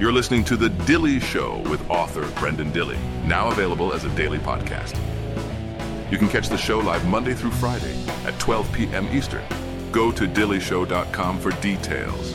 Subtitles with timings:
[0.00, 4.38] You're listening to The Dilley Show with author Brenden Dilley, now available as a daily
[4.38, 4.98] podcast.
[6.10, 7.94] You can catch the show live Monday through Friday
[8.24, 9.06] at 12 p.m.
[9.12, 9.44] Eastern.
[9.92, 12.32] Go to dilleyshow.com for details.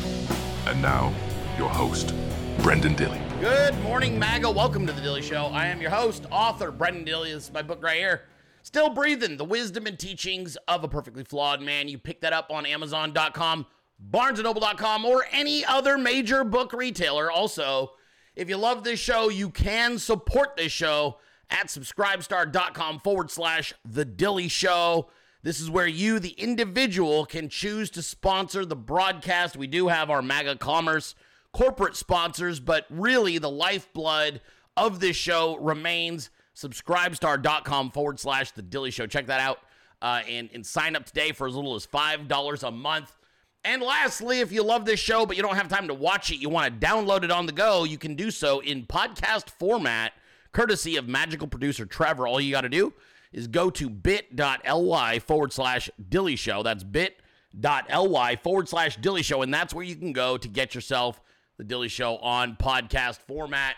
[0.68, 1.14] And now,
[1.58, 2.16] your host,
[2.60, 3.20] Brenden Dilley.
[3.42, 4.50] Good morning, MAGA.
[4.50, 5.48] Welcome to the Dilley Show.
[5.48, 7.34] I am your host, author Brenden Dilley.
[7.34, 8.22] This is my book right here.
[8.62, 11.90] Still breathing, the wisdom and teachings of a perfectly flawed man.
[11.90, 13.66] You pick that up on Amazon.com,
[14.12, 17.30] BarnesandNoble.com, or any other major book retailer.
[17.32, 17.92] Also,
[18.36, 21.18] if you love this show, you can support this show
[21.50, 25.10] at subscribestar.com forward slash The Dilley Show.
[25.42, 29.56] This is where you, the individual, can choose to sponsor the broadcast.
[29.56, 31.16] We do have our MAGA Commerce
[31.54, 34.42] corporate sponsors, but really the lifeblood
[34.78, 39.08] of this show remains subscribestar.com forward slash The Dilley Show.
[39.08, 39.60] Check that out
[40.02, 43.16] uh, and, and sign up today for as little as $5 a month.
[43.64, 46.38] And lastly, if you love this show but you don't have time to watch it,
[46.38, 50.14] you want to download it on the go, you can do so in podcast format,
[50.54, 52.28] courtesy of magical producer Trevor.
[52.28, 52.94] All you got to do
[53.34, 56.64] is go to bit.ly forward slash dilley show.
[56.64, 59.42] That's bit.ly forward slash dilley show.
[59.42, 61.22] And that's where you can go to get yourself
[61.58, 63.76] the dilley show on podcast format.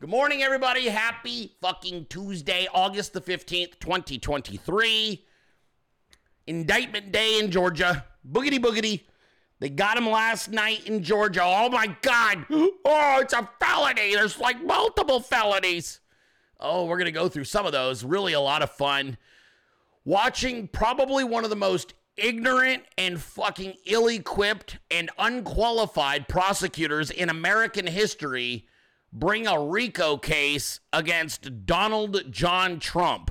[0.00, 0.88] Good morning, everybody.
[0.88, 5.24] Happy fucking Tuesday, August the 15th, 2023.
[6.46, 8.04] Indictment day in Georgia.
[8.30, 9.02] Boogity boogity.
[9.58, 11.42] They got him last night in Georgia.
[11.42, 12.44] Oh my God.
[12.50, 14.14] Oh, it's a felony.
[14.14, 16.00] There's like multiple felonies.
[16.60, 18.04] Oh, we're going to go through some of those.
[18.04, 19.16] Really a lot of fun.
[20.04, 27.28] Watching probably one of the most ignorant and fucking ill equipped and unqualified prosecutors in
[27.28, 28.66] American history
[29.12, 33.30] bring a RICO case against Donald John Trump.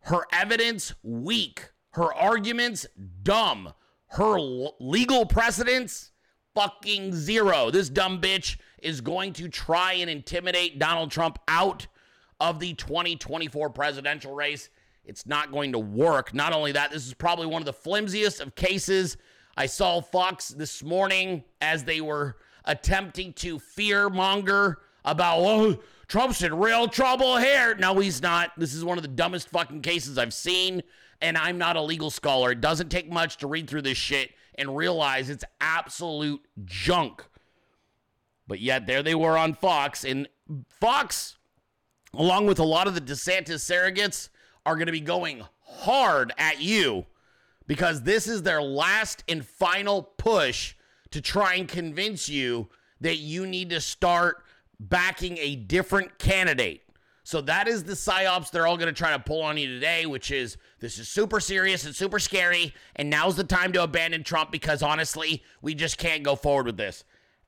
[0.00, 2.86] Her evidence weak, her arguments
[3.22, 3.72] dumb,
[4.16, 4.38] her
[4.80, 6.12] legal precedents
[6.54, 7.70] fucking zero.
[7.70, 11.86] This dumb bitch is going to try and intimidate Donald Trump out
[12.40, 14.70] of the 2024 presidential race.
[15.04, 16.34] It's not going to work.
[16.34, 19.16] Not only that, this is probably one of the flimsiest of cases.
[19.56, 25.78] I saw Fox this morning as they were attempting to fear monger about, oh,
[26.08, 27.74] Trump's in real trouble here.
[27.76, 28.52] No, he's not.
[28.56, 30.82] This is one of the dumbest fucking cases I've seen,
[31.20, 32.52] and I'm not a legal scholar.
[32.52, 37.24] It doesn't take much to read through this shit and realize it's absolute junk.
[38.46, 40.28] But yet, there they were on Fox, and
[40.80, 41.36] Fox,
[42.14, 44.28] along with a lot of the DeSantis surrogates,
[44.64, 47.06] are going to be going hard at you
[47.66, 50.74] because this is their last and final push
[51.10, 52.68] to try and convince you
[53.00, 54.44] that you need to start
[54.78, 56.82] backing a different candidate.
[57.26, 60.06] So that is the psyops they're all going to try to pull on you today,
[60.06, 64.22] which is this is super serious and super scary, and now's the time to abandon
[64.22, 67.02] Trump because honestly, we just can't go forward with this.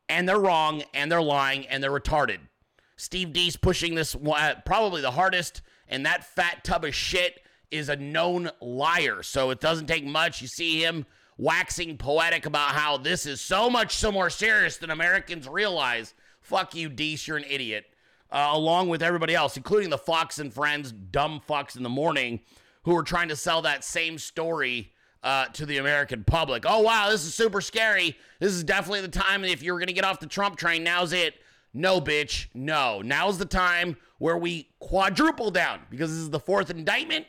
[0.09, 2.39] And they're wrong, and they're lying, and they're retarded.
[2.97, 7.41] Steve Deace pushing this uh, probably the hardest, and that fat tub of shit
[7.71, 9.23] is a known liar.
[9.23, 10.43] So it doesn't take much.
[10.43, 11.07] You see him
[11.37, 16.15] waxing poetic about how this is so much so more serious than Americans realize.
[16.41, 17.29] Fuck you, Deace.
[17.29, 17.85] You're an idiot.
[18.31, 22.41] Uh, along with everybody else, including the Fox and Friends, dumb fucks in the morning,
[22.83, 26.65] who are trying to sell that same story uh, to the American public.
[26.67, 28.17] Oh, wow, this is super scary.
[28.39, 29.45] This is definitely the time.
[29.45, 31.35] If you're going to get off the Trump train, now's it.
[31.75, 32.49] No, bitch.
[32.55, 33.01] No.
[33.03, 37.27] Now's the time where we quadruple down because this is the fourth indictment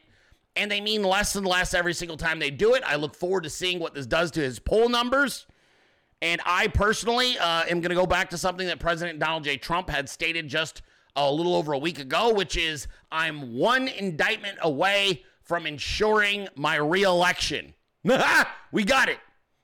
[0.55, 2.83] and they mean less and less every single time they do it.
[2.85, 5.45] I look forward to seeing what this does to his poll numbers.
[6.21, 9.55] And I personally uh, am going to go back to something that President Donald J.
[9.57, 10.81] Trump had stated just
[11.15, 16.75] a little over a week ago, which is I'm one indictment away from ensuring my
[16.75, 17.73] reelection.
[18.71, 19.19] we got it.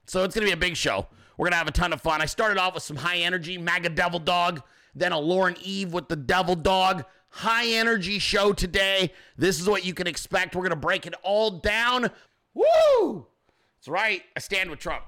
[0.07, 1.07] So it's going to be a big show.
[1.37, 2.21] We're going to have a ton of fun.
[2.21, 4.61] I started off with some high energy, MAGA Devil Dog,
[4.93, 7.05] then a Lauren Eve with the Devil Dog.
[7.29, 9.11] High energy show today.
[9.37, 10.55] This is what you can expect.
[10.55, 12.09] We're going to break it all down.
[12.53, 13.27] Woo!
[13.77, 14.21] That's right.
[14.35, 15.03] I stand with Trump.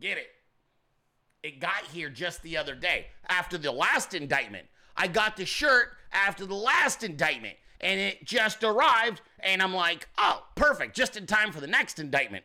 [0.00, 0.28] Get it.
[1.42, 4.66] It got here just the other day after the last indictment.
[4.96, 9.20] I got the shirt after the last indictment and it just arrived.
[9.40, 10.96] And I'm like, oh, perfect.
[10.96, 12.44] Just in time for the next indictment.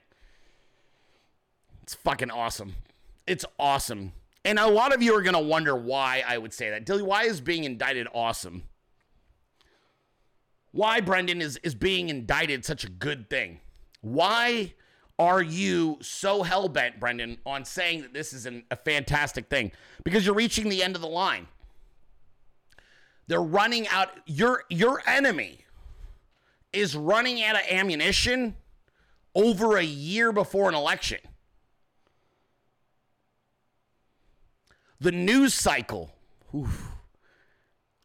[1.83, 2.75] It's fucking awesome.
[3.27, 4.13] It's awesome.
[4.44, 6.86] And a lot of you are going to wonder why I would say that.
[6.86, 8.63] Dilley, why is being indicted awesome?
[10.71, 13.59] Why, Brenden, is, is being indicted such a good thing?
[14.01, 14.74] Why
[15.19, 19.71] are you so hell bent, Brenden, on saying that this is an, a fantastic thing?
[20.04, 21.47] Because you're reaching the end of the line.
[23.27, 24.09] They're running out.
[24.25, 25.65] Your your enemy
[26.73, 28.56] is running out of ammunition
[29.35, 31.19] over a year before an election.
[35.00, 36.13] The news cycle.
[36.53, 36.89] Oof.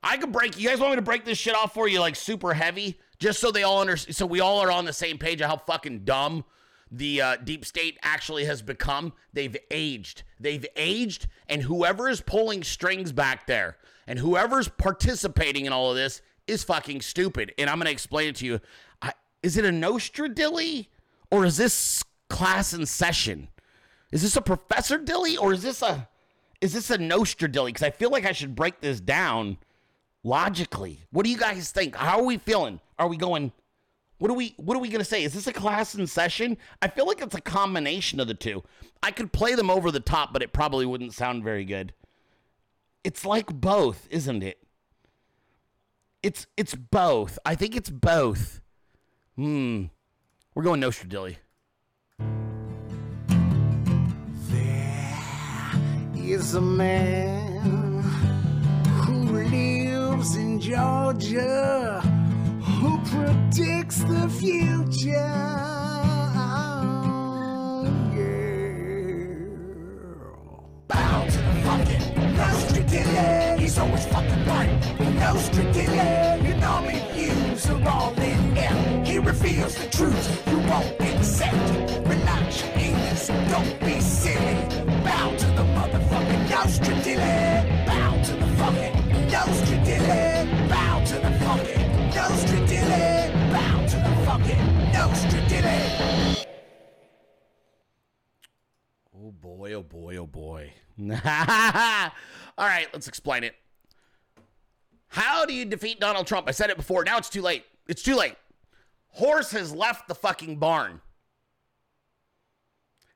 [0.02, 0.58] I could break.
[0.58, 3.40] You guys want me to break this shit off for you, like super heavy, just
[3.40, 6.04] so they all understand, so we all are on the same page of how fucking
[6.04, 6.44] dumb
[6.90, 9.12] the uh, deep state actually has become.
[9.32, 10.22] They've aged.
[10.38, 13.76] They've aged, and whoever is pulling strings back there
[14.06, 17.52] and whoever's participating in all of this is fucking stupid.
[17.58, 18.60] And I'm gonna explain it to you.
[19.02, 19.12] I,
[19.42, 20.90] is it a Nostra Dilly
[21.30, 23.48] or is this class in session?
[24.12, 26.08] Is this a Professor Dilley or is this a
[26.60, 27.72] is this a Nostra Dilly?
[27.72, 29.58] Because I feel like I should break this down
[30.24, 31.00] logically.
[31.10, 31.96] What do you guys think?
[31.96, 32.80] How are we feeling?
[32.98, 33.52] Are we going?
[34.18, 35.24] What are we what are we gonna say?
[35.24, 36.56] Is this a class in session?
[36.80, 38.62] I feel like it's a combination of the two.
[39.02, 41.92] I could play them over the top, but it probably wouldn't sound very good.
[43.06, 44.58] It's like both, isn't it?
[46.24, 47.38] It's it's both.
[47.46, 48.60] I think it's both.
[49.36, 49.84] Hmm.
[50.52, 51.38] We're going Nostra Dilly.
[56.16, 58.02] is a man
[59.02, 62.00] who lives in Georgia
[62.60, 65.10] who predicts the future.
[65.10, 66.26] Yeah.
[70.88, 73.60] Bow to the fucking Nostradamus.
[73.60, 74.70] He's always fucking right.
[75.20, 76.42] Nostradamus.
[76.46, 79.04] You know me views are all in there.
[79.04, 81.54] He reveals the truth you won't accept.
[82.06, 84.54] Relax your anus, don't be silly.
[85.04, 87.86] Bow to the motherfucking Nostradilly.
[87.86, 88.94] Bow to the fucking
[89.32, 90.68] Nostradilly.
[90.68, 91.84] Bow to the fucking
[92.16, 93.52] Nostradilly.
[93.52, 94.62] Bow to the fucking
[94.92, 96.36] Nostradilly.
[96.38, 96.45] Oh
[99.88, 100.72] boy, oh boy.
[101.00, 101.08] All
[102.66, 103.54] right, let's explain it.
[105.08, 106.48] How do you defeat Donald Trump?
[106.48, 107.04] I said it before.
[107.04, 107.64] Now it's too late.
[107.88, 108.36] It's too late.
[109.08, 111.00] Horse has left the fucking barn.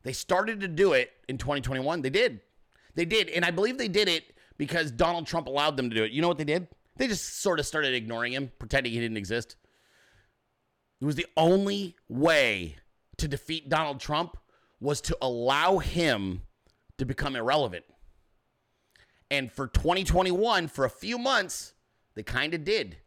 [0.03, 2.03] They started to do it in 2021.
[2.03, 2.41] They did.
[2.95, 3.29] They did.
[3.29, 4.25] And I believe they did it
[4.57, 6.13] because Donald Trump allowed them to do it.
[6.13, 6.69] You know what they did?
[6.97, 9.57] They just sort of started ignoring him, pretending he didn't exist.
[11.01, 12.77] It was the only way
[13.19, 14.37] to defeat Donald Trump
[14.81, 16.43] was to allow him
[17.00, 17.85] to become irrelevant.
[19.31, 21.75] And for 2021, for a few months,
[22.14, 22.99] they kind of did.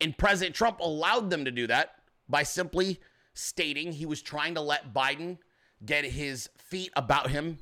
[0.00, 1.94] And President Trump allowed them to do that
[2.28, 3.00] by simply
[3.34, 5.38] stating he was trying to let Biden
[5.84, 7.58] get his feet about him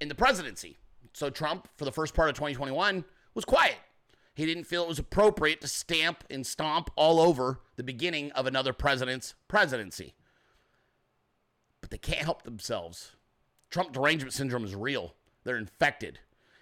[0.00, 0.78] in the presidency.
[1.12, 3.76] So Trump, for the first part of 2021, was quiet.
[4.34, 8.46] He didn't feel it was appropriate to stamp and stomp all over the beginning of
[8.46, 10.14] another president's presidency.
[11.80, 13.12] But they can't help themselves.
[13.74, 15.16] Trump derangement syndrome is real.
[15.42, 16.20] They're infected.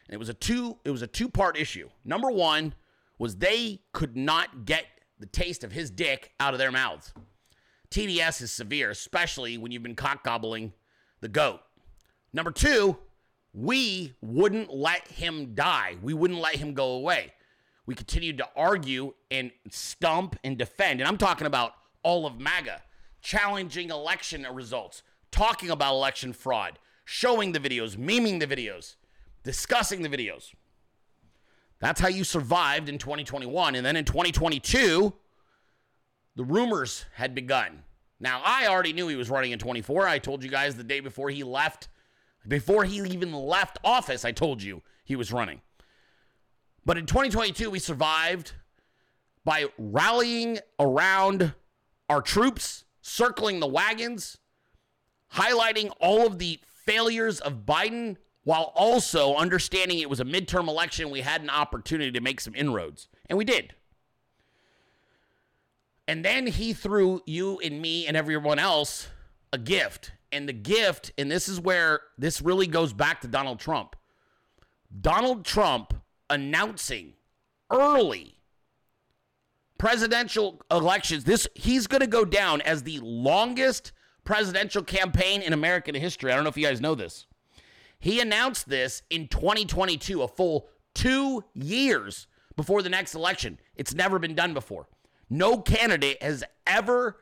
[0.09, 1.91] And it was a two it was a two-part issue.
[2.06, 2.73] Number 1
[3.19, 4.87] was they could not get
[5.19, 7.12] the taste of his dick out of their mouths.
[7.91, 10.73] TDS is severe, especially when you've been cock gobbling
[11.20, 11.61] the goat.
[12.32, 12.97] Number two,
[13.53, 15.97] we wouldn't let him die.
[16.00, 17.35] We wouldn't let him go away.
[17.85, 21.03] We continued to argue and stump and defend.
[21.03, 22.81] And I'm talking about all of MAGA,
[23.20, 28.96] challenging election results, talking about election fraud, showing the videos, memeing the videos,
[29.43, 30.52] discussing the videos.
[31.81, 33.75] That's how you survived in 2021.
[33.75, 35.12] And then in 2022,
[36.37, 37.82] the rumors had begun.
[38.20, 40.06] Now, I already knew he was running in 24.
[40.06, 41.88] I told you guys the day before he left,
[42.46, 45.60] before he even left office, I told you he was running.
[46.85, 48.52] But in 2022, we survived
[49.44, 51.52] by rallying around
[52.09, 54.38] our troops, circling the wagons,
[55.35, 61.11] highlighting all of the failures of Biden while also understanding it was a midterm election.
[61.11, 63.75] We had an opportunity to make some inroads, and we did.
[66.09, 69.09] And then he threw you and me and everyone else
[69.53, 70.12] a gift.
[70.33, 73.97] And the gift, and this is where this really goes back to Donald Trump.
[75.01, 75.95] Donald Trump
[76.29, 77.15] announcing
[77.71, 78.37] early
[79.79, 81.25] presidential elections.
[81.25, 83.93] This he's going to go down as the longest
[84.25, 86.33] presidential campaign in American history.
[86.33, 87.26] I don't know if you guys know this.
[87.99, 92.26] He announced this in 2022, a full 2 years
[92.57, 93.59] before the next election.
[93.76, 94.88] It's never been done before.
[95.31, 97.19] No candidate has ever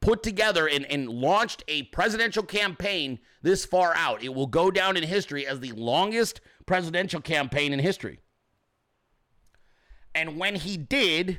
[0.00, 4.22] put together and, and launched a presidential campaign this far out.
[4.22, 8.20] It will go down in history as the longest presidential campaign in history.
[10.14, 11.38] And when he did,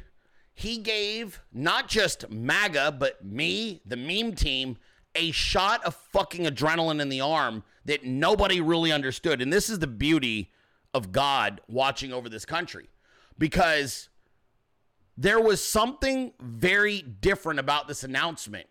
[0.54, 4.78] he gave not just MAGA, but me, the meme team,
[5.20, 9.42] a shot of fucking adrenaline in the arm that nobody really understood.
[9.42, 10.52] And this is the beauty
[10.94, 12.88] of God watching over this country
[13.38, 14.10] because
[15.18, 18.68] there was something very different about this announcement,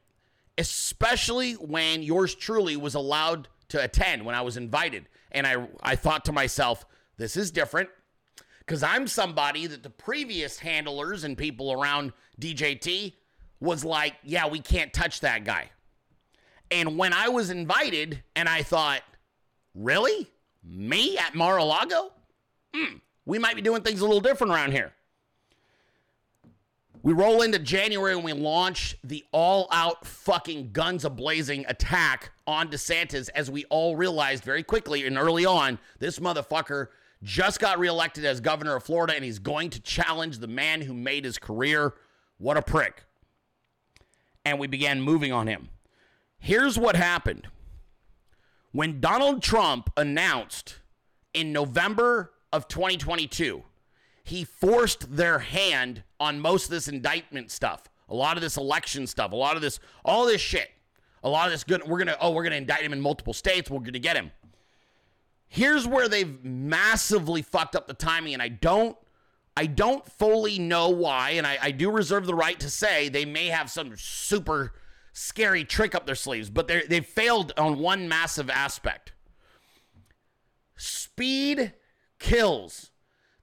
[0.57, 5.09] especially when yours truly was allowed to attend when I was invited.
[5.31, 6.87] And I, I thought to myself,
[7.19, 7.91] this is different
[8.61, 13.13] because I'm somebody that the previous handlers and people around DJT
[13.61, 15.71] was like, yeah, we can't touch that guy.
[16.71, 19.03] And when I was invited and I thought,
[19.75, 20.29] really?
[20.63, 22.13] Me at Mar a Lago?
[22.75, 24.93] Hmm, we might be doing things a little different around here.
[27.03, 32.33] We roll into January and we launch the all out fucking guns a blazing attack
[32.47, 36.89] on DeSantis as we all realized very quickly and early on this motherfucker
[37.23, 40.93] just got reelected as governor of Florida and he's going to challenge the man who
[40.93, 41.95] made his career.
[42.39, 43.05] What a prick.
[44.45, 45.69] And we began moving on him.
[46.39, 47.49] Here's what happened.
[48.73, 50.81] When Donald Trump announced
[51.35, 53.63] in November of 2022,
[54.25, 59.07] he forced their hand on most of this indictment stuff, a lot of this election
[59.07, 60.71] stuff, a lot of this, all this shit,
[61.23, 61.83] a lot of this good.
[61.87, 63.71] We're gonna, oh, we're gonna indict him in multiple states.
[63.71, 64.31] We're gonna get him.
[65.49, 68.97] Here's where they've massively fucked up the timing, and I don't,
[69.57, 73.25] I don't fully know why, and I, I do reserve the right to say they
[73.25, 74.75] may have some super
[75.19, 79.13] scary trick up their sleeves, but they they failed on one massive aspect.
[80.77, 81.75] Speed
[82.19, 82.91] kills.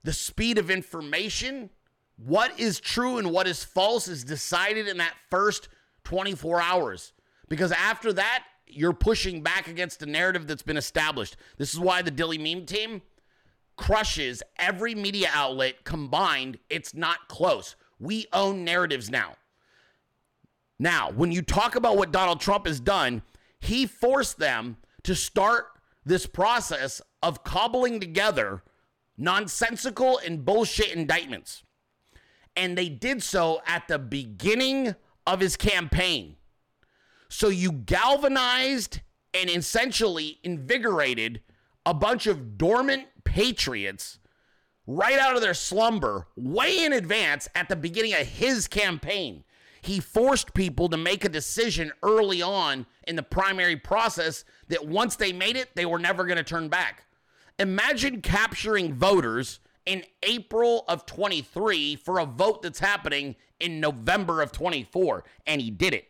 [0.03, 1.71] The speed of information,
[2.15, 5.67] what is true and what is false is decided in that first
[6.03, 7.11] 24 hours.
[7.49, 11.37] Because after that, you're pushing back against a narrative that's been established.
[11.57, 13.01] This is why the Dilley meme team
[13.77, 16.59] crushes every media outlet combined.
[16.69, 17.75] It's not close.
[17.99, 19.37] We own narratives now.
[20.77, 23.21] Now, when you talk about what Donald Trump has done,
[23.59, 25.67] he forced them to start
[26.05, 28.63] this process of cobbling together
[29.17, 31.63] nonsensical and bullshit indictments.
[32.55, 36.35] And they did so at the beginning of his campaign.
[37.29, 39.01] So you galvanized
[39.33, 41.41] and essentially invigorated
[41.85, 44.19] a bunch of dormant patriots
[44.87, 49.43] right out of their slumber way in advance at the beginning of his campaign.
[49.85, 55.15] He forced people to make a decision early on in the primary process that once
[55.15, 57.05] they made it, they were never going to turn back.
[57.59, 64.51] Imagine capturing voters in April of 23 for a vote that's happening in November of
[64.51, 66.07] 24, and he did it.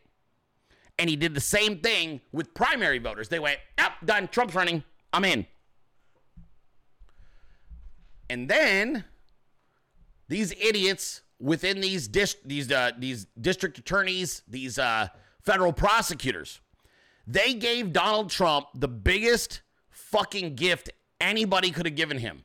[0.98, 3.28] And he did the same thing with primary voters.
[3.28, 4.30] They went, yep, done.
[4.30, 4.86] Trump's running.
[5.12, 5.46] I'm in.
[8.30, 9.04] And then
[10.30, 15.08] these idiots within these dis- these uh, these district attorneys, these uh,
[15.42, 16.60] federal prosecutors,
[17.28, 20.90] they gave Donald Trump the biggest fucking gift
[21.22, 22.44] anybody could have given him.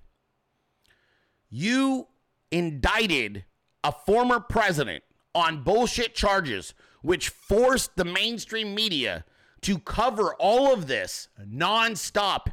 [1.49, 2.09] You
[2.53, 3.45] indicted
[3.83, 5.03] a former president
[5.35, 9.25] on bullshit charges, which forced the mainstream media
[9.63, 12.49] to cover all of this nonstop.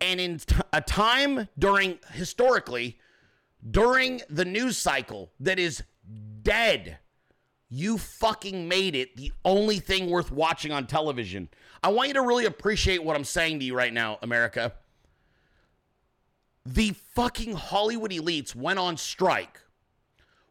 [0.00, 2.98] And in t- a time during, historically,
[3.70, 5.82] during the news cycle that is
[6.42, 6.98] dead,
[7.68, 11.48] you fucking made it the only thing worth watching on television.
[11.82, 14.74] I want you to really appreciate what I'm saying to you right now, America.
[16.66, 19.60] The fucking Hollywood elites went on strike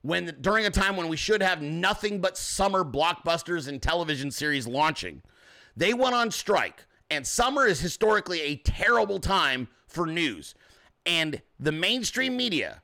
[0.01, 4.67] when during a time when we should have nothing but summer blockbusters and television series
[4.67, 5.21] launching.
[5.77, 10.55] They went on strike, and summer is historically a terrible time for news.
[11.05, 12.81] And the mainstream media,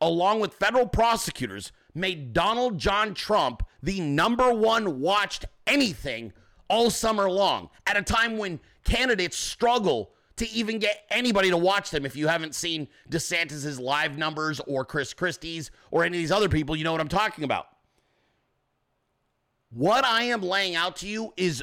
[0.00, 6.32] along with federal prosecutors, made Donald John Trump the number one watched anything
[6.68, 11.90] all summer long at a time when candidates struggle to even get anybody to watch
[11.90, 16.32] them if you haven't seen DeSantis's live numbers or Chris Christie's or any of these
[16.32, 17.66] other people, you know what I'm talking about.
[19.70, 21.62] What I am laying out to you is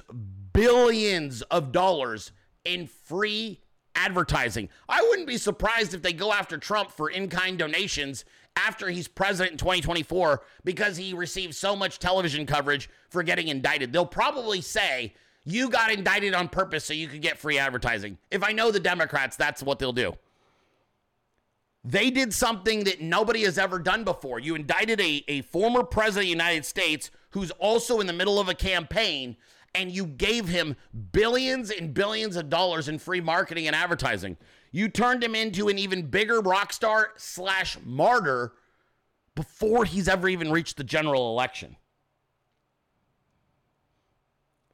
[0.53, 2.32] billions of dollars
[2.63, 3.62] in free
[3.98, 4.70] advertising.
[4.88, 8.24] I wouldn't be surprised if they go after Trump for in kind donations
[8.56, 13.92] after he's president in 2024 because he received so much television coverage for getting indicted.
[13.92, 15.13] They'll probably say,
[15.44, 18.18] you got indicted on purpose so you could get free advertising.
[18.32, 20.13] If I know the Democrats, that's what they'll do.
[21.84, 24.39] They did something that nobody has ever done before.
[24.39, 28.39] You indicted a, a former president of the United States who's also in the middle
[28.39, 29.38] of a campaign,
[29.77, 30.75] and you gave him
[31.12, 34.38] billions and billions of dollars in free marketing and advertising.
[34.72, 38.53] You turned him into an even bigger rock star slash martyr
[39.36, 41.77] before he's ever even reached the general election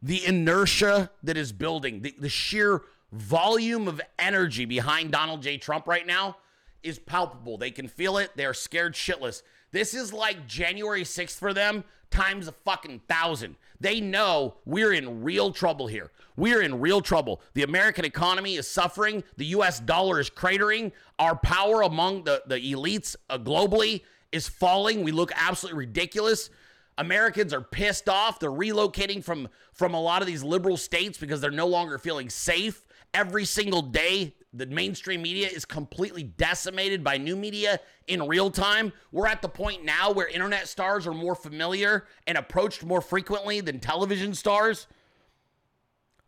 [0.03, 2.81] the inertia that is building, the, the sheer
[3.13, 5.57] volume of energy behind Donald J.
[5.57, 6.37] Trump right now
[6.83, 7.57] is palpable.
[7.57, 8.31] They can feel it.
[8.35, 9.41] They're scared shitless.
[9.73, 13.55] This is like January 6th for them times a fucking thousand.
[13.79, 16.11] They know we're in real trouble here.
[16.37, 17.41] We're in real trouble.
[17.55, 19.23] The American economy is suffering.
[19.35, 20.91] The US dollar is cratering.
[21.17, 25.03] Our power among the, the elites uh, globally is falling.
[25.03, 26.51] We look absolutely ridiculous.
[26.99, 28.39] Americans are pissed off.
[28.39, 32.29] They're relocating from from a lot of these liberal states because they're no longer feeling
[32.29, 32.85] safe.
[33.11, 38.93] Every single day, the mainstream media is completely decimated by new media in real time.
[39.11, 43.61] We're at the point now where internet stars are more familiar and approached more frequently
[43.61, 44.87] than television stars.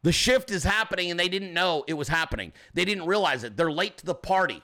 [0.01, 2.51] The shift is happening and they didn't know it was happening.
[2.73, 3.57] They didn't realize it.
[3.57, 4.63] They're late to the party.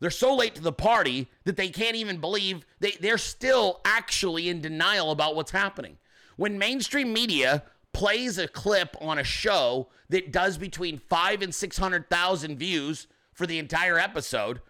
[0.00, 4.48] They're so late to the party that they can't even believe they, they're still actually
[4.48, 5.98] in denial about what's happening.
[6.36, 7.62] When mainstream media
[7.94, 13.58] plays a clip on a show that does between five and 600,000 views for the
[13.58, 14.60] entire episode,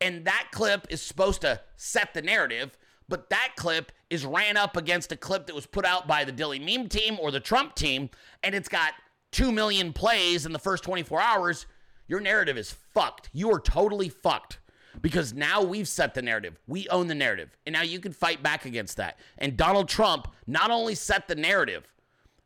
[0.00, 2.76] and that clip is supposed to set the narrative,
[3.08, 6.32] but that clip is ran up against a clip that was put out by the
[6.32, 8.10] Dilley Meme team or the Trump team,
[8.42, 8.92] and it's got
[9.32, 11.66] 2 million plays in the first 24 hours,
[12.06, 13.30] your narrative is fucked.
[13.32, 14.58] You are totally fucked
[15.00, 16.58] because now we've set the narrative.
[16.66, 17.56] We own the narrative.
[17.66, 19.18] And now you can fight back against that.
[19.38, 21.88] And Donald Trump not only set the narrative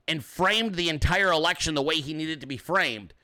[0.08, 3.14] and framed the entire election the way he needed to be framed,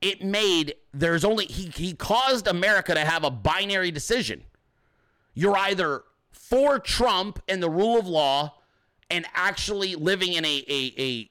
[0.00, 4.44] it made there's only he he caused America to have a binary decision.
[5.34, 8.58] You're either for Trump and the rule of law
[9.10, 11.30] and actually living in a a, a,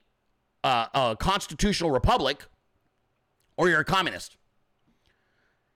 [0.63, 2.45] uh, a constitutional republic,
[3.57, 4.38] or you're a communist.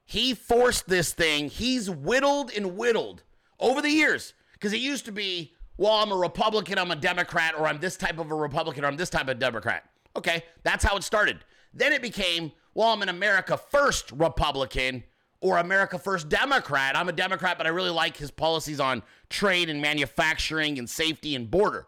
[0.05, 1.49] He forced this thing.
[1.49, 3.23] He's whittled and whittled
[3.59, 7.55] over the years because it used to be, well, I'm a Republican, I'm a Democrat,
[7.57, 9.89] or I'm this type of a Republican, or I'm this type of a Democrat.
[10.15, 11.39] Okay, that's how it started.
[11.73, 15.03] Then it became, well, I'm an America First Republican
[15.41, 16.95] or America First Democrat.
[16.97, 21.35] I'm a Democrat, but I really like his policies on trade and manufacturing and safety
[21.35, 21.87] and border.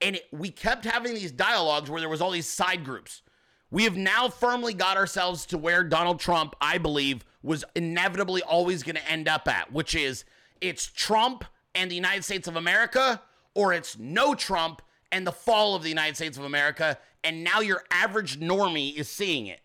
[0.00, 3.22] And it, we kept having these dialogues where there was all these side groups.
[3.70, 8.82] We have now firmly got ourselves to where Donald Trump, I believe, was inevitably always
[8.82, 10.24] going to end up at, which is
[10.60, 13.22] it's Trump and the United States of America,
[13.54, 16.98] or it's no Trump and the fall of the United States of America.
[17.24, 19.60] And now your average normie is seeing it.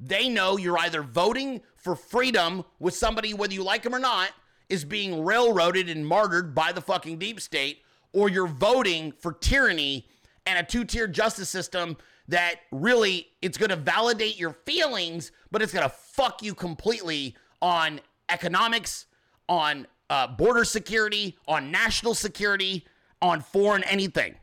[0.00, 4.30] They know you're either voting for freedom with somebody, whether you like him or not,
[4.68, 10.06] is being railroaded and martyred by the fucking deep state, or you're voting for tyranny
[10.46, 11.96] and a two tier justice system
[12.28, 17.36] that really it's going to validate your feelings, but it's going to fuck you completely
[17.60, 19.06] on economics,
[19.48, 22.86] on uh, border security, on national security,
[23.20, 24.36] on foreign anything.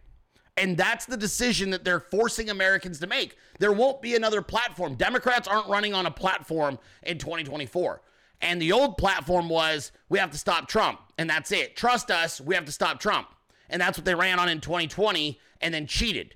[0.57, 3.37] And that's the decision that they're forcing Americans to make.
[3.57, 4.95] There won't be another platform.
[4.95, 8.01] Democrats aren't running on a platform in 2024.
[8.41, 11.77] And the old platform was we have to stop Trump, and that's it.
[11.77, 13.29] Trust us, we have to stop Trump.
[13.69, 16.35] And that's what they ran on in 2020 and then cheated.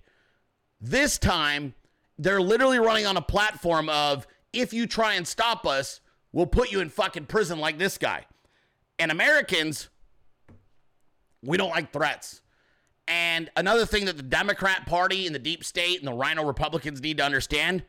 [0.79, 1.73] This time,
[2.17, 5.99] they're literally running on a platform of if you try and stop us,
[6.31, 8.25] we'll put you in fucking prison like this guy.
[8.99, 9.89] And Americans,
[11.43, 12.41] we don't like threats.
[13.07, 17.01] And another thing that the Democrat Party and the deep state and the RINO Republicans
[17.01, 17.83] need to understand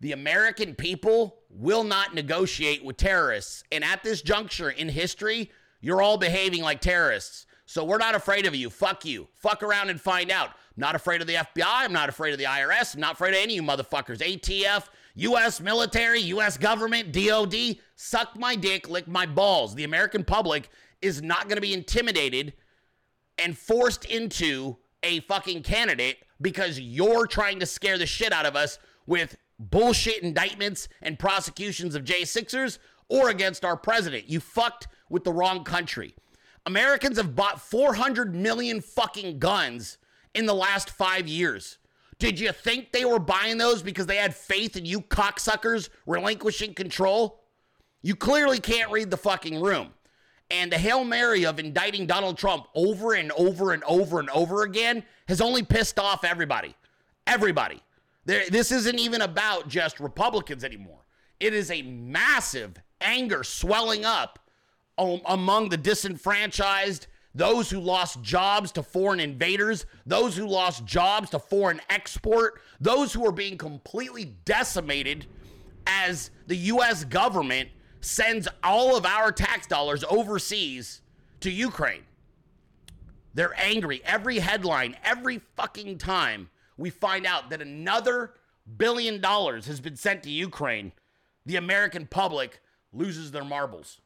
[0.00, 3.62] the American people will not negotiate with terrorists.
[3.70, 7.46] And at this juncture in history, you're all behaving like terrorists.
[7.66, 8.68] So we're not afraid of you.
[8.68, 9.28] Fuck you.
[9.34, 10.48] Fuck around and find out.
[10.48, 11.64] I'm not afraid of the FBI.
[11.64, 12.94] I'm not afraid of the IRS.
[12.94, 14.18] I'm not afraid of any of you motherfuckers.
[14.18, 15.60] ATF, U.S.
[15.60, 16.56] military, U.S.
[16.56, 17.54] government, DOD.
[17.96, 19.74] Suck my dick, lick my balls.
[19.74, 20.70] The American public
[21.00, 22.54] is not going to be intimidated
[23.38, 28.56] and forced into a fucking candidate because you're trying to scare the shit out of
[28.56, 34.28] us with bullshit indictments and prosecutions of J6ers or against our president.
[34.28, 36.14] You fucked with the wrong country.
[36.66, 39.98] Americans have bought 400 million fucking guns
[40.34, 41.78] in the last five years.
[42.22, 46.72] Did you think they were buying those because they had faith in you cocksuckers relinquishing
[46.72, 47.42] control?
[48.00, 49.88] You clearly can't read the fucking room.
[50.48, 54.62] And the Hail Mary of indicting Donald Trump over and over and over and over
[54.62, 56.76] again has only pissed off everybody.
[57.26, 57.82] Everybody.
[58.24, 61.04] There, this isn't even about just Republicans anymore.
[61.40, 64.38] It is a massive anger swelling up
[64.96, 71.30] um, among the disenfranchised, those who lost jobs to foreign invaders, those who lost jobs
[71.30, 75.26] to foreign export, those who are being completely decimated
[75.86, 77.04] as the U.S.
[77.04, 81.00] government sends all of our tax dollars overseas
[81.40, 82.02] to Ukraine.
[83.34, 84.02] They're angry.
[84.04, 88.34] Every headline, every fucking time we find out that another
[88.76, 90.92] billion dollars has been sent to Ukraine,
[91.46, 92.60] the American public
[92.92, 94.01] loses their marbles.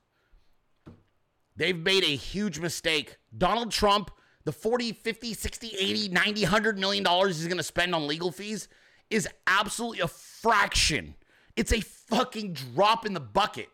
[1.56, 4.10] They've made a huge mistake Donald Trump,
[4.44, 8.30] the 40, 50, 60, 80, 90, 100 million dollars he's going to spend on legal
[8.30, 8.68] fees
[9.10, 11.14] is absolutely a fraction.
[11.56, 13.68] It's a fucking drop in the bucket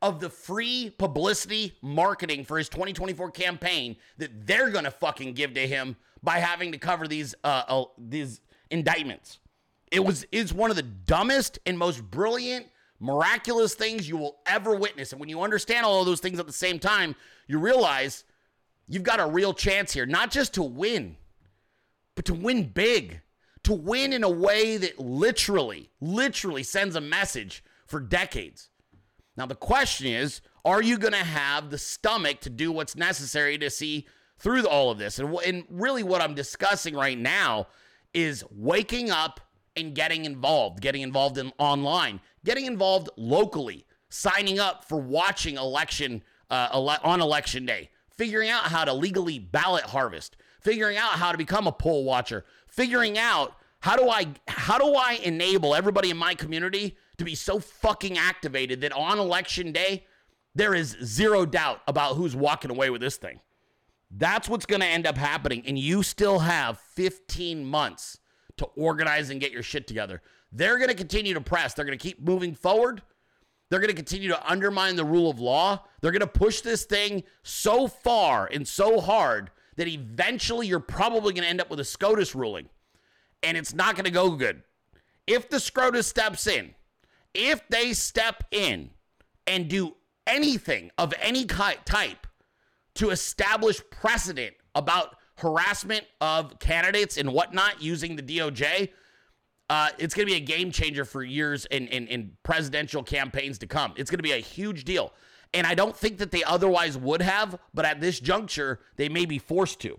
[0.00, 5.54] of the free publicity marketing for his 2024 campaign that they're going to fucking give
[5.54, 9.38] to him by having to cover these uh, uh, these indictments.
[9.90, 12.66] It was is one of the dumbest and most brilliant
[13.02, 15.12] miraculous things you will ever witness.
[15.12, 17.16] And when you understand all of those things at the same time,
[17.48, 18.24] you realize
[18.86, 21.16] you've got a real chance here, not just to win,
[22.14, 23.20] but to win big,
[23.64, 28.70] to win in a way that literally, literally sends a message for decades.
[29.36, 33.58] Now, the question is are you going to have the stomach to do what's necessary
[33.58, 34.06] to see
[34.38, 35.18] through all of this?
[35.18, 37.66] And, and really, what I'm discussing right now
[38.14, 39.40] is waking up
[39.76, 46.22] and getting involved, getting involved in online, getting involved locally, signing up for watching election
[46.50, 51.32] uh, ele- on election day, figuring out how to legally ballot harvest, figuring out how
[51.32, 56.10] to become a poll watcher, figuring out how do I how do I enable everybody
[56.10, 60.06] in my community to be so fucking activated that on election day
[60.54, 63.40] there is zero doubt about who's walking away with this thing.
[64.10, 68.18] That's what's going to end up happening and you still have 15 months
[68.58, 70.20] to organize and get your shit together.
[70.52, 71.74] They're going to continue to press.
[71.74, 73.02] They're going to keep moving forward.
[73.70, 75.84] They're going to continue to undermine the rule of law.
[76.00, 81.32] They're going to push this thing so far and so hard that eventually you're probably
[81.32, 82.68] going to end up with a SCOTUS ruling.
[83.42, 84.62] And it's not going to go good.
[85.26, 86.74] If the SCOTUS steps in,
[87.32, 88.90] if they step in
[89.46, 92.26] and do anything of any type
[92.96, 98.90] to establish precedent about harassment of candidates and whatnot using the DOJ,
[99.72, 103.56] uh, it's going to be a game changer for years in, in, in presidential campaigns
[103.56, 103.94] to come.
[103.96, 105.14] It's going to be a huge deal.
[105.54, 109.24] And I don't think that they otherwise would have, but at this juncture, they may
[109.24, 109.98] be forced to.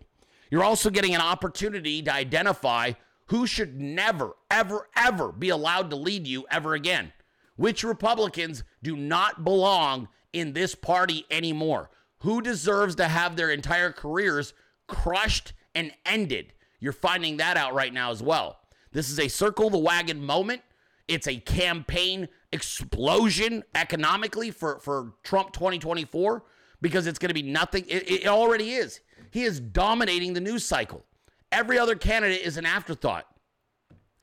[0.52, 2.92] You're also getting an opportunity to identify
[3.30, 7.12] who should never, ever, ever be allowed to lead you ever again.
[7.56, 11.90] Which Republicans do not belong in this party anymore.
[12.20, 14.54] Who deserves to have their entire careers
[14.88, 16.54] crushed and ended?
[16.80, 18.60] You're finding that out right now as well.
[18.94, 20.62] This is a circle the wagon moment.
[21.08, 26.44] It's a campaign explosion economically for, for Trump 2024
[26.82, 27.86] because it's going to be nothing.
[27.88, 29.02] It, it already is.
[29.32, 31.04] He is dominating the news cycle.
[31.52, 33.28] Every other candidate is an afterthought.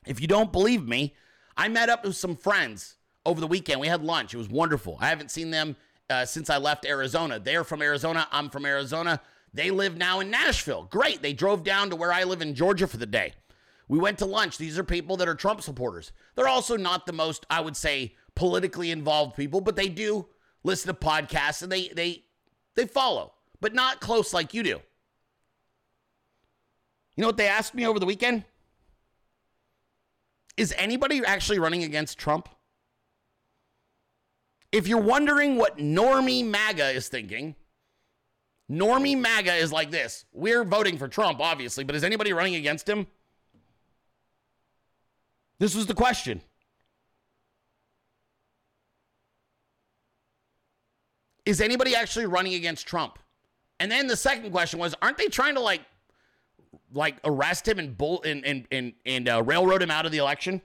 [0.06, 1.14] If you don't believe me,
[1.56, 3.80] I met up with some friends over the weekend.
[3.80, 4.32] We had lunch.
[4.32, 4.96] It was wonderful.
[5.00, 5.76] I haven't seen them
[6.08, 7.38] uh, since I left Arizona.
[7.38, 8.26] They're from Arizona.
[8.32, 9.20] I'm from Arizona.
[9.52, 10.84] They live now in Nashville.
[10.84, 11.22] Great.
[11.22, 13.34] They drove down to where I live in Georgia for the day.
[13.90, 14.56] We went to lunch.
[14.56, 16.12] These are people that are Trump supporters.
[16.36, 20.28] They're also not the most, I would say, politically involved people, but they do
[20.62, 22.22] listen to podcasts and they they
[22.76, 24.80] they follow, but not close like you do.
[27.16, 28.44] You know what they asked me over the weekend?
[30.56, 32.48] Is anybody actually running against Trump?
[34.70, 37.56] If you're wondering what Normie MAGA is thinking,
[38.70, 40.26] Normie MAGA is like this.
[40.32, 43.08] We're voting for Trump, obviously, but is anybody running against him?
[45.60, 46.40] This was the question.
[51.44, 53.18] Is anybody actually running against Trump?
[53.78, 55.82] And then the second question was, aren't they trying to like
[56.92, 60.18] like arrest him and bull and and and, and uh, railroad him out of the
[60.18, 60.62] election?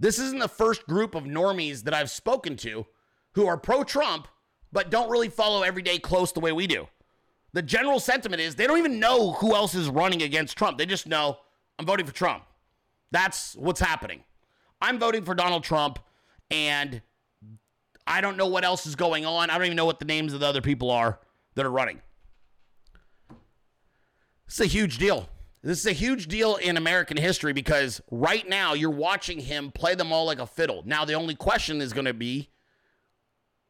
[0.00, 2.86] This isn't the first group of normies that I've spoken to
[3.32, 4.26] who are pro-Trump
[4.72, 6.88] but don't really follow every day close the way we do.
[7.52, 10.78] The general sentiment is they don't even know who else is running against Trump.
[10.78, 11.36] They just know
[11.78, 12.44] I'm voting for Trump.
[13.12, 14.24] That's what's happening.
[14.80, 16.00] I'm voting for Donald Trump,
[16.50, 17.02] and
[18.06, 19.50] I don't know what else is going on.
[19.50, 21.20] I don't even know what the names of the other people are
[21.54, 22.00] that are running.
[24.46, 25.28] It's a huge deal.
[25.62, 29.94] This is a huge deal in American history because right now you're watching him play
[29.94, 30.82] them all like a fiddle.
[30.84, 32.48] Now, the only question is going to be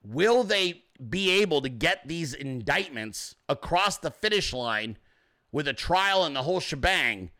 [0.02, 4.96] will they be able to get these indictments across the finish line
[5.50, 7.31] with a trial and the whole shebang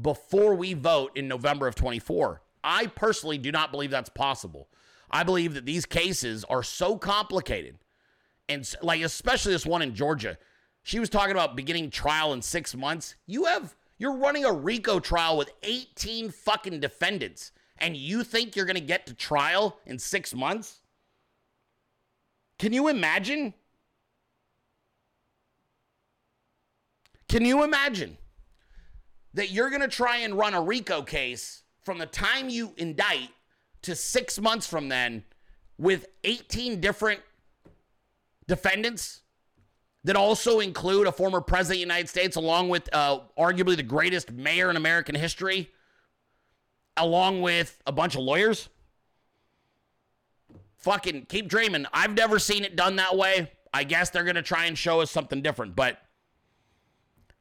[0.00, 2.42] before we vote in November of 24.
[2.62, 4.68] I personally do not believe that's possible.
[5.10, 7.78] I believe that these cases are so complicated.
[8.48, 10.38] And like especially this one in Georgia.
[10.82, 13.14] She was talking about beginning trial in 6 months.
[13.26, 18.66] You have you're running a RICO trial with 18 fucking defendants and you think you're
[18.66, 20.80] going to get to trial in 6 months?
[22.58, 23.54] Can you imagine?
[27.28, 28.18] Can you imagine?
[29.34, 33.30] That you're going to try and run a RICO case from the time you indict
[33.82, 35.24] to six months from then
[35.78, 37.20] with 18 different
[38.46, 39.20] defendants
[40.04, 43.82] that also include a former president of the United States, along with uh, arguably the
[43.82, 45.70] greatest mayor in American history,
[46.96, 48.68] along with a bunch of lawyers?
[50.78, 51.86] Fucking keep dreaming.
[51.92, 53.52] I've never seen it done that way.
[53.72, 55.98] I guess they're going to try and show us something different, but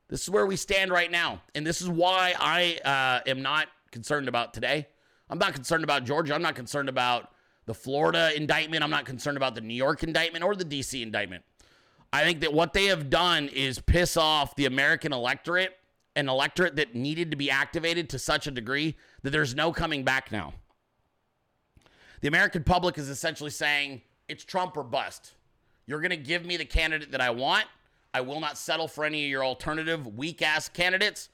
[0.09, 1.41] this is where we stand right now.
[1.55, 4.87] And this is why I uh, am not concerned about today.
[5.29, 6.33] I'm not concerned about Georgia.
[6.33, 7.31] I'm not concerned about
[7.65, 8.83] the Florida indictment.
[8.83, 11.43] I'm not concerned about the New York indictment or the DC indictment.
[12.11, 15.77] I think that what they have done is piss off the American electorate,
[16.15, 20.03] an electorate that needed to be activated to such a degree that there's no coming
[20.03, 20.53] back now.
[22.21, 25.35] The American public is essentially saying it's Trump or bust.
[25.85, 27.65] You're going to give me the candidate that I want.
[28.13, 31.29] I will not settle for any of your alternative weak ass candidates.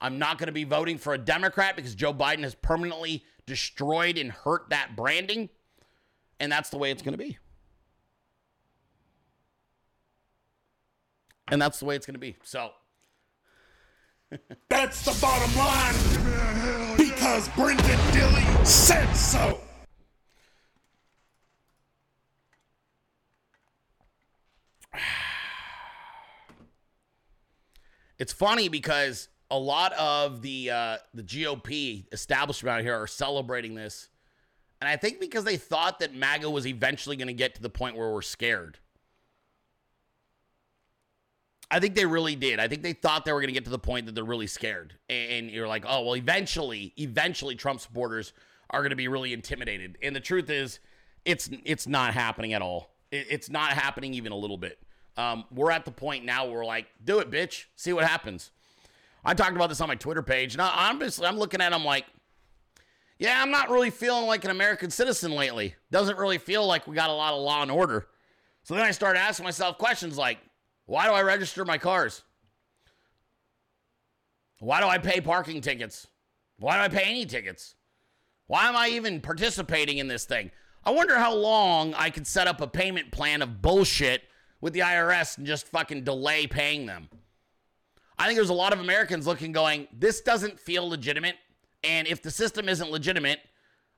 [0.00, 4.18] I'm not going to be voting for a Democrat because Joe Biden has permanently destroyed
[4.18, 5.50] and hurt that branding.
[6.40, 7.38] And that's the way it's going to be.
[11.48, 12.36] And that's the way it's going to be.
[12.42, 12.70] So,
[14.68, 15.94] That's the bottom line.
[16.96, 19.60] Because Brenden Dilley said so.
[28.18, 33.74] it's funny because a lot of the uh, the GOP establishment out here are celebrating
[33.74, 34.08] this,
[34.80, 37.70] and I think because they thought that MAGA was eventually going to get to the
[37.70, 38.78] point where we're scared.
[41.70, 42.60] I think they really did.
[42.60, 44.46] I think they thought they were going to get to the point that they're really
[44.46, 48.32] scared, and you're like, oh well, eventually, eventually, Trump supporters
[48.70, 49.98] are going to be really intimidated.
[50.02, 50.78] And the truth is,
[51.24, 52.90] it's it's not happening at all.
[53.10, 54.78] It's not happening even a little bit.
[55.16, 57.64] Um, we're at the point now where we're like, do it, bitch.
[57.76, 58.50] See what happens.
[59.24, 62.04] I talked about this on my Twitter page, I'm just I'm looking at them like,
[63.18, 65.76] yeah, I'm not really feeling like an American citizen lately.
[65.90, 68.06] Doesn't really feel like we got a lot of law and order.
[68.64, 70.38] So then I started asking myself questions like,
[70.86, 72.22] why do I register my cars?
[74.58, 76.06] Why do I pay parking tickets?
[76.58, 77.74] Why do I pay any tickets?
[78.46, 80.50] Why am I even participating in this thing?
[80.84, 84.22] I wonder how long I could set up a payment plan of bullshit
[84.64, 87.06] with the IRS and just fucking delay paying them.
[88.18, 91.36] I think there's a lot of Americans looking, going, this doesn't feel legitimate.
[91.82, 93.40] And if the system isn't legitimate,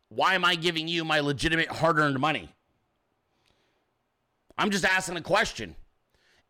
[0.09, 2.51] why am I giving you my legitimate hard earned money?
[4.59, 5.77] I'm just asking a question.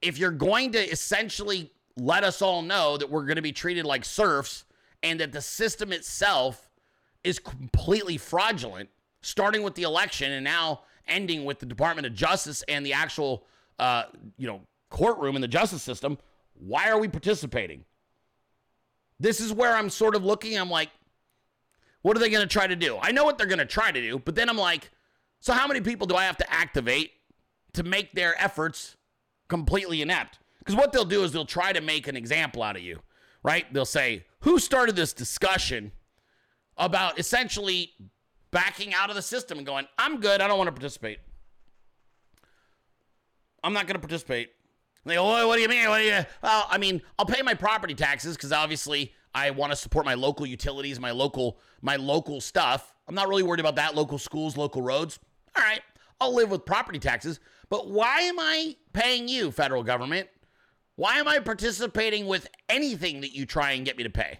[0.00, 3.85] If you're going to essentially let us all know that we're going to be treated
[3.85, 4.64] like serfs
[5.02, 6.70] and that the system itself
[7.22, 8.88] is completely fraudulent,
[9.20, 13.44] starting with the election and now ending with the Department of Justice and the actual,
[13.78, 14.04] uh,
[14.36, 16.18] you know, courtroom in the justice system,
[16.54, 17.84] why are we participating?
[19.18, 20.58] This is where I'm sort of looking.
[20.58, 20.90] I'm like,
[22.02, 22.98] what are they going to try to do?
[23.00, 24.90] I know what they're going to try to do, but then I'm like,
[25.40, 27.12] so how many people do I have to activate
[27.74, 28.96] to make their efforts
[29.48, 30.38] completely inept?
[30.58, 33.00] Because what they'll do is they'll try to make an example out of you,
[33.42, 33.72] right?
[33.72, 35.92] They'll say, who started this discussion
[36.76, 37.92] about essentially
[38.50, 41.18] backing out of the system and going, I'm good, I don't want to participate.
[43.66, 44.50] I'm not going to participate.
[45.05, 45.88] And they go, "What- what do you mean?
[45.88, 46.24] What do you?
[46.40, 50.14] Well, I mean, I'll pay my property taxes because obviously I want to support my
[50.14, 52.94] local utilities, my local, my local stuff.
[53.09, 53.96] I'm not really worried about that.
[53.96, 55.18] Local schools, local roads.
[55.57, 55.81] All right,
[56.20, 57.40] I'll live with property taxes.
[57.68, 60.29] But why am I paying you, federal government?
[60.94, 64.38] Why am I participating with anything that you try and get me to pay?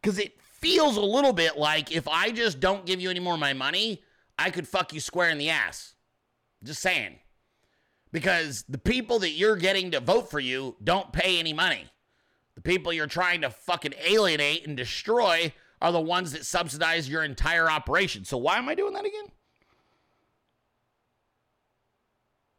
[0.00, 3.34] Because it feels a little bit like if I just don't give you any more
[3.34, 4.02] of my money,
[4.38, 5.94] I could fuck you square in the ass.
[6.62, 7.16] Just saying.
[8.12, 11.84] Because the people that you're getting to vote for you don't pay any money.
[12.54, 17.22] The people you're trying to fucking alienate and destroy are the ones that subsidize your
[17.22, 18.24] entire operation.
[18.24, 19.26] So why am I doing that again?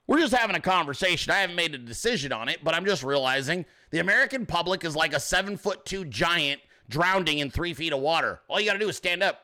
[0.08, 1.32] We're just having a conversation.
[1.32, 4.96] I haven't made a decision on it, but I'm just realizing the American public is
[4.96, 8.42] like a seven foot two giant drowning in three feet of water.
[8.48, 9.42] All you got to do is stand up.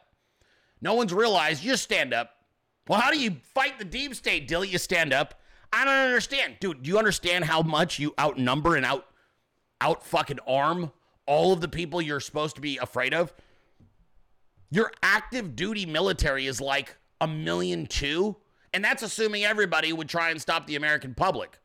[0.82, 2.32] No one's realized you just stand up.
[2.88, 4.70] Well, how do you fight the deep state, Dilley?
[4.70, 5.40] You stand up.
[5.74, 6.58] I don't understand.
[6.60, 9.08] Dude, do you understand how much you outnumber and out
[9.82, 10.92] out fucking arm
[11.26, 13.34] all of the people you're supposed to be afraid of?
[14.70, 18.36] Your active duty military is like a million two,
[18.74, 21.58] and that's assuming everybody would try and stop the American public.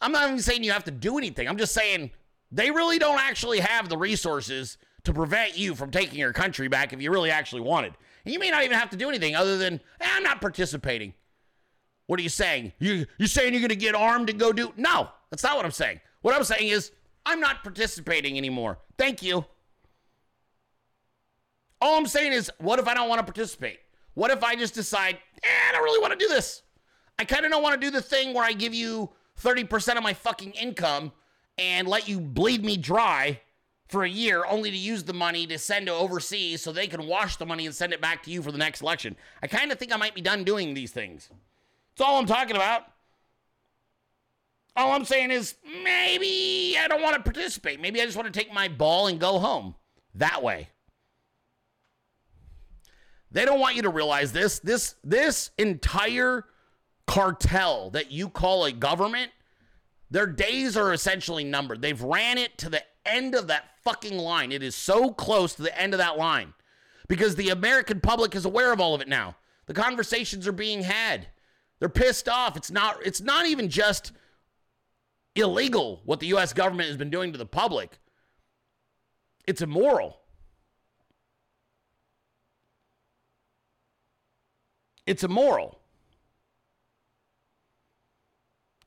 [0.00, 1.48] I'm not even saying you have to do anything.
[1.48, 2.12] I'm just saying
[2.52, 6.92] they really don't actually have the resources to prevent you from taking your country back
[6.92, 7.94] if you really actually wanted.
[8.24, 11.14] And you may not even have to do anything other than, eh, I'm not participating.
[12.06, 12.72] What are you saying?
[12.78, 14.72] You you're saying you're going to get armed and go do?
[14.76, 16.00] No, that's not what I'm saying.
[16.22, 16.90] What I'm saying is
[17.26, 18.78] I'm not participating anymore.
[18.96, 19.44] Thank you.
[21.80, 23.78] All I'm saying is, what if I don't want to participate?
[24.14, 26.62] What if I just decide, eh, I don't really want to do this?
[27.18, 30.02] I kind of don't want to do the thing where I give you 30% of
[30.02, 31.12] my fucking income
[31.56, 33.40] and let you bleed me dry
[33.88, 37.06] for a year only to use the money to send to overseas so they can
[37.06, 39.16] wash the money and send it back to you for the next election.
[39.42, 41.30] I kind of think I might be done doing these things.
[41.96, 42.82] That's all I'm talking about.
[44.76, 47.80] All I'm saying is maybe I don't want to participate.
[47.80, 49.74] Maybe I just want to take my ball and go home
[50.14, 50.68] that way.
[53.30, 54.58] They don't want you to realize this.
[54.60, 56.44] This this entire
[57.06, 59.32] cartel that you call a government,
[60.10, 61.82] their days are essentially numbered.
[61.82, 64.52] They've ran it to the end of that fucking line.
[64.52, 66.52] It is so close to the end of that line
[67.08, 69.36] because the American public is aware of all of it now.
[69.66, 71.28] The conversations are being had.
[71.80, 72.56] They're pissed off.
[72.56, 74.12] It's not it's not even just
[75.34, 77.98] illegal what the US government has been doing to the public.
[79.46, 80.20] It's immoral.
[85.06, 85.78] It's immoral.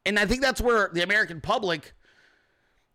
[0.06, 1.94] And I think that's where the American public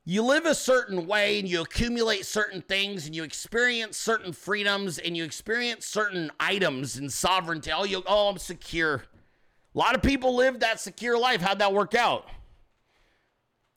[0.09, 4.99] you live a certain way and you accumulate certain things and you experience certain freedoms
[4.99, 7.73] and you experience certain items and sovereignty.
[7.75, 9.03] Oh, you, oh, I'm secure.
[9.75, 11.41] A lot of people live that secure life.
[11.41, 12.29] How'd that work out?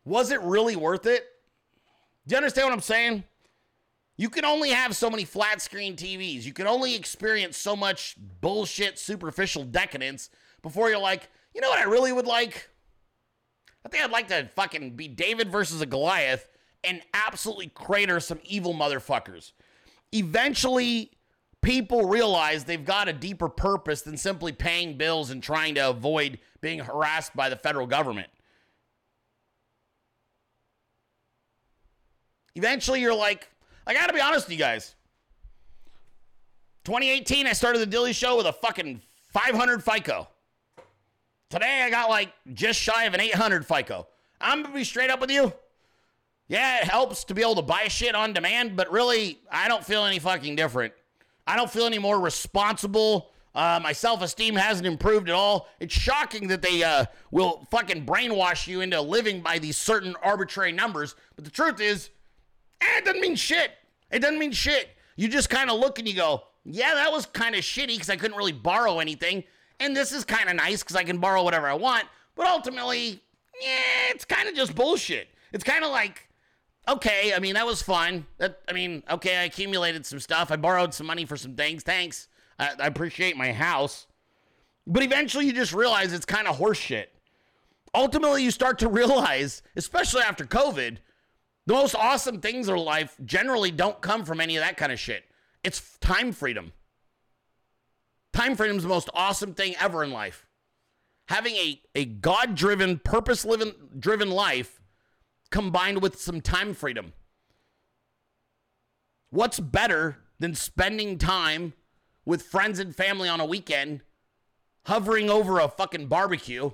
[0.05, 1.25] Was it really worth it?
[2.27, 3.23] Do you understand what I'm saying?
[4.15, 6.43] You can only have so many flat screen TVs.
[6.43, 10.29] You can only experience so much bullshit, superficial decadence
[10.61, 12.69] before you're like, you know what I really would like?
[13.85, 16.49] I think I'd like to fucking be David versus a Goliath
[16.83, 19.51] and absolutely crater some evil motherfuckers.
[20.11, 21.11] Eventually,
[21.61, 26.39] people realize they've got a deeper purpose than simply paying bills and trying to avoid
[26.61, 28.27] being harassed by the federal government.
[32.55, 33.49] Eventually, you're like,
[33.87, 34.95] I gotta be honest with you guys.
[36.85, 40.27] 2018, I started the Dilley Show with a fucking 500 FICO.
[41.49, 44.07] Today I got like just shy of an 800 FICO.
[44.39, 45.51] I'm gonna be straight up with you.
[46.47, 49.83] Yeah, it helps to be able to buy shit on demand, but really, I don't
[49.83, 50.93] feel any fucking different.
[51.47, 53.31] I don't feel any more responsible.
[53.55, 55.67] Uh, my self esteem hasn't improved at all.
[55.79, 60.71] It's shocking that they uh, will fucking brainwash you into living by these certain arbitrary
[60.71, 61.15] numbers.
[61.35, 62.11] But the truth is,
[62.81, 63.71] eh, it doesn't mean shit.
[64.11, 64.89] It doesn't mean shit.
[65.15, 68.09] You just kind of look and you go, yeah, that was kind of shitty because
[68.11, 69.43] I couldn't really borrow anything.
[69.79, 72.05] And this is kind of nice because I can borrow whatever I want.
[72.35, 73.21] But ultimately,
[73.61, 75.27] yeah, it's kind of just bullshit.
[75.51, 76.27] It's kind of like,
[76.87, 78.25] okay, I mean, that was fun.
[78.37, 80.51] That, I mean, okay, I accumulated some stuff.
[80.51, 81.83] I borrowed some money for some things.
[81.83, 82.27] Thanks.
[82.57, 84.07] I, I appreciate my house.
[84.85, 87.05] But eventually you just realize it's kind of horseshit.
[87.93, 90.97] Ultimately, you start to realize, especially after COVID,
[91.65, 94.99] the most awesome things in life generally don't come from any of that kind of
[94.99, 95.23] shit.
[95.63, 96.73] It's time freedom.
[98.39, 100.47] Time freedom is the most awesome thing ever in life.
[101.27, 103.45] Having a, a God driven, purpose
[103.99, 104.79] driven life
[105.51, 107.11] combined with some time freedom.
[109.29, 111.73] What's better than spending time
[112.23, 114.03] with friends and family on a weekend,
[114.85, 116.71] hovering over a fucking barbecue,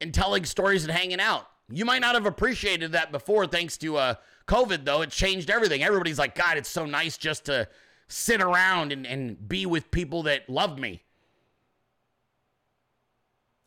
[0.00, 1.48] and telling stories and hanging out?
[1.68, 4.14] You might not have appreciated that before, thanks to uh,
[4.46, 5.02] COVID, though.
[5.02, 5.82] It changed everything.
[5.82, 7.66] Everybody's like, God, it's so nice just to
[8.12, 11.02] sit around and, and be with people that love me.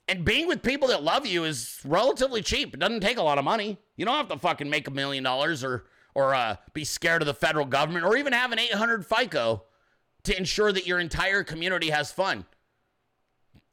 [0.07, 2.73] And being with people that love you is relatively cheap.
[2.73, 3.79] It doesn't take a lot of money.
[3.97, 7.25] You don't have to fucking make a million dollars or or uh, be scared of
[7.25, 9.63] the federal government or even have an 800 FICO
[10.23, 12.45] to ensure that your entire community has fun.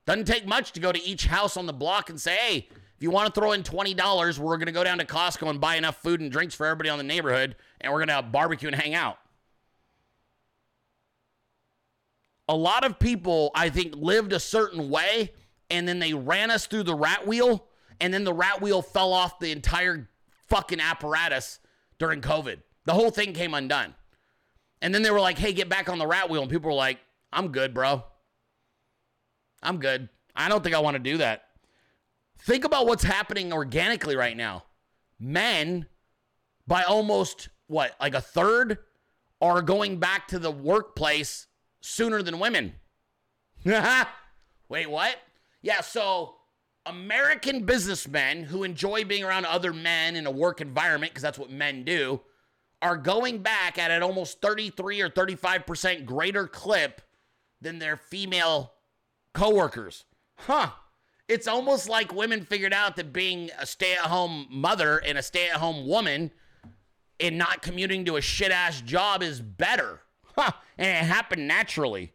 [0.07, 3.03] Doesn't take much to go to each house on the block and say, hey, if
[3.03, 5.77] you want to throw in $20, we're going to go down to Costco and buy
[5.77, 8.77] enough food and drinks for everybody on the neighborhood, and we're going to barbecue and
[8.77, 9.19] hang out.
[12.49, 15.33] A lot of people, I think, lived a certain way
[15.71, 17.67] and then they ran us through the rat wheel
[18.01, 20.09] and then the rat wheel fell off the entire
[20.49, 21.61] fucking apparatus
[21.99, 22.59] during COVID.
[22.85, 23.95] The whole thing came undone.
[24.81, 26.43] And then they were like, hey, get back on the rat wheel.
[26.43, 26.99] And people were like,
[27.33, 28.05] I'm good, bro.
[29.63, 30.09] I'm good.
[30.35, 31.45] I don't think I want to do that.
[32.41, 34.65] Think about what's happening organically right now.
[35.21, 35.87] Men,
[36.67, 38.79] by almost what, like a third,
[39.41, 41.47] are going back to the workplace
[41.83, 42.75] sooner than women.
[44.69, 45.17] Wait, what?
[45.61, 46.37] Yeah, so
[46.87, 51.51] American businessmen who enjoy being around other men in a work environment, because that's what
[51.51, 52.21] men do,
[52.81, 57.03] are going back at an almost 33 or 35% greater clip
[57.61, 58.73] than their female
[59.35, 60.05] coworkers.
[60.39, 60.71] Huh.
[61.29, 65.23] It's almost like women figured out that being a stay at home mother and a
[65.23, 66.33] stay at home woman
[67.21, 70.01] and not commuting to a shit ass job is better.
[70.37, 72.13] Huh, and it happened naturally.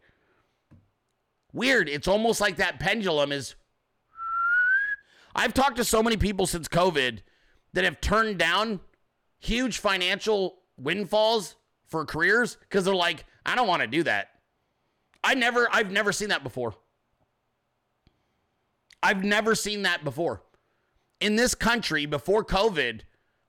[1.52, 1.88] Weird.
[1.88, 3.54] It's almost like that pendulum is
[5.34, 7.20] I've talked to so many people since COVID
[7.72, 8.80] that have turned down
[9.38, 11.56] huge financial windfalls
[11.86, 14.30] for careers because they're like, I don't want to do that.
[15.22, 16.74] I never, I've never seen that before.
[19.02, 20.42] I've never seen that before.
[21.20, 23.02] In this country, before COVID,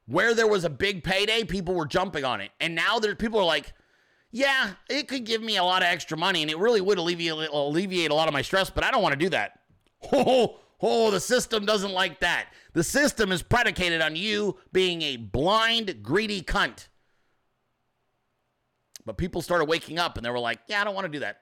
[0.05, 2.51] where there was a big payday, people were jumping on it.
[2.59, 3.73] And now there's people are like,
[4.31, 7.49] yeah, it could give me a lot of extra money and it really would alleviate,
[7.49, 9.59] alleviate a lot of my stress, but I don't want to do that.
[10.13, 12.47] Oh, oh, the system doesn't like that.
[12.71, 16.87] The system is predicated on you being a blind, greedy cunt.
[19.05, 21.19] But people started waking up and they were like, yeah, I don't want to do
[21.19, 21.41] that.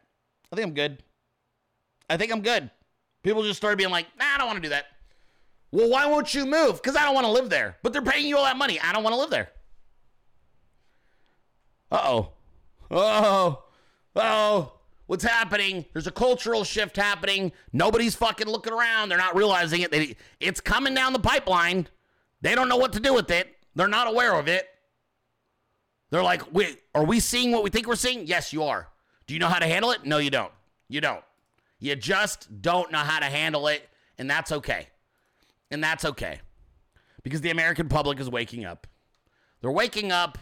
[0.52, 1.04] I think I'm good.
[2.10, 2.72] I think I'm good.
[3.22, 4.86] People just started being like, nah, I don't want to do that.
[5.72, 6.82] Well, why won't you move?
[6.82, 7.78] Because I don't want to live there.
[7.84, 8.80] But they're paying you all that money.
[8.80, 9.50] I don't want to live there.
[11.92, 12.32] Uh oh.
[12.90, 13.64] Oh.
[14.16, 14.74] Oh.
[15.08, 15.86] What's happening?
[15.94, 17.54] There's a cultural shift happening.
[17.72, 19.10] Nobody's fucking looking around.
[19.10, 19.92] They're not realizing it.
[19.92, 21.88] They, it's coming down the pipeline.
[22.42, 23.56] They don't know what to do with it.
[23.76, 24.68] They're not aware of it.
[26.10, 28.28] They're like, wait, are we seeing what we think we're seeing?
[28.28, 28.88] Yes, you are.
[29.28, 30.06] Do you know how to handle it?
[30.06, 30.52] No, you don't.
[30.90, 31.24] You don't.
[31.80, 34.88] You just don't know how to handle it, and that's okay.
[35.70, 36.40] And that's okay.
[37.24, 38.88] Because the American public is waking up.
[39.62, 40.38] They're waking up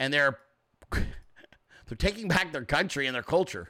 [0.00, 0.38] and they're
[1.86, 3.68] they're taking back their country and their culture.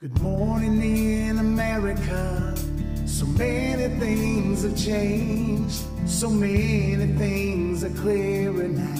[0.00, 2.54] Good morning in America.
[3.06, 5.82] So many things have changed.
[6.06, 8.98] So many things are clearer now.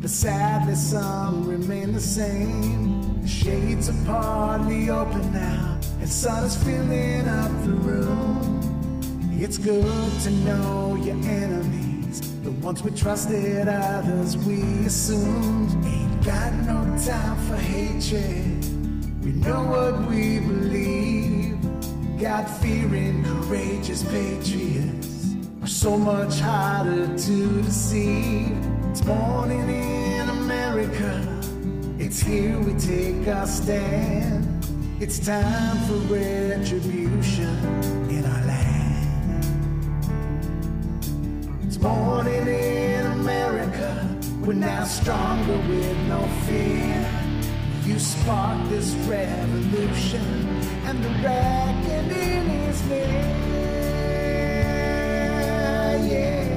[0.00, 3.22] But sadly, some remain the same.
[3.22, 9.30] The shades are partly open now, and sun is filling up the room.
[9.32, 11.93] It's good to know your enemies.
[12.44, 15.72] The ones we trusted, others we assumed.
[15.86, 18.62] Ain't got no time for hatred.
[19.24, 21.56] We know what we believe.
[22.20, 28.54] God fearing, courageous patriots are so much harder to deceive.
[28.90, 31.42] It's morning in America.
[31.98, 34.44] It's here we take our stand.
[35.00, 37.56] It's time for retribution
[38.10, 38.73] in our land.
[41.84, 44.08] Morning in America.
[44.40, 47.06] We're now stronger with no fear.
[47.84, 50.24] You sparked this revolution,
[50.86, 53.44] and the reckoning is near.
[56.08, 56.53] Yeah.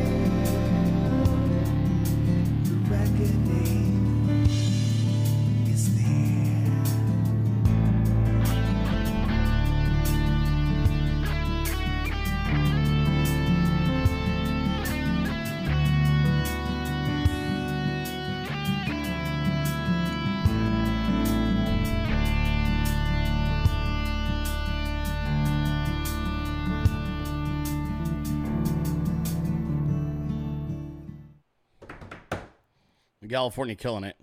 [33.38, 34.16] California killing it.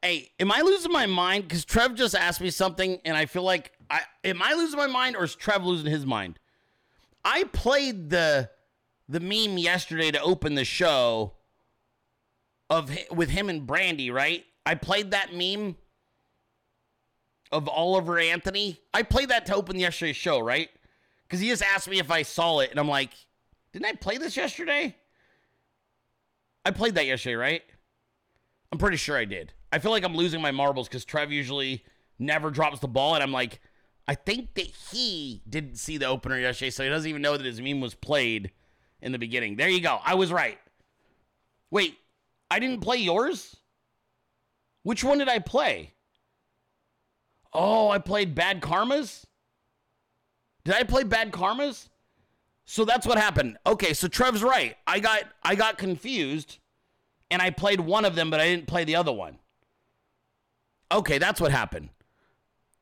[0.00, 1.46] Hey, am I losing my mind?
[1.46, 4.86] Because Trev just asked me something, and I feel like I am I losing my
[4.86, 6.38] mind or is Trev losing his mind?
[7.26, 8.48] I played the
[9.06, 11.34] the meme yesterday to open the show
[12.70, 14.46] of with him and Brandy, right?
[14.64, 15.76] I played that meme
[17.52, 18.80] of Oliver Anthony.
[18.94, 20.70] I played that to open yesterday's show, right?
[21.24, 23.10] Because he just asked me if I saw it, and I'm like,
[23.74, 24.96] didn't I play this yesterday?
[26.64, 27.62] I played that yesterday, right?
[28.74, 29.52] I'm pretty sure I did.
[29.70, 31.84] I feel like I'm losing my marbles because Trev usually
[32.18, 33.60] never drops the ball, and I'm like,
[34.08, 37.46] I think that he didn't see the opener yesterday, so he doesn't even know that
[37.46, 38.50] his meme was played
[39.00, 39.54] in the beginning.
[39.54, 40.00] There you go.
[40.04, 40.58] I was right.
[41.70, 41.98] Wait,
[42.50, 43.54] I didn't play yours?
[44.82, 45.92] Which one did I play?
[47.52, 49.22] Oh, I played Bad Karmas?
[50.64, 51.90] Did I play Bad Karmas?
[52.64, 53.56] So that's what happened.
[53.64, 54.76] Okay, so Trev's right.
[54.84, 56.58] I got I got confused
[57.30, 59.38] and I played one of them but I didn't play the other one.
[60.92, 61.88] Okay, that's what happened.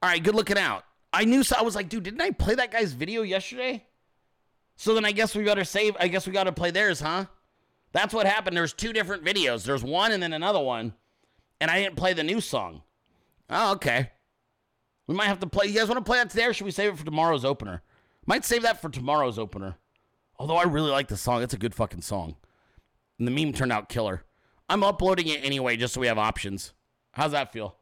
[0.03, 0.85] All right, good looking out.
[1.13, 3.85] I knew so I was like, dude, didn't I play that guy's video yesterday?
[4.77, 7.27] So then I guess we to save I guess we got to play theirs, huh?
[7.93, 8.57] That's what happened.
[8.57, 9.65] There's two different videos.
[9.65, 10.95] There's one and then another one.
[11.61, 12.83] And I didn't play the new song.
[13.51, 14.11] Oh, okay.
[15.07, 15.67] We might have to play.
[15.67, 17.83] You guys want to play that today or should we save it for tomorrow's opener?
[18.27, 19.77] Might save that for tomorrow's opener.
[20.39, 21.43] Although I really like the song.
[21.43, 22.37] It's a good fucking song.
[23.19, 24.25] And the meme turned out killer.
[24.73, 26.73] I'm uploading it anyway just so we have options.
[27.13, 27.77] How's that feel?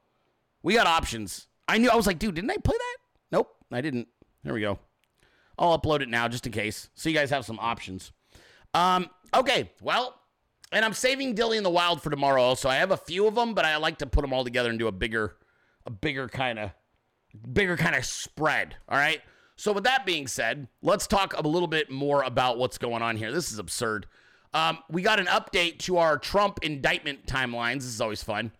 [0.61, 1.47] We got options.
[1.69, 2.97] I knew I was like, dude, didn't I play that?
[3.31, 4.09] Nope, I didn't.
[4.43, 4.81] There we go.
[5.57, 6.91] I'll upload it now just in case.
[6.97, 8.11] So you guys have some options.
[8.75, 10.17] Um, okay, well,
[10.73, 12.69] and I'm saving Dilley in the Wild for tomorrow also.
[12.69, 14.79] I have a few of them, but I like to put them all together and
[14.79, 15.37] do a bigger,
[15.87, 16.73] a bigger kind of,
[17.53, 18.75] bigger kind of spread.
[18.89, 19.21] All right.
[19.55, 23.17] So, with that being said, let's talk a little bit more about what's going on
[23.17, 23.31] here.
[23.31, 24.07] This is absurd.
[24.53, 27.77] Um, we got an update to our Trump indictment timelines.
[27.77, 28.53] This is always fun.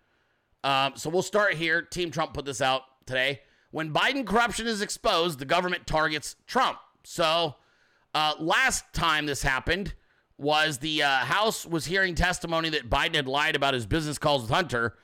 [0.63, 1.81] Um, so, we'll start here.
[1.81, 3.41] Team Trump put this out today.
[3.71, 6.77] When Biden corruption is exposed, the government targets Trump.
[7.03, 7.55] So,
[8.13, 9.93] uh, last time this happened
[10.37, 14.41] was the uh, House was hearing testimony that Biden had lied about his business calls
[14.41, 14.95] with Hunter,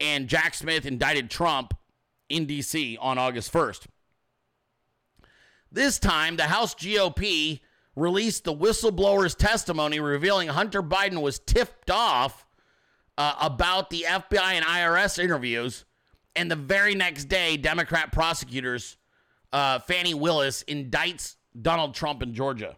[0.00, 1.74] and Jack Smith indicted Trump
[2.28, 2.96] in D.C.
[3.00, 3.86] on August 1st.
[5.70, 7.60] This time, the House GOP
[7.98, 12.46] released the whistleblower's testimony revealing Hunter Biden was tipped off
[13.16, 15.84] uh, about the FBI and IRS interviews.
[16.36, 18.96] And the very next day, Democrat prosecutors,
[19.52, 22.76] uh, Fani Willis, indicts Donald Trump in Georgia.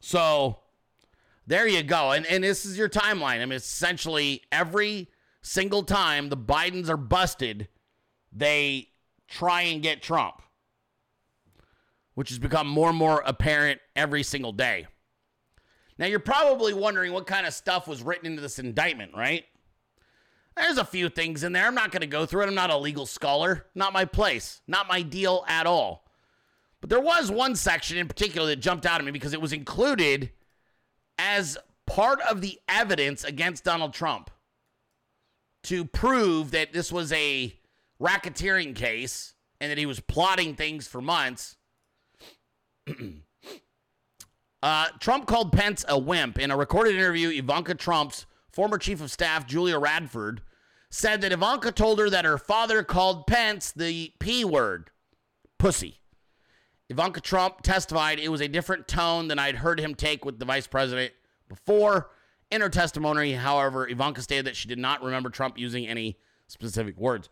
[0.00, 0.60] So
[1.46, 2.12] there you go.
[2.12, 3.42] And, and this is your timeline.
[3.42, 5.08] I mean, essentially every
[5.42, 7.68] single time the Bidens are busted,
[8.32, 8.90] they
[9.26, 10.42] try and get Trump
[12.18, 14.88] which has become more and more apparent every single day.
[15.98, 19.44] Now, you're probably wondering what kind of stuff was written into this indictment, right?
[20.56, 21.64] There's a few things in there.
[21.64, 22.48] I'm not going to go through it.
[22.48, 23.66] I'm not a legal scholar.
[23.76, 24.62] Not my place.
[24.66, 26.08] Not my deal at all.
[26.80, 29.52] But there was one section in particular that jumped out at me because it was
[29.52, 30.32] included
[31.20, 31.56] as
[31.86, 34.28] part of the evidence against Donald Trump
[35.62, 37.56] to prove that this was a
[38.02, 41.54] racketeering case and that he was plotting things for months
[44.62, 46.38] uh, Trump called Pence a wimp.
[46.38, 50.42] In a recorded interview, Ivanka Trump's former chief of staff, Julia Radford,
[50.90, 54.90] said that Ivanka told her that her father called Pence the P word,
[55.58, 56.00] pussy.
[56.88, 60.46] Ivanka Trump testified it was a different tone than I'd heard him take with the
[60.46, 61.12] vice president
[61.48, 62.10] before.
[62.50, 66.16] In her testimony, however, Ivanka stated that she did not remember Trump using any
[66.46, 67.28] specific words.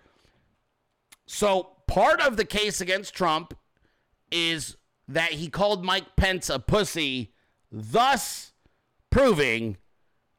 [1.25, 3.57] So, part of the case against Trump
[4.31, 4.77] is
[5.09, 7.33] that he called Mike Pence a pussy,
[7.71, 8.53] thus
[9.11, 9.77] proving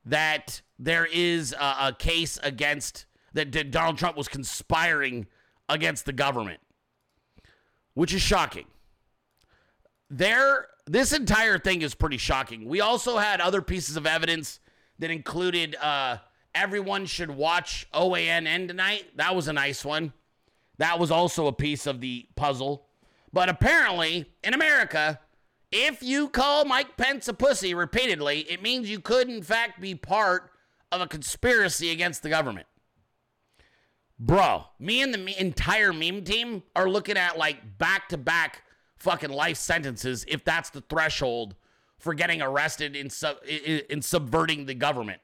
[0.05, 5.27] that there is a, a case against that, Donald Trump was conspiring
[5.69, 6.59] against the government,
[7.93, 8.65] which is shocking.
[10.09, 12.67] There, this entire thing is pretty shocking.
[12.67, 14.59] We also had other pieces of evidence
[14.99, 16.17] that included uh,
[16.55, 19.05] everyone should watch OANN tonight.
[19.15, 20.13] That was a nice one.
[20.77, 22.86] That was also a piece of the puzzle.
[23.37, 25.19] But apparently, in America,
[25.71, 29.93] if you call Mike Pence a pussy repeatedly, it means you could, in fact, be
[29.93, 30.49] part
[30.91, 32.65] of a conspiracy against the government.
[34.17, 38.63] Bro, me and the entire meme team are looking at like back to back
[38.95, 41.53] fucking life sentences if that's the threshold
[41.99, 45.21] for getting arrested in, sub- in subverting the government.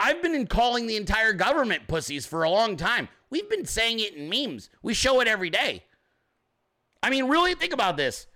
[0.00, 3.08] I've been calling the entire government pussies for a long time.
[3.30, 4.68] We've been saying it in memes.
[4.82, 5.84] We show it every day.
[7.02, 8.26] I mean, really think about this.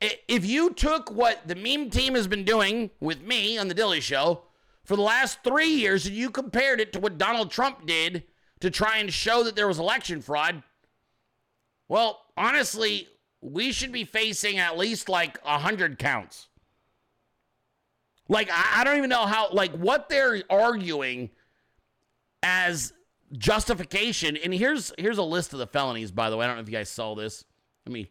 [0.00, 4.02] If you took what the meme team has been doing with me on The Dilley
[4.02, 4.42] Show
[4.84, 8.24] for the last three years and you compared it to what Donald Trump did
[8.60, 10.62] to try and show that there was election fraud,
[11.88, 13.08] well, honestly,
[13.40, 16.48] we should be facing at least like 100 counts.
[18.28, 21.30] Like, I don't even know how, like, what they're arguing
[22.42, 22.92] as
[23.32, 24.36] justification.
[24.36, 26.44] And here's here's a list of the felonies, by the way.
[26.44, 27.44] I don't know if you guys saw this.
[27.86, 28.10] Let me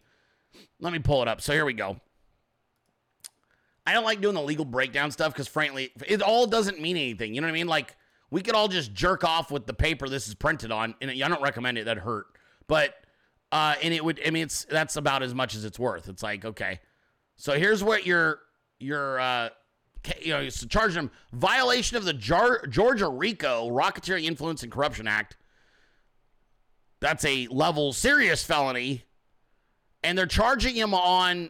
[0.86, 1.42] let me pull it up.
[1.42, 2.00] So here we go.
[3.86, 7.36] I don't like doing the legal breakdown stuff because, frankly, it all doesn't mean anything.
[7.36, 7.68] You know what I mean?
[7.68, 7.96] Like,
[8.32, 11.28] we could all just jerk off with the paper this is printed on, and I
[11.28, 11.86] don't recommend it.
[11.86, 12.28] That hurt,
[12.68, 12.96] but
[13.52, 14.20] uh, and it would.
[14.26, 16.10] I mean, it's that's about as much as it's worth.
[16.10, 16.80] It's like okay,
[17.36, 18.40] so here's what your
[18.80, 19.50] your uh,
[20.22, 25.08] you know, so charging them violation of the Jar- Georgia RICO Racketeering Influence and Corruption
[25.08, 25.38] Act.
[27.00, 29.04] That's a level serious felony
[30.06, 31.50] and they're charging him on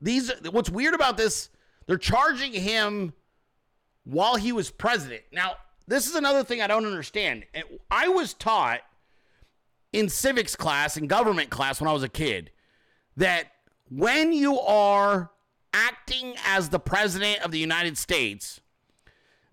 [0.00, 0.30] these.
[0.50, 1.50] What's weird about this?
[1.86, 3.12] They're charging him
[4.04, 5.22] while he was president.
[5.32, 5.54] Now,
[5.88, 7.44] this is another thing I don't understand.
[7.90, 8.80] I was taught
[9.92, 12.50] in civics class and government class when I was a kid
[13.16, 13.46] that
[13.90, 15.30] when you are
[15.74, 18.60] acting as the president of the United States,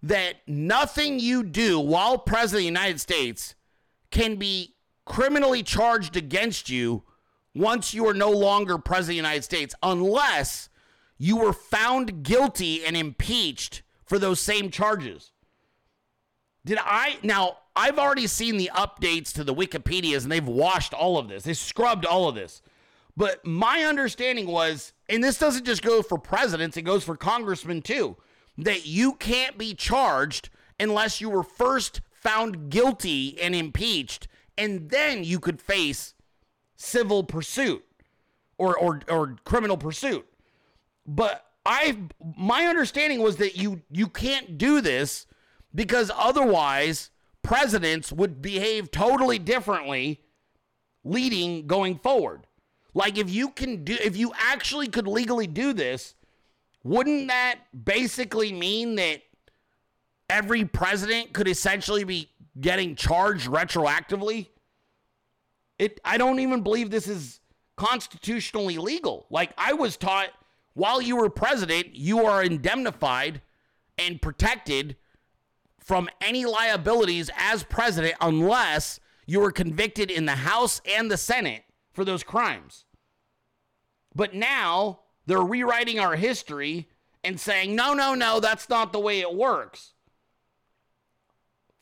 [0.03, 3.55] that nothing you do while president of the United States
[4.11, 4.75] can be
[5.05, 7.03] criminally charged against you
[7.55, 10.69] once you are no longer president of the United States, unless
[11.17, 15.31] you were found guilty and impeached for those same charges.
[16.65, 17.57] Did I now?
[17.75, 21.43] I've already seen the updates to the Wikipedias and they've washed all of this.
[21.43, 22.61] They scrubbed all of this.
[23.17, 27.81] But my understanding was, and this doesn't just go for presidents, it goes for congressmen
[27.81, 28.17] too,
[28.57, 30.49] that you can't be charged
[30.79, 34.27] unless you were first found guilty and impeached,
[34.57, 36.13] and then you could face
[36.83, 37.83] civil pursuit.
[38.57, 40.25] or or or criminal pursuit.
[41.05, 41.97] But I
[42.37, 45.25] my understanding was that you you can't do this
[45.73, 47.09] because otherwise
[47.41, 50.21] presidents would behave totally differently
[51.03, 52.45] leading going forward.
[52.93, 56.15] Like if you can do if you actually could legally do this,
[56.83, 59.23] wouldn't that basically mean that
[60.29, 62.29] every president could essentially be
[62.61, 64.49] getting charged retroactively?
[65.79, 67.39] It I don't even believe this is
[67.75, 69.25] constitutionally legal.
[69.29, 70.29] Like I was taught
[70.73, 73.41] while you were president, you are indemnified
[73.97, 74.95] and protected
[75.79, 81.63] from any liabilities as president unless you were convicted in the House and the Senate
[81.91, 82.85] for those crimes.
[84.15, 86.89] But now they're rewriting our history
[87.23, 89.93] and saying, no, no, no, that's not the way it works.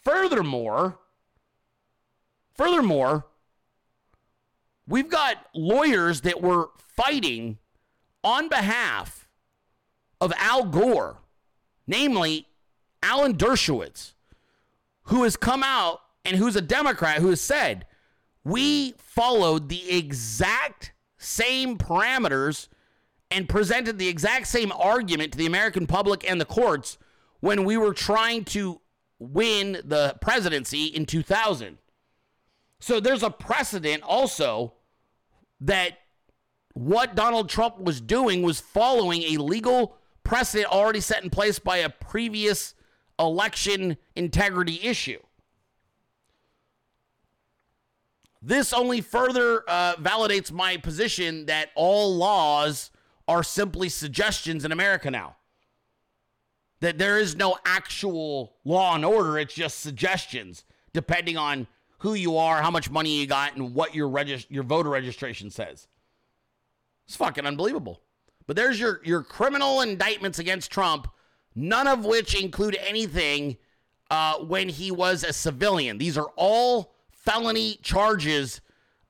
[0.04, 1.00] Furthermore,
[2.54, 3.26] furthermore,
[4.88, 7.58] we've got lawyers that were fighting
[8.24, 9.28] on behalf
[10.20, 11.18] of Al Gore,
[11.88, 12.48] namely
[13.02, 14.14] Alan Dershowitz,
[15.04, 17.86] who has come out and who's a Democrat who has said,
[18.44, 22.68] we followed the exact same parameters
[23.30, 26.98] and presented the exact same argument to the American public and the courts
[27.40, 28.82] when we were trying to
[29.20, 31.78] win the presidency in 2000.
[32.82, 34.74] So there's a precedent also
[35.62, 36.00] that
[36.74, 41.78] what Donald Trump was doing was following a legal precedent already set in place by
[41.78, 42.74] a previous
[43.20, 45.20] election integrity issue.
[48.42, 52.90] This only further uh, validates my position that all laws
[53.28, 55.36] are simply suggestions in America now.
[56.80, 61.68] That there is no actual law and order, it's just suggestions depending on
[62.02, 64.10] who you are, how much money you got, and what your
[64.50, 65.88] your voter registration says.
[67.08, 68.02] It's fucking unbelievable.
[68.48, 71.08] But there's your your criminal indictments against Trump,
[71.56, 73.58] none of which include anything
[74.10, 76.00] uh, when he was a civilian.
[76.00, 78.62] These are all felony charges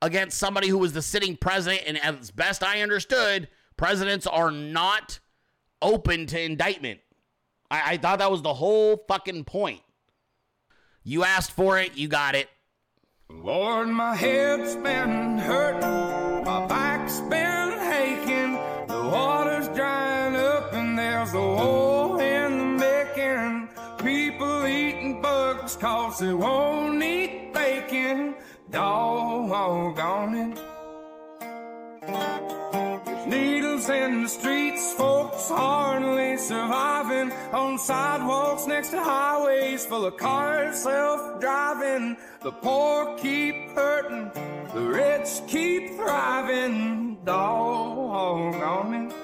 [0.02, 1.84] against somebody who was the sitting president.
[1.86, 5.18] And as best I understood, presidents are not
[5.80, 7.00] open to indictment.
[7.70, 9.80] I, I thought that was the whole fucking point.
[11.04, 12.48] You asked for it, you got it.
[13.40, 18.52] Lord, my head's been hurting, my back's been aching,
[18.86, 23.68] the water's drying up, and there's a hole in the making.
[23.98, 28.34] People eating bugs cause they won't eat bacon.
[28.70, 30.58] Doggone it.
[33.26, 40.82] Needles in the streets, folks hardly surviving on sidewalks next to highways full of cars
[40.82, 42.16] self-driving.
[42.42, 44.30] The poor keep hurting,
[44.74, 47.18] the rich keep thriving.
[47.24, 49.14] Doggone it.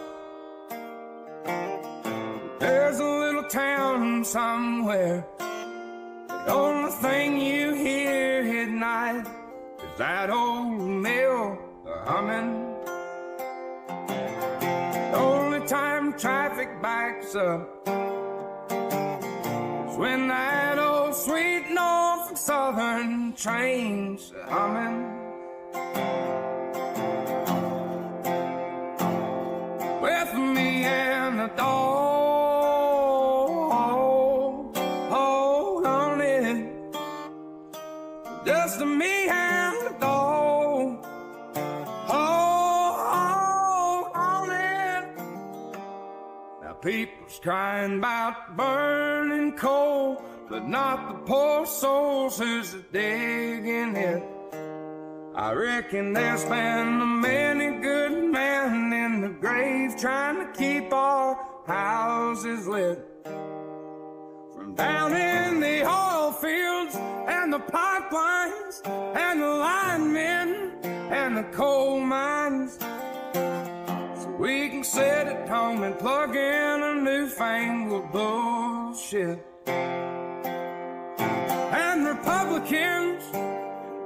[2.60, 5.26] There's a little town somewhere.
[5.38, 9.26] The only thing you hear at night
[9.82, 11.58] is that old mill
[12.04, 12.77] humming.
[16.18, 17.86] Traffic backs up
[19.88, 25.17] is when that old sweet Norfolk Southern train's humming.
[47.48, 54.22] Crying about burning coal, but not the poor souls who's digging it.
[55.34, 61.38] I reckon there's been a many good men in the grave trying to keep our
[61.66, 63.02] houses lit.
[64.54, 68.86] From down in the oil fields and the pipelines
[69.16, 72.78] and the linemen and the coal mines.
[74.38, 79.44] We can sit at home and plug in a newfangled bullshit.
[81.74, 83.24] And Republicans,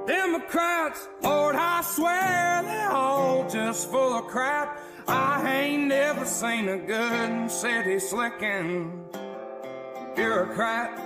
[0.07, 4.79] Democrats, Lord, I swear they're all just full of crap.
[5.07, 9.05] I ain't never seen a good city slicking
[10.15, 10.97] bureaucrat.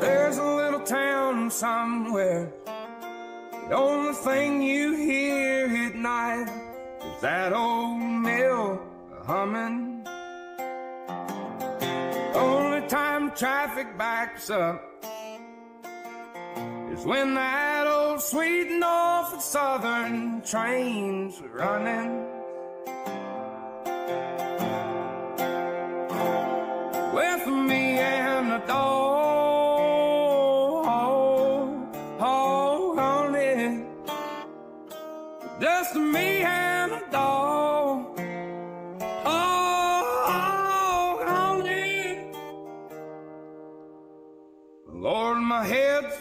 [0.00, 2.52] There's a little town somewhere.
[3.68, 6.48] The only thing you hear at night
[7.02, 8.78] is that old mill
[9.24, 10.06] humming.
[12.34, 14.82] Only time traffic backs up
[16.92, 22.33] is when that old sweet Norfolk Southern train's running.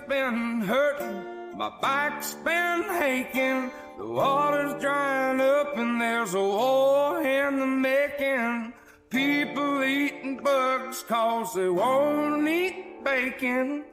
[0.07, 3.71] Been hurting, my back's been aching.
[3.97, 8.73] The water's drying up, and there's a war in the making.
[9.09, 13.85] People eating bugs cause they won't eat bacon.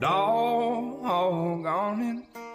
[0.00, 2.49] Dog on it.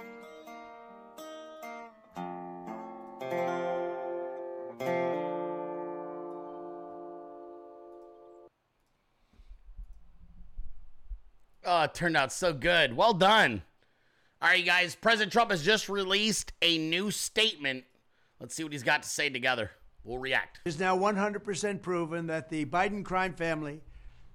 [11.85, 12.95] It turned out so good.
[12.95, 13.63] Well done.
[14.41, 14.95] All right, guys.
[14.95, 17.85] President Trump has just released a new statement.
[18.39, 19.71] Let's see what he's got to say together.
[20.03, 20.59] We'll react.
[20.65, 23.81] It is now 100% proven that the Biden crime family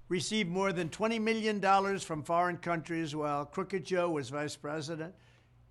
[0.09, 5.13] received more than $20 million from foreign countries while Crooked Joe was vice president,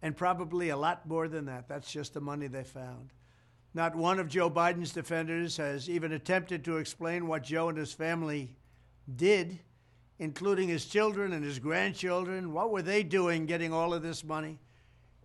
[0.00, 1.68] and probably a lot more than that.
[1.68, 3.10] That's just the money they found.
[3.74, 7.92] Not one of Joe Biden's defenders has even attempted to explain what Joe and his
[7.92, 8.56] family
[9.14, 9.58] did,
[10.20, 12.52] including his children and his grandchildren.
[12.52, 14.58] What were they doing getting all of this money?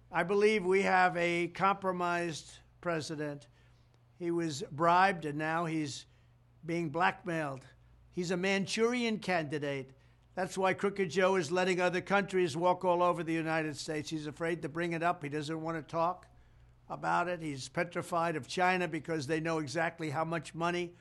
[0.10, 3.48] I believe we have a compromised president.
[4.18, 6.06] He was bribed and now he's
[6.66, 7.66] being blackmailed.
[8.14, 9.92] He's a Manchurian candidate.
[10.34, 14.10] That's why Crooked Joe is letting other countries walk all over the United States.
[14.10, 15.22] He's afraid to bring it up.
[15.22, 16.26] He doesn't want to talk
[16.90, 17.42] about it.
[17.42, 20.94] He's petrified of China because they know exactly how much money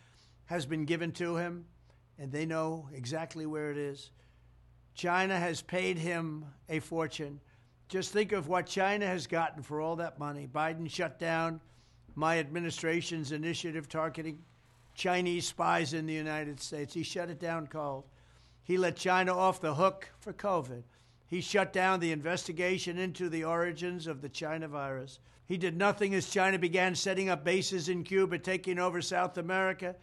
[0.47, 1.67] has been given to him
[2.19, 4.11] and they know exactly where it is.
[4.95, 7.41] China has paid him a fortune.
[7.89, 10.49] Just think of what China has gotten for all that money.
[10.53, 11.61] Biden shut down
[12.15, 14.39] my administration's initiative targeting
[14.95, 16.95] Chinese spies in the United States.
[16.95, 18.05] He shut it down cold.
[18.63, 20.85] He let China off the hook for COVID.
[21.27, 25.19] He shut down the investigation into the origins of the China virus.
[25.47, 29.97] He did nothing as China began setting up bases in Cuba, taking over South America,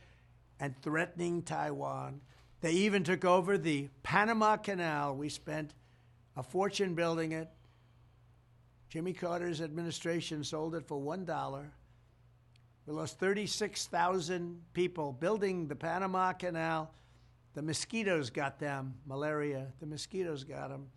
[0.62, 2.22] and threatening Taiwan.
[2.62, 5.16] They even took over the Panama Canal.
[5.16, 5.74] We spent
[6.38, 7.50] a fortune building it.
[8.88, 11.66] Jimmy Carter's administration sold it for $1.
[12.86, 16.94] We lost 36,000 people building the Panama Canal.
[17.56, 19.68] The mosquitoes got them, malaria.
[19.80, 20.88] The mosquitoes got them.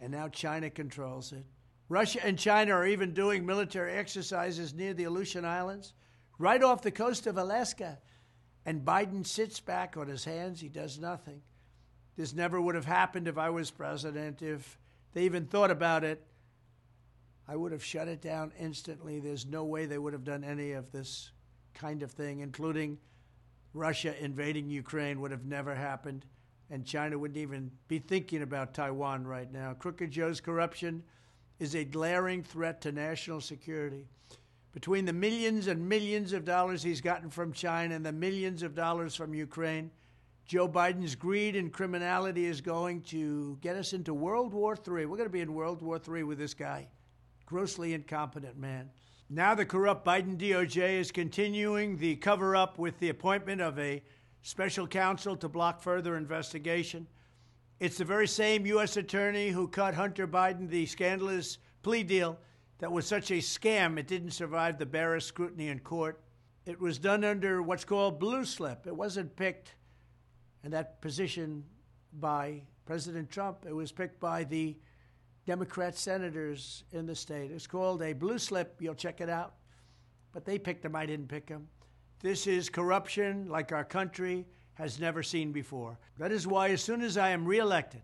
[0.00, 1.44] And now China controls it.
[1.88, 5.94] Russia and China are even doing military exercises near the Aleutian Islands,
[6.38, 7.98] right off the coast of Alaska.
[8.68, 10.60] And Biden sits back on his hands.
[10.60, 11.40] He does nothing.
[12.18, 14.42] This never would have happened if I was president.
[14.42, 14.78] If
[15.14, 16.22] they even thought about it,
[17.48, 19.20] I would have shut it down instantly.
[19.20, 21.30] There's no way they would have done any of this
[21.72, 22.98] kind of thing, including
[23.72, 26.26] Russia invading Ukraine, would have never happened.
[26.68, 29.72] And China wouldn't even be thinking about Taiwan right now.
[29.72, 31.04] Crooked Joe's corruption
[31.58, 34.08] is a glaring threat to national security.
[34.72, 38.74] Between the millions and millions of dollars he's gotten from China and the millions of
[38.74, 39.90] dollars from Ukraine,
[40.46, 45.06] Joe Biden's greed and criminality is going to get us into World War III.
[45.06, 46.88] We're going to be in World War III with this guy.
[47.44, 48.90] Grossly incompetent man.
[49.30, 54.02] Now, the corrupt Biden DOJ is continuing the cover up with the appointment of a
[54.40, 57.06] special counsel to block further investigation.
[57.78, 58.96] It's the very same U.S.
[58.96, 62.38] attorney who cut Hunter Biden the scandalous plea deal
[62.78, 66.20] that was such a scam it didn't survive the barest scrutiny in court.
[66.64, 68.86] It was done under what's called blue slip.
[68.86, 69.74] It wasn't picked
[70.64, 71.64] in that position
[72.12, 73.64] by President Trump.
[73.66, 74.76] It was picked by the
[75.46, 77.50] Democrat senators in the state.
[77.50, 78.76] It's called a blue slip.
[78.80, 79.54] You'll check it out.
[80.32, 80.94] But they picked him.
[80.94, 81.68] I didn't pick him.
[82.20, 85.98] This is corruption like our country has never seen before.
[86.18, 88.02] That is why, as soon as I am reelected,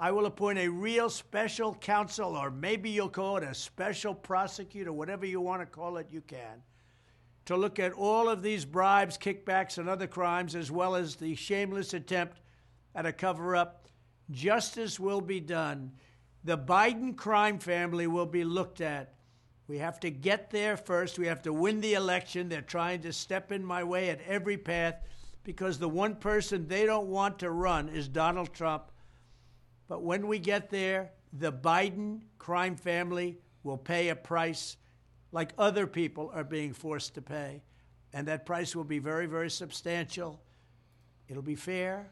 [0.00, 4.92] I will appoint a real special counsel, or maybe you'll call it a special prosecutor,
[4.92, 6.62] whatever you want to call it, you can,
[7.46, 11.34] to look at all of these bribes, kickbacks, and other crimes, as well as the
[11.34, 12.40] shameless attempt
[12.94, 13.88] at a cover up.
[14.30, 15.90] Justice will be done.
[16.44, 19.14] The Biden crime family will be looked at.
[19.66, 21.18] We have to get there first.
[21.18, 22.48] We have to win the election.
[22.48, 25.02] They're trying to step in my way at every path
[25.42, 28.92] because the one person they don't want to run is Donald Trump.
[29.88, 34.76] But when we get there, the Biden crime family will pay a price
[35.32, 37.62] like other people are being forced to pay.
[38.12, 40.40] And that price will be very, very substantial.
[41.28, 42.08] It'll be fair.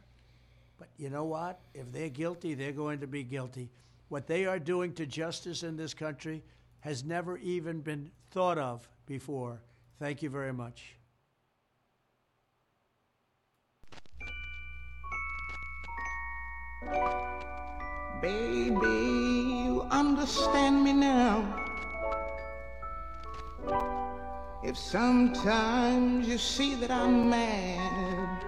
[0.79, 1.61] But you know what?
[1.75, 3.71] If they're guilty, they're going to be guilty.
[4.09, 6.43] What they are doing to justice in this country
[6.81, 9.61] has never even been thought of before.
[9.99, 10.97] Thank you very much.
[18.23, 18.73] Baby,
[19.67, 21.45] you understand me now.
[24.65, 28.43] If sometimes you see that I'm mad,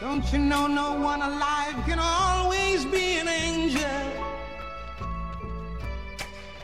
[0.00, 4.02] don't you know no one alive can always be an angel?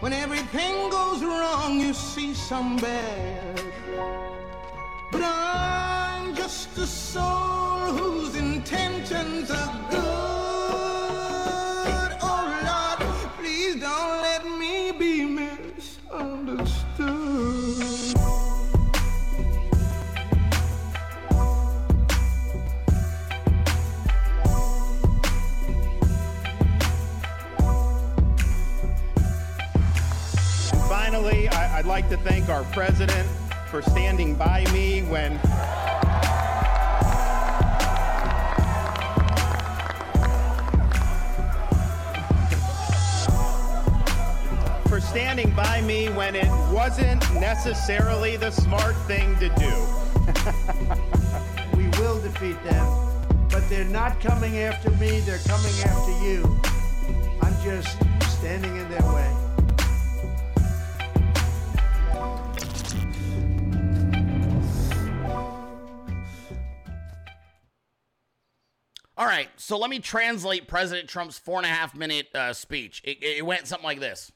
[0.01, 3.63] When everything goes wrong, you see some bad.
[5.13, 10.38] But I'm just a soul whose intentions are good.
[32.09, 33.27] Like to thank our president
[33.71, 35.39] for standing by me when.
[44.89, 49.73] For standing by me when it wasn't necessarily the smart thing to do.
[51.77, 52.87] We will defeat them,
[53.51, 56.61] but they're not coming after me, they're coming after you.
[57.43, 57.99] I'm just
[58.39, 59.48] standing in their way.
[69.19, 73.03] All right, so let me translate President Trump's four and a half minute uh, speech.
[73.05, 74.31] It, it went something like this.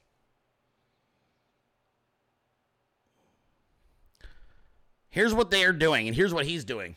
[5.08, 6.96] Here's what they are doing, and here's what he's doing.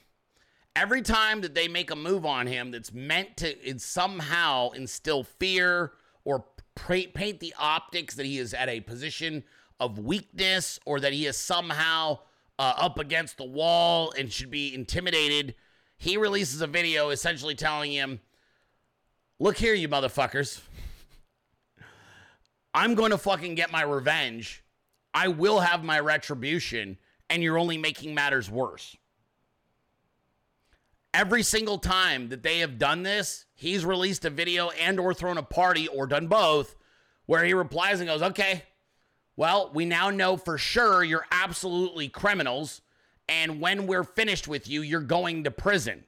[0.75, 5.91] Every time that they make a move on him that's meant to somehow instill fear
[6.23, 9.43] or paint the optics that he is at a position
[9.79, 12.17] of weakness or that he is somehow
[12.57, 15.53] uh, up against the wall and should be intimidated,
[15.97, 18.19] he releases a video essentially telling him,
[19.39, 20.61] Look here, you motherfuckers.
[22.73, 24.63] I'm going to fucking get my revenge.
[25.13, 26.97] I will have my retribution,
[27.29, 28.95] and you're only making matters worse.
[31.13, 35.37] Every single time that they have done this, he's released a video and or thrown
[35.37, 36.75] a party or done both
[37.25, 38.63] where he replies and goes, "Okay,
[39.37, 42.81] well, we now know for sure you're absolutely criminals,
[43.27, 46.03] and when we're finished with you, you're going to prison."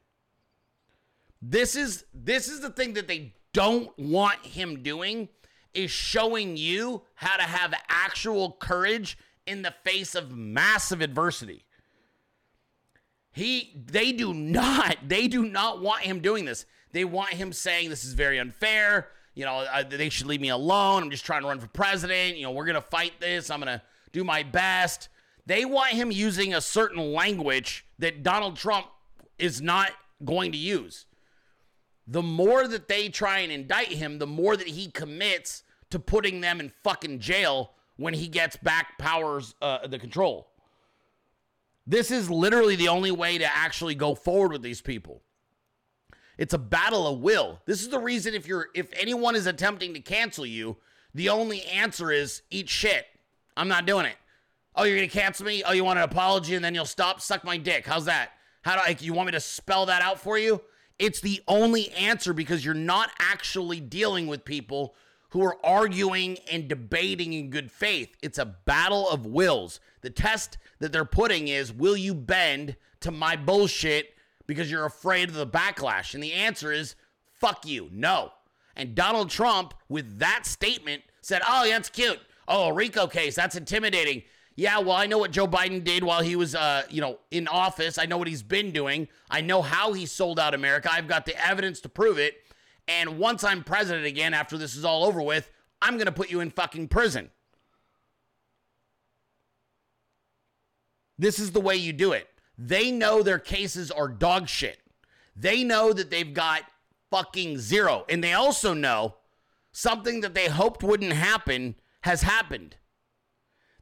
[1.42, 5.30] This is this is the thing that they don't want him doing
[5.74, 11.64] is showing you how to have actual courage in the face of massive adversity.
[13.32, 16.66] He they do not they do not want him doing this.
[16.92, 19.10] They want him saying this is very unfair.
[19.36, 21.04] You know, they should leave me alone.
[21.04, 22.38] I'm just trying to run for president.
[22.38, 23.52] You know, we're going to fight this.
[23.52, 25.10] I'm going to do my best.
[25.48, 28.88] They want him using a certain language that Donald Trump
[29.40, 29.92] is not
[30.26, 31.06] going to use.
[32.06, 36.42] The more that they try and indict him, the more that he commits to putting
[36.42, 40.50] them in fucking jail when he gets back powers, uh, the control.
[41.86, 45.22] This is literally the only way to actually go forward with these people.
[46.38, 47.62] It's a battle of will.
[47.66, 50.76] This is the reason if you're if anyone is attempting to cancel you,
[51.14, 53.06] the only answer is eat shit.
[53.56, 54.18] I'm not doing it.
[54.78, 55.64] Oh, you're gonna cancel me?
[55.64, 57.20] Oh, you want an apology and then you'll stop?
[57.20, 57.88] Suck my dick.
[57.88, 58.30] How's that?
[58.62, 60.62] How do I you want me to spell that out for you?
[61.00, 64.96] It's the only answer because you're not actually dealing with people
[65.30, 68.16] who are arguing and debating in good faith.
[68.22, 69.80] It's a battle of wills.
[70.02, 74.14] The test that they're putting is will you bend to my bullshit
[74.46, 76.14] because you're afraid of the backlash?
[76.14, 76.96] And the answer is
[77.34, 77.90] fuck you.
[77.92, 78.32] No.
[78.76, 82.20] And Donald Trump, with that statement, said, Oh, that's cute.
[82.48, 83.36] Oh, a RICO case.
[83.36, 84.22] That's intimidating.
[84.60, 87.48] Yeah, well, I know what Joe Biden did while he was, uh, you know, in
[87.48, 88.00] office.
[88.00, 89.08] I know what he's been doing.
[89.30, 90.92] I know how he sold out America.
[90.92, 92.34] I've got the evidence to prove it.
[92.88, 96.32] And once I'm president again, after this is all over with, I'm going to put
[96.32, 97.30] you in fucking prison.
[101.20, 102.28] This is the way you do it.
[102.58, 104.80] They know their cases are dog shit.
[105.36, 106.64] They know that they've got
[107.12, 108.06] fucking zero.
[108.10, 109.18] And they also know
[109.72, 112.78] something that they hoped wouldn't happen has happened.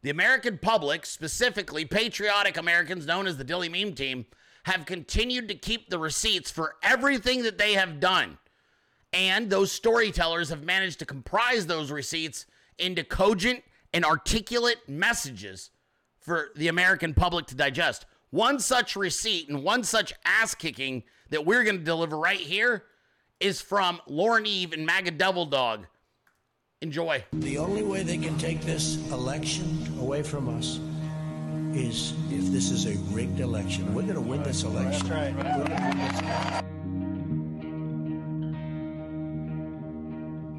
[0.06, 4.28] The American public, specifically patriotic Americans known as the Dilley Meme Team,
[4.66, 8.38] have continued to keep the receipts for everything that they have done.
[9.14, 12.46] And those storytellers have managed to comprise those receipts
[12.78, 13.64] into cogent
[13.96, 15.72] and articulate messages
[16.20, 18.06] for the American public to digest.
[18.30, 21.02] One such receipt and one such ass kicking
[21.32, 22.84] that we're going to deliver right here
[23.40, 25.88] is from Lauren Eve and MAGA Devil Dog.
[26.82, 27.24] Enjoy.
[27.32, 30.82] The only way they can take this election away from us
[31.74, 33.94] is if this is a rigged election.
[33.94, 35.10] We're going to win this election.
[35.10, 36.20] We're gonna win this-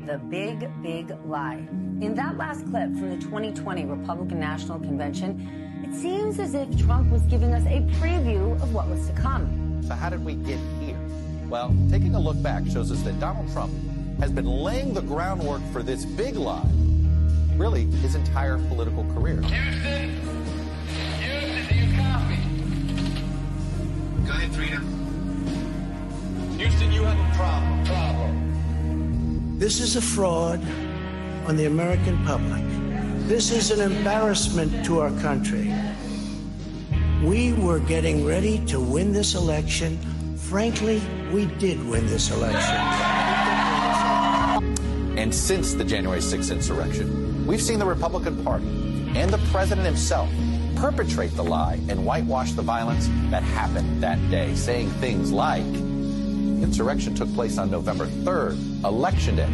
[0.07, 1.69] The big, big lie.
[2.01, 5.47] In that last clip from the 2020 Republican National Convention,
[5.85, 9.83] it seems as if Trump was giving us a preview of what was to come.
[9.83, 10.99] So how did we get here?
[11.49, 13.71] Well, taking a look back shows us that Donald Trump
[14.19, 16.67] has been laying the groundwork for this big lie,
[17.57, 19.41] really his entire political career.
[19.43, 20.11] Houston,
[21.21, 22.37] Houston, do you copy?
[24.27, 24.81] Go ahead, Trina.
[26.57, 27.85] Houston, you have a problem.
[27.85, 29.59] Problem.
[29.59, 30.61] This is a fraud
[31.47, 32.65] on the American public.
[33.29, 35.75] This is an embarrassment to our country.
[37.23, 39.99] We were getting ready to win this election.
[40.37, 41.03] Frankly,
[41.33, 43.36] we did win this election.
[45.17, 48.67] And since the January 6th insurrection, we've seen the Republican Party
[49.17, 50.29] and the president himself
[50.77, 57.15] perpetrate the lie and whitewash the violence that happened that day, saying things like insurrection
[57.15, 59.49] took place on November 3rd, election day.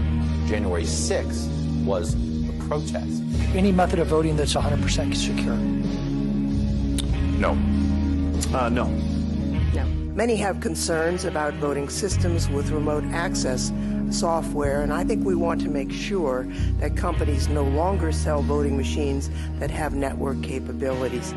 [0.47, 3.23] January 6th was a protest.
[3.55, 5.57] Any method of voting that's 100% secure.
[7.39, 7.51] No.
[8.57, 8.89] Uh, no.
[9.75, 9.85] No.
[10.15, 13.71] Many have concerns about voting systems with remote access
[14.13, 16.47] software, and I think we want to make sure
[16.79, 21.35] that companies no longer sell voting machines that have network capabilities.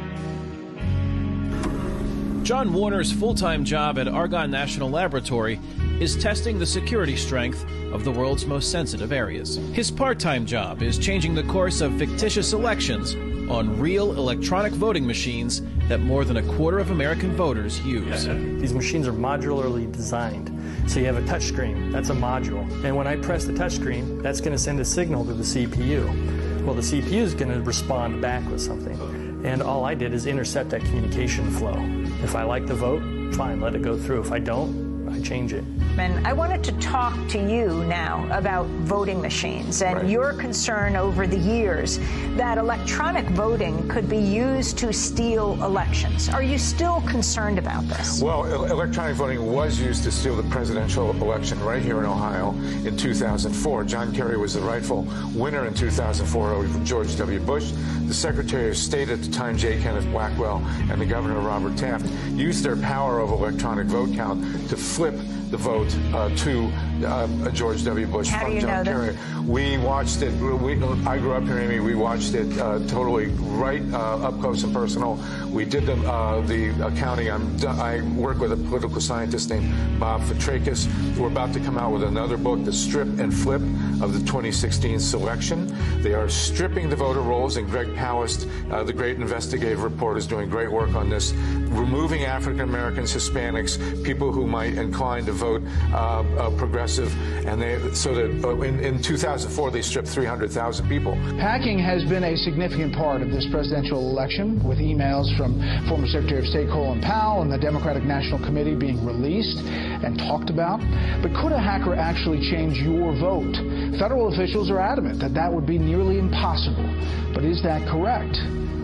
[2.43, 5.59] John Warner's full time job at Argonne National Laboratory
[5.99, 9.55] is testing the security strength of the world's most sensitive areas.
[9.73, 13.15] His part time job is changing the course of fictitious elections
[13.49, 18.25] on real electronic voting machines that more than a quarter of American voters use.
[18.25, 20.54] These machines are modularly designed.
[20.87, 22.63] So you have a touchscreen, that's a module.
[22.83, 26.63] And when I press the touchscreen, that's going to send a signal to the CPU.
[26.63, 28.99] Well, the CPU is going to respond back with something.
[29.43, 31.75] And all I did is intercept that communication flow.
[32.23, 33.03] If I like the vote,
[33.35, 34.21] fine, let it go through.
[34.21, 34.84] If I don't,
[35.15, 35.63] I change it.
[35.97, 40.09] And I wanted to talk to you now about voting machines and Right.
[40.09, 41.99] your concern over the years
[42.35, 46.27] that electronic voting could be used to steal elections.
[46.27, 48.21] Are you still concerned about this?
[48.21, 52.51] Well, electronic voting was used to steal the presidential election right here in Ohio
[52.83, 53.85] in 2004.
[53.85, 57.39] John Kerry was the rightful winner in 2004 over George W.
[57.39, 57.71] Bush.
[58.07, 59.81] The Secretary of State at the time, J.
[59.81, 60.61] Kenneth Blackwell,
[60.91, 65.44] and the Governor Robert Taft used their power of electronic vote count to flip slip
[65.55, 66.69] the vote uh, to
[67.05, 68.07] uh, George W.
[68.07, 69.17] Bush How from John Kerry.
[69.45, 70.33] We watched it.
[70.33, 70.73] We,
[71.07, 71.79] I grew up here, Amy.
[71.79, 75.19] We watched it uh, totally right uh, up close and personal.
[75.49, 77.29] We did the, uh, the accounting.
[77.29, 80.87] I'm, I work with a political scientist named Bob Fitrakis.
[81.17, 83.61] We're about to come out with another book, The Strip and Flip
[84.01, 86.01] of the 2016 selection.
[86.01, 90.27] They are stripping the voter rolls, and Greg Palast, uh, the great investigative reporter, is
[90.27, 95.44] doing great work on this, removing African Americans, Hispanics, people who might incline to vote
[95.45, 97.11] uh, uh, progressive,
[97.45, 101.15] and they so that uh, in, in 2004 they stripped 300,000 people.
[101.37, 106.39] Hacking has been a significant part of this presidential election, with emails from former Secretary
[106.39, 110.79] of State Colin Powell and the Democratic National Committee being released and talked about.
[111.21, 113.55] But could a hacker actually change your vote?
[113.99, 116.85] Federal officials are adamant that that would be nearly impossible.
[117.33, 118.35] But is that correct?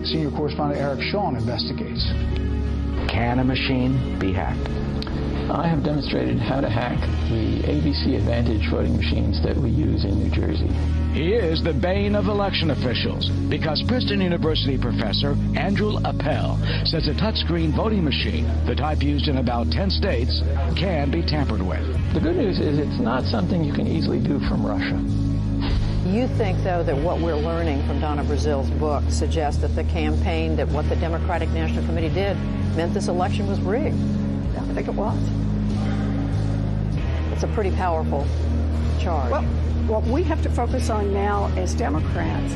[0.05, 2.03] Senior correspondent Eric Shawn investigates.
[3.09, 5.00] Can a machine be hacked?
[5.49, 10.19] I have demonstrated how to hack the AVC Advantage voting machines that we use in
[10.19, 10.67] New Jersey.
[11.13, 17.13] He is the bane of election officials because Princeton University professor Andrew Appel says a
[17.13, 20.41] touchscreen voting machine, the type used in about 10 states,
[20.77, 22.13] can be tampered with.
[22.13, 24.99] The good news is it's not something you can easily do from Russia.
[26.09, 30.55] You think, though, that what we're learning from Donna Brazile's book suggests that the campaign,
[30.55, 32.37] that what the Democratic National Committee did,
[32.75, 33.97] meant this election was rigged?
[34.71, 35.17] I think it was.
[37.33, 38.25] It's a pretty powerful
[39.01, 39.29] charge.
[39.29, 39.43] Well,
[39.85, 42.55] what we have to focus on now as Democrats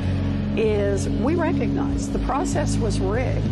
[0.56, 3.46] is we recognize the process was rigged.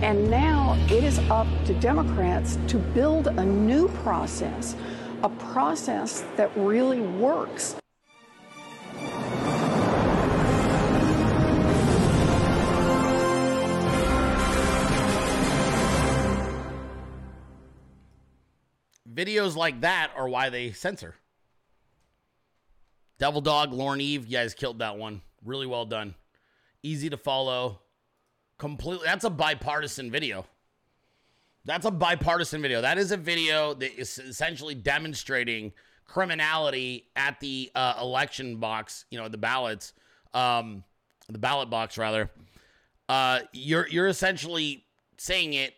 [0.00, 4.76] And now it is up to Democrats to build a new process,
[5.22, 7.76] a process that really works.
[19.20, 21.14] Videos like that are why they censor.
[23.18, 25.20] Devil Dog, Lauren Eve, you guys killed that one.
[25.44, 26.14] Really well done.
[26.82, 27.80] Easy to follow.
[28.56, 29.04] Completely.
[29.04, 30.46] That's a bipartisan video.
[31.66, 32.80] That's a bipartisan video.
[32.80, 35.74] That is a video that is essentially demonstrating
[36.06, 39.92] criminality at the uh, election box, you know, the ballots,
[40.32, 40.82] um,
[41.28, 42.30] the ballot box rather,
[43.10, 44.86] uh, you're you're essentially
[45.18, 45.74] saying it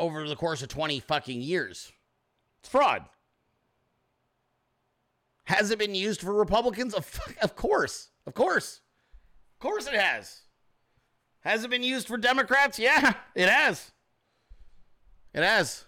[0.00, 1.92] over the course of 20 fucking years.
[2.60, 3.04] It's fraud.
[5.44, 6.94] Has it been used for Republicans?
[6.94, 8.10] Of, of course.
[8.26, 8.80] Of course.
[9.54, 10.42] Of course it has.
[11.40, 12.78] Has it been used for Democrats?
[12.78, 13.90] Yeah, it has.
[15.32, 15.84] It has.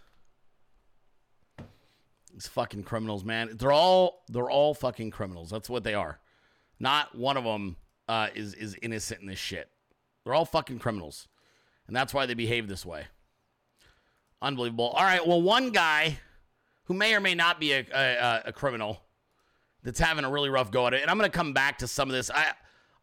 [2.32, 3.50] These fucking criminals, man.
[3.58, 5.50] They're all they're all fucking criminals.
[5.50, 6.18] That's what they are.
[6.80, 7.76] Not one of them
[8.08, 9.68] uh, is is innocent in this shit.
[10.24, 11.28] They're all fucking criminals,
[11.86, 13.04] and that's why they behave this way.
[14.40, 14.88] Unbelievable.
[14.88, 15.26] All right.
[15.26, 16.18] Well, one guy
[16.84, 19.02] who may or may not be a, a, a criminal
[19.82, 21.88] that's having a really rough go at it, and I'm going to come back to
[21.88, 22.30] some of this.
[22.30, 22.52] I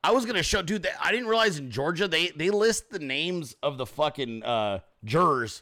[0.03, 0.87] I was going to show, dude.
[1.01, 5.61] I didn't realize in Georgia they they list the names of the fucking uh, jurors,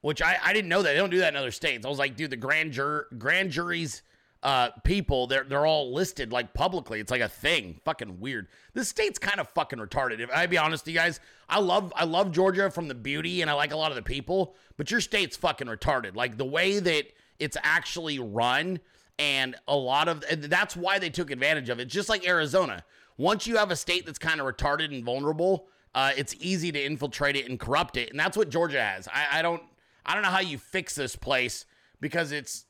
[0.00, 1.84] which I I didn't know that they don't do that in other states.
[1.84, 4.02] I was like, dude, the grand jur grand juries.
[4.42, 6.98] Uh, people they're they're all listed like publicly.
[6.98, 7.78] It's like a thing.
[7.84, 8.48] Fucking weird.
[8.74, 10.18] This state's kind of fucking retarded.
[10.18, 13.42] If I be honest with you guys, I love I love Georgia from the beauty
[13.42, 16.16] and I like a lot of the people, but your state's fucking retarded.
[16.16, 17.04] Like the way that
[17.42, 18.78] it's actually run
[19.18, 21.86] and a lot of that's why they took advantage of it.
[21.86, 22.84] Just like Arizona.
[23.18, 26.82] Once you have a state that's kind of retarded and vulnerable, uh, it's easy to
[26.82, 29.06] infiltrate it and corrupt it, and that's what Georgia has.
[29.08, 29.62] I, I don't
[30.06, 31.66] I don't know how you fix this place
[32.00, 32.64] because it's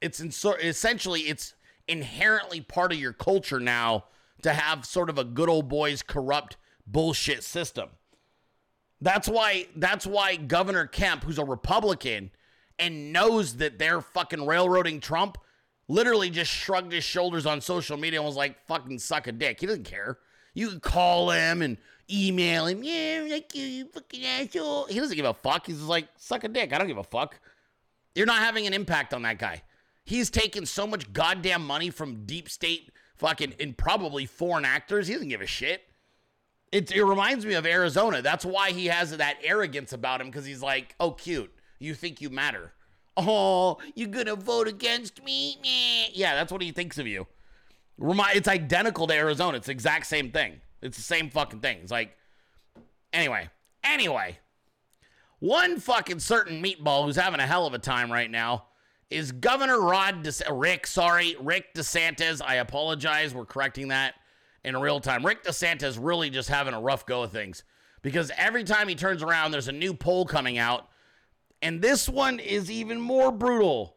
[0.00, 1.54] it's essentially it's
[1.88, 4.04] inherently part of your culture now
[4.42, 6.56] to have sort of a good old boys corrupt
[6.86, 7.90] bullshit system.
[9.00, 12.30] That's why that's why Governor Kemp, who's a Republican
[12.80, 15.38] and knows that they're fucking railroading Trump,
[15.88, 19.60] literally just shrugged his shoulders on social media and was like, fucking suck a dick.
[19.60, 20.18] He doesn't care.
[20.54, 21.76] You can call him and
[22.10, 22.82] email him.
[22.82, 24.86] Yeah, like you, you fucking asshole.
[24.86, 25.66] He doesn't give a fuck.
[25.66, 26.72] He's like, suck a dick.
[26.72, 27.38] I don't give a fuck.
[28.14, 29.62] You're not having an impact on that guy.
[30.04, 35.06] He's taken so much goddamn money from deep state fucking and probably foreign actors.
[35.06, 35.82] He doesn't give a shit.
[36.72, 38.22] It, it reminds me of Arizona.
[38.22, 41.52] That's why he has that arrogance about him because he's like, oh, cute.
[41.80, 42.72] You think you matter.
[43.16, 45.58] Oh, you're to vote against me?
[46.12, 47.26] Yeah, that's what he thinks of you.
[47.98, 49.56] It's identical to Arizona.
[49.56, 50.60] It's the exact same thing.
[50.80, 51.78] It's the same fucking thing.
[51.82, 52.16] It's like,
[53.12, 53.48] anyway,
[53.82, 54.38] anyway,
[55.40, 58.66] one fucking certain meatball who's having a hell of a time right now
[59.10, 62.40] is Governor Rod De- uh, Rick, sorry, Rick DeSantis.
[62.44, 63.34] I apologize.
[63.34, 64.14] We're correcting that
[64.64, 65.26] in real time.
[65.26, 67.64] Rick DeSantis really just having a rough go of things
[68.02, 70.88] because every time he turns around, there's a new poll coming out,
[71.62, 73.96] and this one is even more brutal.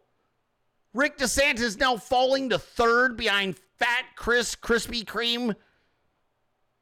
[0.93, 5.55] Rick DeSantis now falling to third behind Fat Chris Krispy Kreme.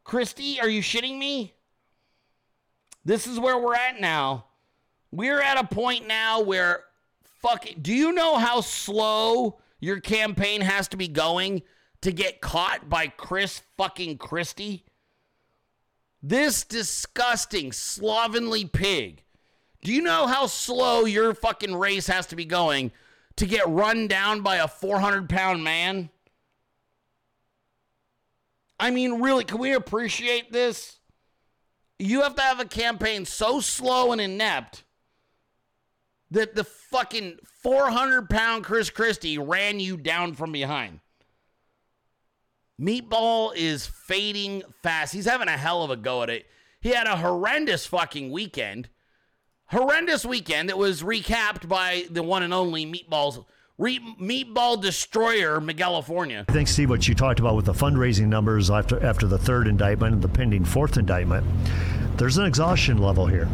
[0.04, 1.54] Christie, are you shitting me?
[3.06, 4.46] This is where we're at now.
[5.12, 6.84] We're at a point now where
[7.42, 11.64] fuck do you know how slow your campaign has to be going
[12.02, 14.86] to get caught by Chris fucking Christie?
[16.22, 19.24] This disgusting, slovenly pig.
[19.82, 22.92] Do you know how slow your fucking race has to be going
[23.38, 26.10] to get run down by a 400 pound man?
[28.80, 30.98] I mean, really, can we appreciate this?
[32.00, 34.84] You have to have a campaign so slow and inept
[36.32, 41.00] that the fucking 400 pound Chris Christie ran you down from behind.
[42.80, 45.14] Meatball is fading fast.
[45.14, 46.48] He's having a hell of a go at it.
[46.80, 48.90] He had a horrendous fucking weekend.
[49.72, 53.40] Horrendous weekend that was recapped by the one and only Meatball's
[53.78, 56.46] Re- Meatball Destroyer, California.
[56.50, 59.70] I think, Steve, what you talked about with the fundraising numbers after after the third
[59.70, 61.48] indictment and the pending fourth indictment,
[62.18, 63.48] there's an exhaustion level here.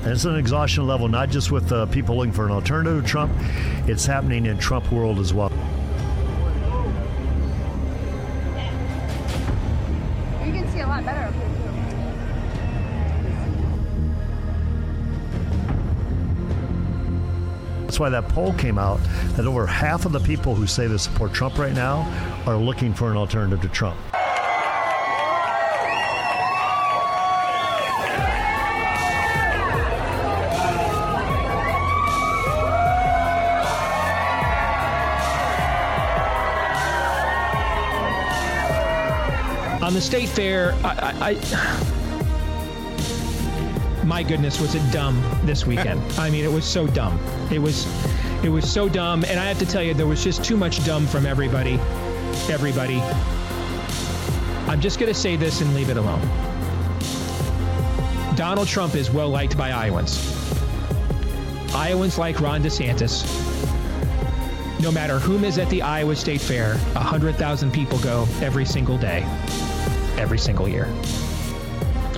[0.00, 3.06] And it's an exhaustion level, not just with uh, people looking for an alternative to
[3.06, 3.32] Trump,
[3.86, 5.52] it's happening in Trump world as well.
[11.06, 11.32] Better.
[17.82, 19.00] That's why that poll came out
[19.36, 22.04] that over half of the people who say they support Trump right now
[22.44, 23.96] are looking for an alternative to Trump.
[39.86, 41.38] On the state fair, I, I,
[44.02, 46.02] I my goodness, was it dumb this weekend?
[46.18, 47.20] I mean, it was so dumb.
[47.52, 47.86] It was,
[48.42, 50.84] it was so dumb, and I have to tell you, there was just too much
[50.84, 51.74] dumb from everybody.
[52.50, 53.00] Everybody.
[54.68, 56.20] I'm just gonna say this and leave it alone.
[58.34, 60.18] Donald Trump is well liked by Iowans.
[61.72, 63.22] Iowans like Ron DeSantis.
[64.80, 69.24] No matter whom is at the Iowa State Fair, 100,000 people go every single day,
[70.18, 70.92] every single year.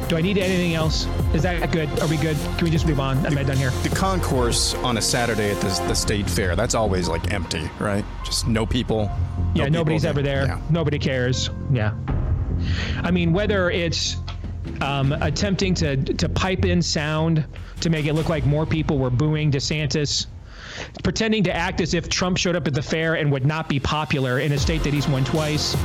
[0.08, 1.06] Do I need anything else?
[1.34, 1.88] Is that good?
[2.00, 2.36] Are we good?
[2.56, 3.26] Can we just move on?
[3.26, 3.70] Am I done here?
[3.82, 8.04] The concourse on a Saturday at the, the state fair, that's always like empty, right?
[8.24, 9.04] Just no people.
[9.04, 9.12] no
[9.54, 10.46] Yeah, people nobody's ever there.
[10.46, 10.60] Yeah.
[10.70, 11.50] Nobody cares.
[11.70, 11.92] Yeah.
[13.02, 14.16] I mean, whether it's
[14.80, 17.44] um, attempting to to pipe in sound
[17.80, 20.26] to make it look like more people were booing DeSantis,
[21.02, 23.80] pretending to act as if Trump showed up at the fair and would not be
[23.80, 25.76] popular in a state that he's won twice,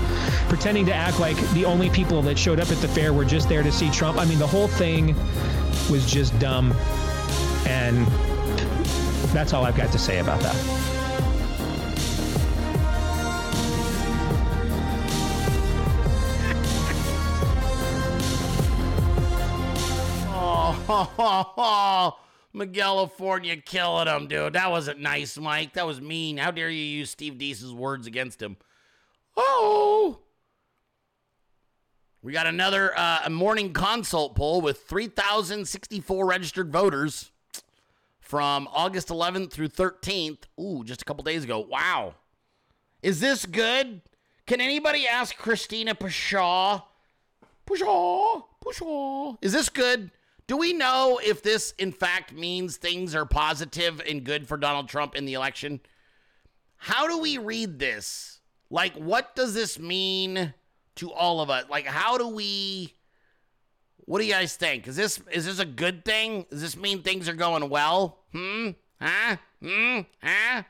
[0.49, 3.49] pretending to act like the only people that showed up at the fair were just
[3.49, 4.18] there to see Trump.
[4.18, 5.15] I mean, the whole thing
[5.90, 6.74] was just dumb,
[7.68, 8.06] and
[9.34, 10.80] that's all I've got to say about that.
[20.95, 22.18] Oh,
[22.55, 24.53] Miguelifornia killing him, dude.
[24.53, 25.73] That wasn't nice, Mike.
[25.73, 26.38] That was mean.
[26.38, 28.57] How dare you use Steve Deace's words against him?
[29.35, 30.19] Oh.
[32.21, 37.31] We got another uh, morning consult poll with 3,064 registered voters
[38.21, 40.43] from August 11th through 13th.
[40.59, 41.59] Ooh, just a couple days ago.
[41.59, 42.15] Wow.
[43.01, 44.01] Is this good?
[44.45, 46.84] Can anybody ask Christina Pushaw?
[47.65, 49.38] Pushaw, Pushaw.
[49.41, 50.11] Is this good?
[50.48, 54.90] Do we know if this, in fact, means things are positive and good for Donald
[54.90, 55.80] Trump in the election?
[56.76, 58.40] How do we read this?
[58.70, 60.53] Like, what does this mean
[60.95, 61.65] to all of us?
[61.70, 62.94] Like, how do we?
[64.06, 64.88] What do you guys think?
[64.88, 66.45] Is this is this a good thing?
[66.49, 68.20] Does this mean things are going well?
[68.34, 68.72] Hmm?
[69.02, 69.38] Huh?
[69.61, 69.99] Hmm?
[70.22, 70.64] Huh?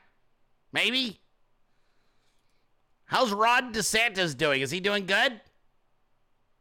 [0.72, 1.18] Maybe.
[3.06, 4.60] How's Rod DeSantis doing?
[4.60, 5.40] Is he doing good?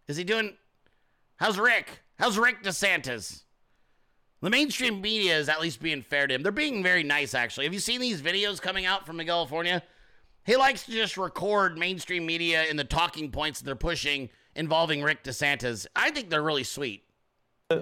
[0.08, 0.54] Is he doing?
[1.36, 2.03] How's Rick?
[2.20, 3.44] How's Rick DeSantis?
[4.42, 6.44] The mainstream media is at least being fair to him.
[6.44, 7.66] They're being very nice, actually.
[7.66, 9.82] Have you seen these videos coming out from California?
[10.46, 15.24] He likes to just record mainstream media and the talking points they're pushing involving Rick
[15.24, 15.88] DeSantis.
[15.96, 17.04] I think they're really sweet.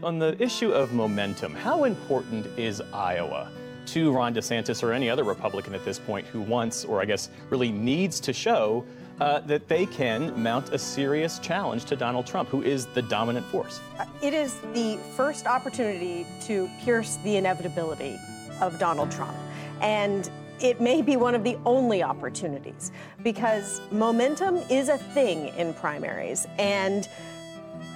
[0.04, 3.52] On the issue of momentum, how important is Iowa
[3.88, 7.30] to Ron DeSantis or any other Republican at this point who wants, or I guess
[7.50, 8.86] really needs to show
[9.22, 13.46] uh, that they can mount a serious challenge to Donald Trump, who is the dominant
[13.46, 13.80] force?
[14.24, 18.18] It is the first opportunity to pierce the inevitability
[18.62, 19.38] of Donald Trump.
[19.80, 20.28] And
[20.60, 22.92] it may be one of the only opportunities
[23.22, 26.48] because momentum is a thing in primaries.
[26.58, 27.08] And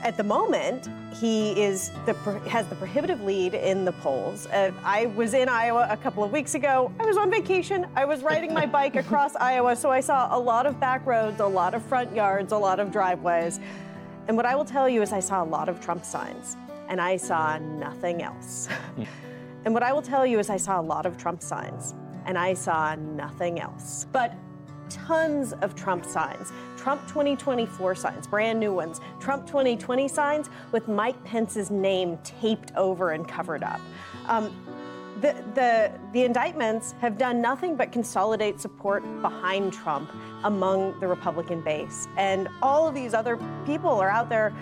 [0.06, 0.88] at the moment,
[1.19, 2.14] he is the
[2.48, 4.45] has the prohibitive lead in the polls.
[4.45, 6.94] Uh, I was in Iowa a couple of weeks ago.
[6.99, 7.88] I was on vacation.
[7.95, 11.40] I was riding my bike across Iowa, so I saw a lot of back roads,
[11.40, 13.60] a lot of front yards, a lot of driveways.
[14.27, 16.56] And what I will tell you is I saw a lot of Trump signs,
[16.88, 18.68] and I saw nothing else.
[19.65, 21.95] and what I will tell you is I saw a lot of Trump signs,
[22.27, 24.06] and I saw nothing else.
[24.11, 24.36] But
[24.90, 26.52] tons of Trump signs.
[26.86, 29.02] Trump 2024 signs, brand new ones.
[29.20, 33.82] Trump 2020 signs with Mike Pence's name taped over and covered up.
[34.28, 34.56] Um,
[35.20, 40.12] the, the, the indictments have done nothing but consolidate support behind Trump
[40.44, 42.07] among the Republican base.
[42.18, 44.53] And all of these other people are out there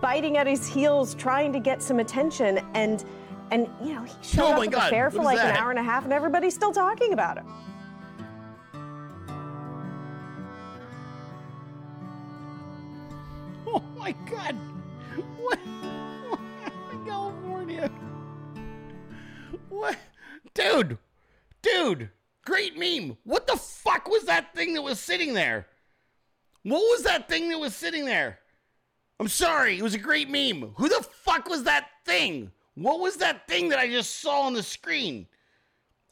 [0.00, 2.60] biting at his heels, trying to get some attention.
[2.74, 3.04] And,
[3.50, 5.70] and you know, he showed Oh up at the fair for is like an hour
[5.70, 7.46] and a half, and everybody's still talking about him.
[14.02, 14.56] My God.
[15.38, 15.60] What?
[17.06, 17.88] California?
[19.68, 19.96] What?
[20.54, 20.98] Dude.
[21.62, 22.10] Dude.
[22.44, 23.16] Great meme.
[23.22, 25.68] What the fuck was that thing that was sitting there?
[26.64, 28.40] What was that thing that was sitting there?
[29.20, 29.78] I'm sorry.
[29.78, 30.72] It was a great meme.
[30.76, 32.50] Who the fuck was that thing?
[32.74, 35.28] What was that thing that I just saw on the screen?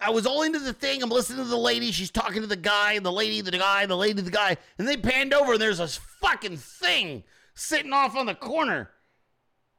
[0.00, 1.02] I was all into the thing.
[1.02, 1.90] I'm listening to the lady.
[1.90, 4.58] She's talking to the guy, the lady, the guy, the lady, the guy.
[4.78, 7.24] And they panned over and there's this fucking thing
[7.60, 8.90] sitting off on the corner.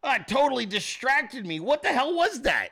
[0.03, 1.59] That totally distracted me.
[1.59, 2.69] What the hell was that?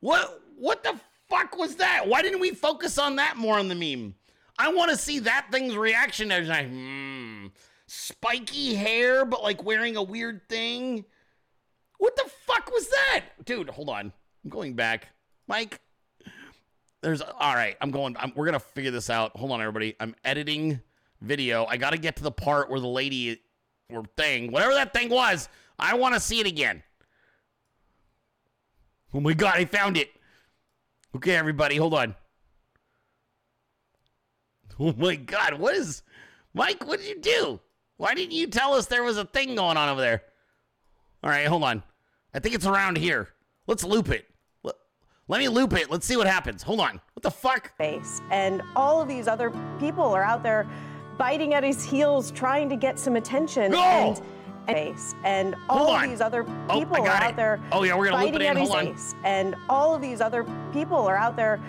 [0.00, 2.06] What what the fuck was that?
[2.06, 4.14] Why didn't we focus on that more on the meme?
[4.58, 6.28] I want to see that thing's reaction.
[6.28, 7.46] Was like, hmm,
[7.86, 11.04] spiky hair, but like wearing a weird thing.
[11.98, 13.24] What the fuck was that?
[13.44, 14.12] Dude, hold on.
[14.44, 15.08] I'm going back.
[15.46, 15.80] Mike,
[17.02, 17.76] there's all right.
[17.80, 18.16] I'm going.
[18.18, 19.36] I'm, we're gonna figure this out.
[19.36, 19.94] Hold on, everybody.
[20.00, 20.80] I'm editing
[21.20, 21.64] video.
[21.66, 23.40] I got to get to the part where the lady
[23.94, 25.48] or thing, whatever that thing was,
[25.78, 26.82] I want to see it again.
[29.14, 30.10] Oh my god, I found it.
[31.14, 32.14] Okay, everybody, hold on.
[34.80, 36.02] Oh my god, what is
[36.54, 36.86] Mike?
[36.86, 37.60] What did you do?
[37.98, 40.22] Why didn't you tell us there was a thing going on over there?
[41.22, 41.82] All right, hold on.
[42.34, 43.28] I think it's around here.
[43.66, 44.26] Let's loop it.
[45.28, 45.90] Let, me loop it.
[45.90, 46.62] Let's see what happens.
[46.62, 47.00] Hold on.
[47.14, 47.76] What the fuck?
[47.76, 48.20] Face.
[48.30, 50.68] And all of these other people are out there
[51.22, 53.72] biting at his heels, trying to get some attention.
[53.72, 54.20] And,
[54.66, 55.14] face.
[55.22, 56.08] And all Hold of on.
[56.08, 57.36] these other Oh, people are out it.
[57.36, 58.56] there Oh, yeah, we're gonna loop biting it in.
[58.56, 58.92] at his Hold on.
[58.94, 59.14] face.
[59.22, 61.60] And all of these other people are out there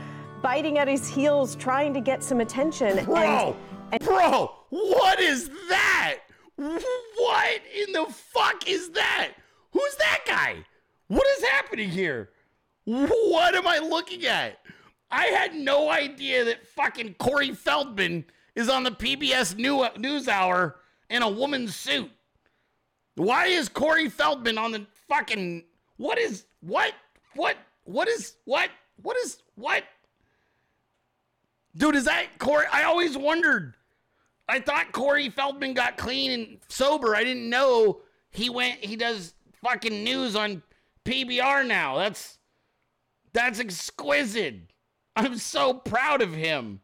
[0.42, 3.06] biting at his heels, trying to get some attention.
[3.06, 3.56] Bro,
[3.92, 6.18] and, bro, what is that?
[6.56, 9.34] What in the fuck is that?
[9.72, 10.66] Who's that guy?
[11.10, 12.30] What is happening here?
[12.86, 14.58] What am I looking at?
[15.12, 18.26] I had no idea that fucking Corey Feldman
[18.56, 20.78] is on the PBS New uh, News Hour
[21.10, 22.12] in a woman's suit.
[23.16, 25.64] Why is Corey Feldman on the fucking
[25.98, 26.94] what is what
[27.36, 28.70] what what is what
[29.02, 29.84] what is what?
[31.76, 32.66] Dude, is that Corey?
[32.72, 33.76] I always wondered.
[34.48, 37.16] I thought Corey Feldman got clean and sober.
[37.16, 38.02] I didn't know
[38.32, 38.84] he went.
[38.84, 40.62] He does fucking news on
[41.06, 41.98] PBR now.
[41.98, 42.38] That's
[43.32, 44.72] that's exquisite.
[45.16, 46.82] I'm so proud of him.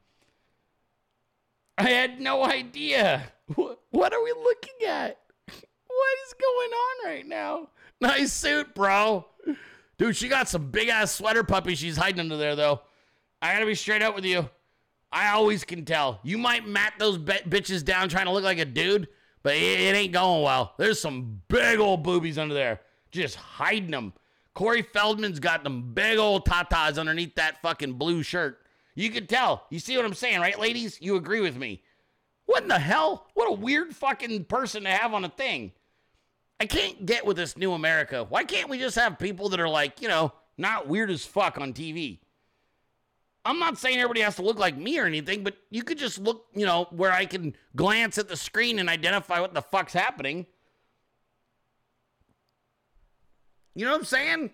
[1.79, 3.23] I had no idea.
[3.55, 5.17] What, are we looking at?
[5.47, 7.69] What is going on right now?
[8.01, 9.25] Nice suit, bro.
[9.97, 12.81] Dude, she got some big ass sweater puppies she's hiding under there, though.
[13.41, 14.49] I gotta be straight up with you.
[15.11, 16.19] I always can tell.
[16.21, 19.07] You might mat those bi- bitches down trying to look like a dude,
[19.41, 20.73] but it, it ain't going well.
[20.77, 22.81] There's some big old boobies under there,
[23.11, 24.13] just hiding them.
[24.53, 28.59] Corey Feldman's got them big old tatas underneath that fucking blue shirt.
[28.99, 29.65] You can tell.
[29.69, 30.97] You see what I'm saying, right, ladies?
[30.99, 31.81] You agree with me.
[32.47, 33.27] What in the hell?
[33.33, 35.71] What a weird fucking person to have on a thing.
[36.59, 38.25] I can't get with this new America.
[38.27, 41.57] Why can't we just have people that are like, you know, not weird as fuck
[41.57, 42.19] on TV?
[43.45, 46.19] I'm not saying everybody has to look like me or anything, but you could just
[46.19, 49.93] look, you know, where I can glance at the screen and identify what the fuck's
[49.93, 50.45] happening.
[53.75, 54.49] You know what I'm saying?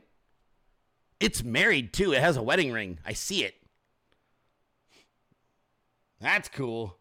[1.20, 2.14] It's married too.
[2.14, 3.00] It has a wedding ring.
[3.04, 3.56] I see it.
[6.20, 6.98] That's cool.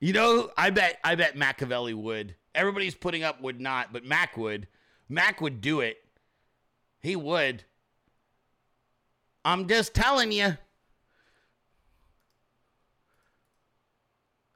[0.00, 2.34] You know, I bet I bet Machiavelli would.
[2.54, 4.66] Everybody's putting up would not, but Mac would.
[5.08, 5.98] Mac would do it.
[7.00, 7.64] He would.
[9.44, 10.56] I'm just telling you.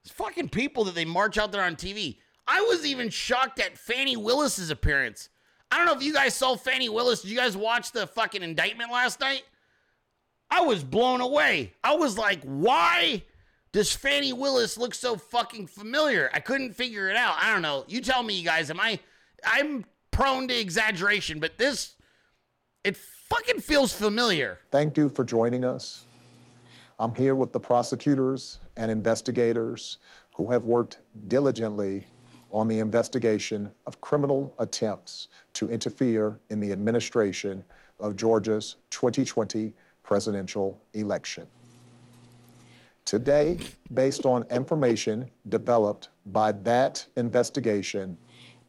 [0.05, 2.19] It's fucking people that they march out there on TV.
[2.49, 5.29] I was even shocked at Fani Willis's appearance.
[5.71, 7.23] I don't know if you guys saw Fani Willis.
[7.23, 9.45] Did you guys watch the fucking indictment last night?
[10.51, 11.75] I was blown away.
[11.85, 13.23] I was like, why
[13.73, 16.31] does Fani Willis look so fucking familiar?
[16.35, 17.37] I couldn't figure it out.
[17.41, 17.85] I don't know.
[17.87, 18.71] You tell me, you guys.
[18.71, 18.99] Am I?
[19.45, 21.95] I'm prone to exaggeration, but this,
[22.85, 24.59] it fucking feels familiar.
[24.71, 26.05] Thank you for joining us.
[26.99, 29.99] I'm here with the prosecutors and investigators
[30.35, 30.99] who have worked
[31.29, 32.07] diligently
[32.51, 37.65] on the investigation of criminal attempts to interfere in the administration
[38.01, 39.73] of Georgia's 2020
[40.03, 41.47] presidential election.
[43.11, 43.59] Today,
[43.93, 48.17] based on information developed by that investigation,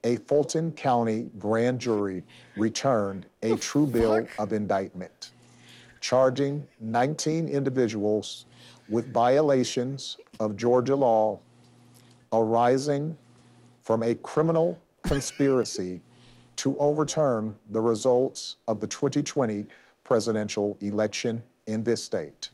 [0.03, 2.23] a Fulton County grand jury
[2.57, 5.33] returned a true bill of indictment,
[5.99, 8.47] charging 19 individuals
[8.89, 11.39] with violations of Georgia law
[12.33, 13.15] arising
[13.83, 16.01] from a criminal conspiracy
[16.55, 19.67] to overturn the results of the 2020
[20.03, 22.49] presidential election in this state.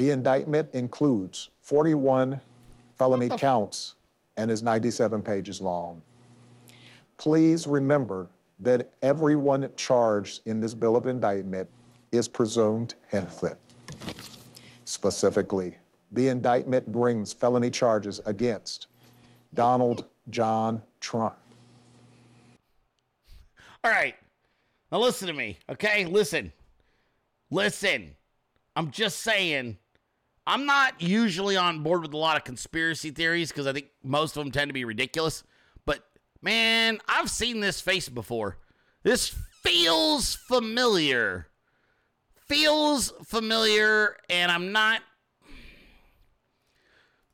[0.00, 2.40] The indictment includes 41
[2.96, 3.96] felony counts
[4.38, 6.00] and is 97 pages long.
[7.18, 11.68] Please remember that everyone charged in this bill of indictment
[12.12, 13.58] is presumed innocent.
[14.86, 15.76] Specifically,
[16.12, 18.86] the indictment brings felony charges against
[19.52, 21.36] Donald John Trump.
[23.84, 24.14] All right.
[24.90, 26.06] Now listen to me, okay?
[26.06, 26.50] Listen.
[27.50, 28.16] Listen.
[28.76, 29.76] I'm just saying,
[30.50, 34.36] I'm not usually on board with a lot of conspiracy theories because I think most
[34.36, 35.44] of them tend to be ridiculous.
[35.86, 36.04] But
[36.42, 38.58] man, I've seen this face before.
[39.04, 39.28] This
[39.62, 41.46] feels familiar.
[42.48, 45.02] Feels familiar, and I'm not.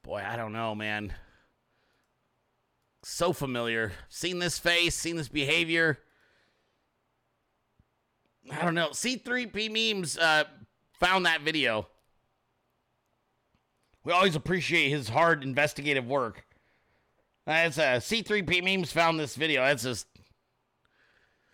[0.03, 1.15] Boy, I don't know, man.
[3.03, 3.93] So familiar.
[4.11, 6.01] Seen this face, seen this behavior.
[8.53, 8.91] I don't know.
[8.91, 10.45] C3P memes uh,
[11.01, 11.89] found that video.
[14.07, 16.47] We always appreciate his hard investigative work.
[17.45, 19.63] That's uh, C3P memes found this video.
[19.63, 20.07] That's just.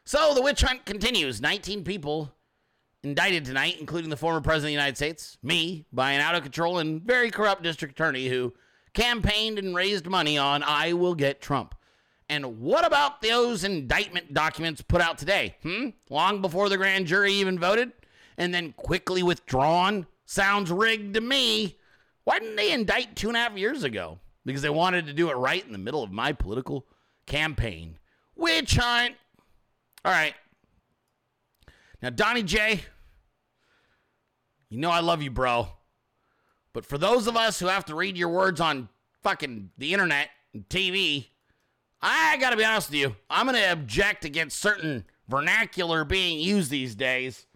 [0.05, 1.41] So the witch hunt continues.
[1.41, 2.31] 19 people
[3.03, 6.43] indicted tonight, including the former president of the United States, me, by an out of
[6.43, 8.53] control and very corrupt district attorney who
[8.93, 11.74] campaigned and raised money on I will get Trump.
[12.29, 15.57] And what about those indictment documents put out today?
[15.62, 15.89] Hmm?
[16.11, 17.93] Long before the grand jury even voted?
[18.37, 20.07] And then quickly withdrawn?
[20.27, 21.79] Sounds rigged to me.
[22.24, 24.19] Why didn't they indict two and a half years ago?
[24.44, 26.86] Because they wanted to do it right in the middle of my political
[27.27, 27.99] campaign.
[28.36, 29.15] Witch hunt.
[30.05, 30.35] All right.
[32.01, 32.82] Now, Donnie J,
[34.69, 35.69] you know I love you, bro.
[36.73, 38.89] But for those of us who have to read your words on
[39.23, 41.27] fucking the internet and TV,
[42.01, 43.15] I gotta be honest with you.
[43.31, 47.47] I'm gonna object against certain vernacular being used these days.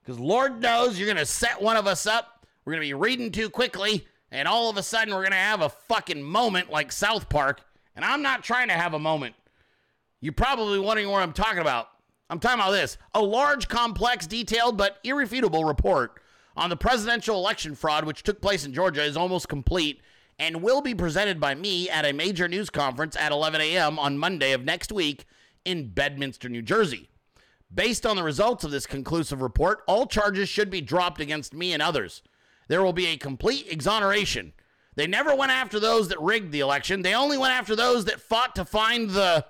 [0.00, 2.33] Because Lord knows you're gonna set one of us up.
[2.64, 5.68] We're gonna be reading too quickly, and all of a sudden we're gonna have a
[5.68, 7.62] fucking moment like South Park.
[7.96, 9.34] And I'm not trying to have a moment.
[10.20, 11.88] You're probably wondering what I'm talking about.
[12.30, 16.20] I'm talking about this a large, complex, detailed, but irrefutable report
[16.56, 20.00] on the presidential election fraud which took place in Georgia is almost complete
[20.38, 23.98] and will be presented by me at a major news conference at 11 a.m.
[23.98, 25.26] on Monday of next week
[25.64, 27.08] in Bedminster, New Jersey.
[27.72, 31.72] Based on the results of this conclusive report, all charges should be dropped against me
[31.72, 32.22] and others.
[32.68, 34.52] There will be a complete exoneration.
[34.96, 38.20] They never went after those that rigged the election, they only went after those that
[38.20, 39.44] fought to find the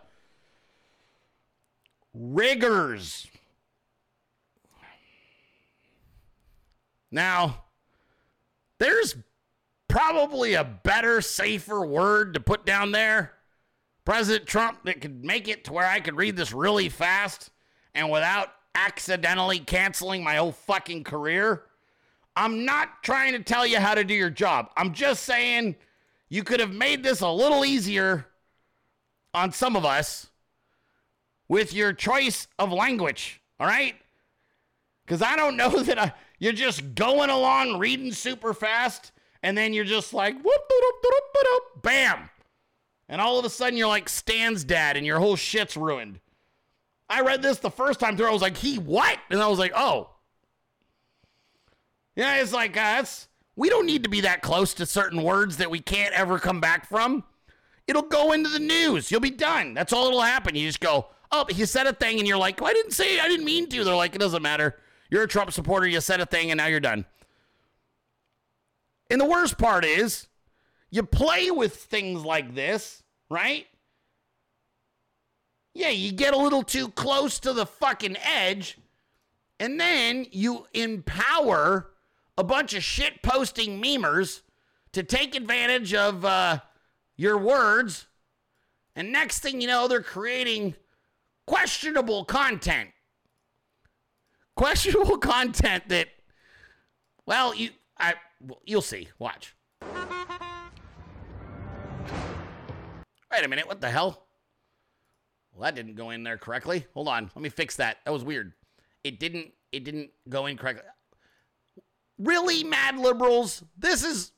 [2.14, 3.26] riggers.
[7.10, 7.64] Now,
[8.78, 9.14] there's
[9.86, 13.34] probably a better, safer word to put down there.
[14.04, 17.50] President Trump that could make it to where I could read this really fast
[17.94, 21.62] and without accidentally canceling my whole fucking career.
[22.36, 24.70] I'm not trying to tell you how to do your job.
[24.77, 25.77] I'm just saying
[26.28, 28.27] you could have made this a little easier
[29.32, 30.28] on some of us
[31.48, 33.94] with your choice of language, all right?
[35.05, 39.12] Because I don't know that I, you're just going along reading super fast
[39.43, 40.62] and then you're just like, whoop,
[41.82, 42.31] bam.
[43.09, 46.19] And all of a sudden you're like Stan's dad and your whole shit's ruined.
[47.09, 48.28] I read this the first time through.
[48.28, 49.19] I was like, he what?
[49.31, 50.11] And I was like, oh.
[52.16, 53.28] Yeah, it's like, uh, us.
[53.56, 56.60] we don't need to be that close to certain words that we can't ever come
[56.60, 57.24] back from.
[57.86, 59.10] It'll go into the news.
[59.10, 59.74] You'll be done.
[59.74, 60.54] That's all that'll happen.
[60.54, 63.18] You just go, oh, he said a thing, and you're like, well, I didn't say,
[63.18, 63.84] I didn't mean to.
[63.84, 64.76] They're like, it doesn't matter.
[65.10, 65.86] You're a Trump supporter.
[65.86, 67.04] You said a thing, and now you're done.
[69.10, 70.28] And the worst part is,
[70.90, 73.66] you play with things like this, right?
[75.74, 78.78] Yeah, you get a little too close to the fucking edge,
[79.58, 81.90] and then you empower
[82.36, 84.40] a bunch of shit posting memers
[84.93, 86.61] to take advantage of uh,
[87.16, 88.06] your words.
[88.97, 90.74] And next thing you know, they're creating
[91.47, 92.90] questionable content.
[94.56, 96.09] Questionable content that,
[97.27, 98.15] well, you, I,
[98.65, 99.09] you'll see.
[99.19, 99.55] Watch.
[103.32, 103.66] Wait a minute.
[103.66, 104.27] What the hell?
[105.52, 106.86] Well, that didn't go in there correctly.
[106.94, 107.31] Hold on.
[107.35, 107.98] Let me fix that.
[108.05, 108.52] That was weird.
[109.02, 109.52] It didn't.
[109.73, 110.85] It didn't go in correctly.
[112.18, 113.62] Really, mad liberals?
[113.76, 114.32] This is.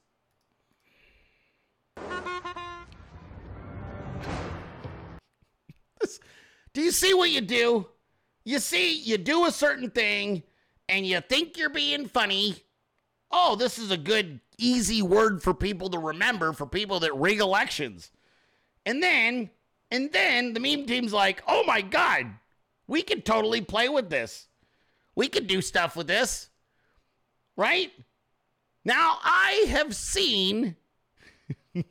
[6.01, 6.21] This,
[6.73, 7.89] do you see what you do?
[8.45, 10.43] You see, you do a certain thing
[10.89, 12.57] and you think you're being funny.
[13.31, 17.41] Oh, this is a good, easy word for people to remember for people that rig
[17.41, 18.13] elections.
[18.85, 19.51] And then,
[19.91, 22.27] and then the meme team's like, oh my God,
[22.87, 24.47] we could totally play with this.
[25.17, 26.51] We could do stuff with this.
[27.57, 27.91] Right?
[28.85, 30.77] Now, I have seen.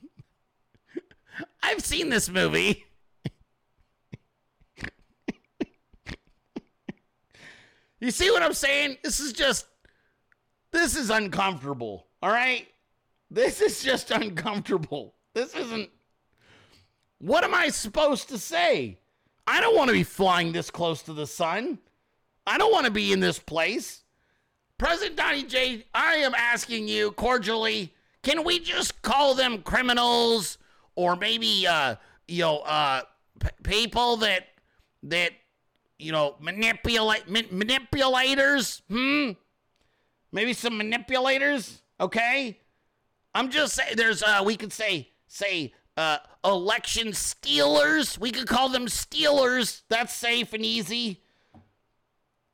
[1.64, 2.86] I've seen this movie.
[8.00, 8.98] you see what I'm saying?
[9.04, 9.66] This is just.
[10.72, 12.08] This is uncomfortable.
[12.22, 12.68] All right?
[13.32, 15.16] This is just uncomfortable.
[15.34, 15.90] This isn't.
[17.20, 19.00] What am I supposed to say?
[19.48, 21.80] I don't want to be flying this close to the sun.
[22.48, 24.05] I don't want to be in this place.
[24.78, 27.94] President Donnie J, I am asking you cordially,
[28.24, 30.58] can we just call them criminals
[30.96, 31.96] or maybe uh
[32.28, 33.02] you know uh
[33.40, 34.48] p- people that
[35.04, 35.32] that
[35.98, 38.82] you know manipulate ma- manipulators?
[38.90, 39.32] Hmm?
[40.32, 42.60] Maybe some manipulators, okay?
[43.34, 48.20] I'm just saying there's uh we could say say uh election stealers.
[48.20, 49.84] We could call them stealers.
[49.88, 51.22] That's safe and easy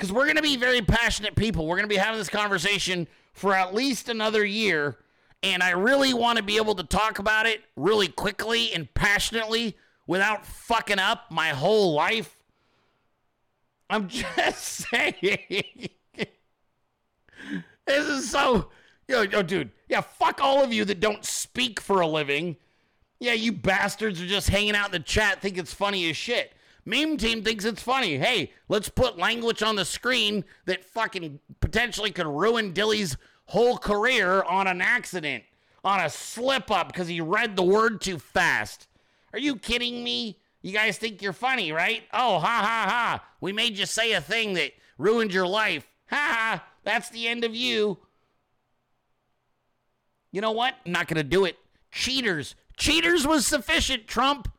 [0.02, 1.68] because we're going to be very passionate people.
[1.68, 4.98] We're going to be having this conversation for at least another year.
[5.44, 9.78] And I really want to be able to talk about it really quickly and passionately
[10.07, 12.36] without fucking up my whole life.
[13.91, 15.90] I'm just saying.
[17.86, 18.69] this is so.
[19.07, 19.69] Yo, yo, dude.
[19.88, 22.57] Yeah, fuck all of you that don't speak for a living
[23.19, 26.53] Yeah, you bastards are just hanging out in the chat, think it's funny as shit.
[26.85, 28.17] Meme team thinks it's funny.
[28.17, 34.43] Hey, let's put language on the screen that fucking potentially could ruin Dilley's whole career
[34.43, 35.43] on an accident,
[35.83, 38.87] on a slip up because he read the word too fast.
[39.33, 40.39] Are you kidding me?
[40.61, 42.03] You guys think you're funny, right?
[42.13, 43.23] Oh, ha ha ha.
[43.39, 45.87] We made you say a thing that ruined your life.
[46.09, 46.63] Ha ha.
[46.83, 47.97] That's the end of you.
[50.31, 50.75] You know what?
[50.85, 51.57] I'm not going to do it.
[51.91, 52.55] Cheaters.
[52.77, 54.51] Cheaters was sufficient, Trump.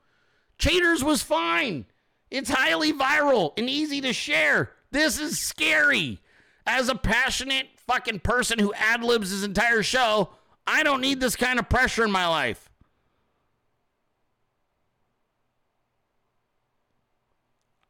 [0.59, 1.87] Cheaters was fine.
[2.33, 4.73] It's highly viral and easy to share.
[4.91, 6.19] This is scary.
[6.67, 10.31] As a passionate fucking person who ad libs his entire show,
[10.67, 12.71] I don't need this kind of pressure in my life.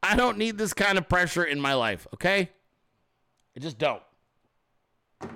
[0.03, 2.51] I don't need this kind of pressure in my life, okay?
[3.57, 4.03] I just don't.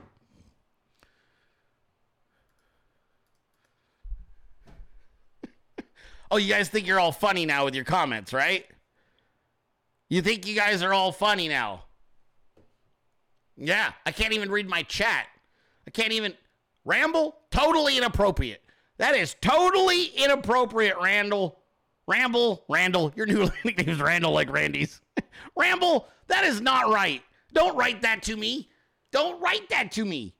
[6.32, 8.66] oh, you guys think you're all funny now with your comments, right?
[10.08, 11.84] You think you guys are all funny now?
[13.56, 15.26] Yeah, I can't even read my chat.
[15.86, 16.34] I can't even
[16.84, 17.36] ramble.
[17.50, 18.62] Totally inappropriate.
[18.98, 21.58] That is totally inappropriate, Randall.
[22.06, 23.12] Ramble, Randall.
[23.16, 25.00] Your new nickname is Randall, like Randy's.
[25.56, 26.06] Ramble.
[26.28, 27.22] That is not right.
[27.52, 28.68] Don't write that to me.
[29.12, 30.34] Don't write that to me.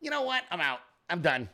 [0.00, 0.42] You know what?
[0.50, 0.80] I'm out.
[1.08, 1.48] I'm done.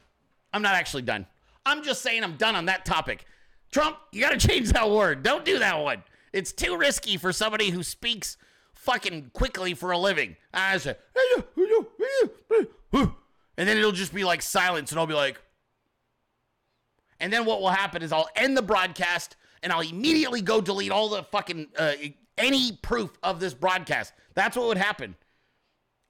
[0.52, 1.26] I'm not actually done.
[1.64, 3.24] I'm just saying I'm done on that topic.
[3.70, 5.22] Trump, you got to change that word.
[5.22, 6.02] Don't do that one.
[6.32, 8.36] It's too risky for somebody who speaks
[8.74, 10.36] fucking quickly for a living.
[10.54, 10.96] I say,
[12.92, 13.08] and
[13.56, 15.40] then it'll just be like silence, and I'll be like,
[17.20, 20.90] and then what will happen is I'll end the broadcast and I'll immediately go delete
[20.90, 21.92] all the fucking uh,
[22.38, 24.14] any proof of this broadcast.
[24.34, 25.16] That's what would happen.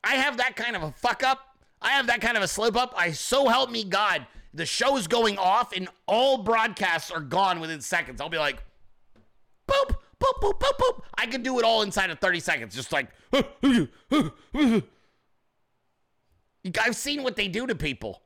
[0.05, 1.41] I have that kind of a fuck up.
[1.83, 2.95] I have that kind of a slip up.
[2.97, 4.27] I so help me God.
[4.55, 8.21] The show is going off and all broadcasts are gone within seconds.
[8.21, 8.63] I'll be like,
[9.69, 11.03] boop, boop, boop, boop, boop.
[11.17, 12.75] I can do it all inside of 30 seconds.
[12.75, 13.09] Just like,
[16.81, 18.23] I've seen what they do to people.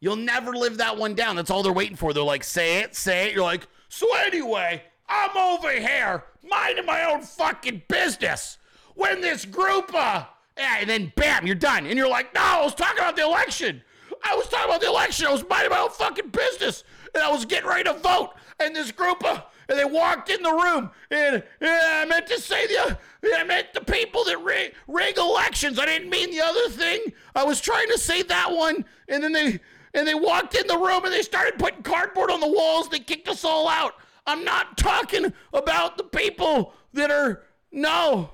[0.00, 1.36] You'll never live that one down.
[1.36, 2.12] That's all they're waiting for.
[2.12, 3.34] They're like, say it, say it.
[3.34, 8.58] You're like, so anyway, I'm over here minding my own fucking business
[8.94, 10.24] when this group, uh,
[10.56, 11.86] and then bam, you're done.
[11.86, 13.82] And you're like, no, I was talking about the election.
[14.24, 15.26] I was talking about the election.
[15.26, 16.84] I was minding my own fucking business.
[17.14, 18.32] And I was getting ready to vote.
[18.58, 20.90] And this group of, and they walked in the room.
[21.10, 22.98] And, and I meant to say the,
[23.34, 25.78] I meant the people that rig, rig elections.
[25.78, 27.12] I didn't mean the other thing.
[27.34, 28.84] I was trying to say that one.
[29.08, 29.60] And then they,
[29.94, 32.88] and they walked in the room and they started putting cardboard on the walls.
[32.88, 33.94] They kicked us all out.
[34.26, 38.30] I'm not talking about the people that are, no.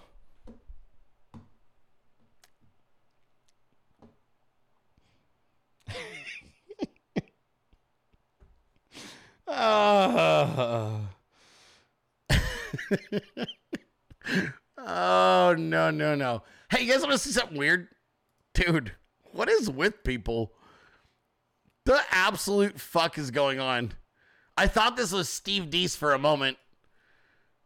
[9.47, 10.99] Uh,
[14.79, 16.43] oh no no no!
[16.71, 17.89] Hey, you guys want to see something weird,
[18.55, 18.93] dude?
[19.33, 20.53] What is with people?
[21.85, 23.93] The absolute fuck is going on?
[24.57, 26.59] I thought this was Steve Deace for a moment.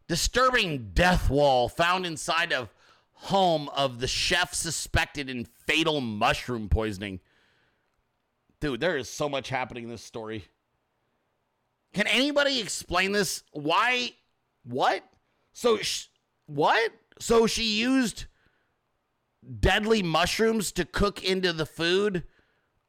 [0.07, 2.69] Disturbing death wall found inside of
[3.13, 7.19] home of the chef suspected in fatal mushroom poisoning.
[8.59, 10.45] Dude, there is so much happening in this story.
[11.93, 13.43] Can anybody explain this?
[13.51, 14.11] Why?
[14.63, 15.03] What?
[15.53, 16.07] So, sh-
[16.45, 16.91] what?
[17.19, 18.25] So she used
[19.59, 22.23] deadly mushrooms to cook into the food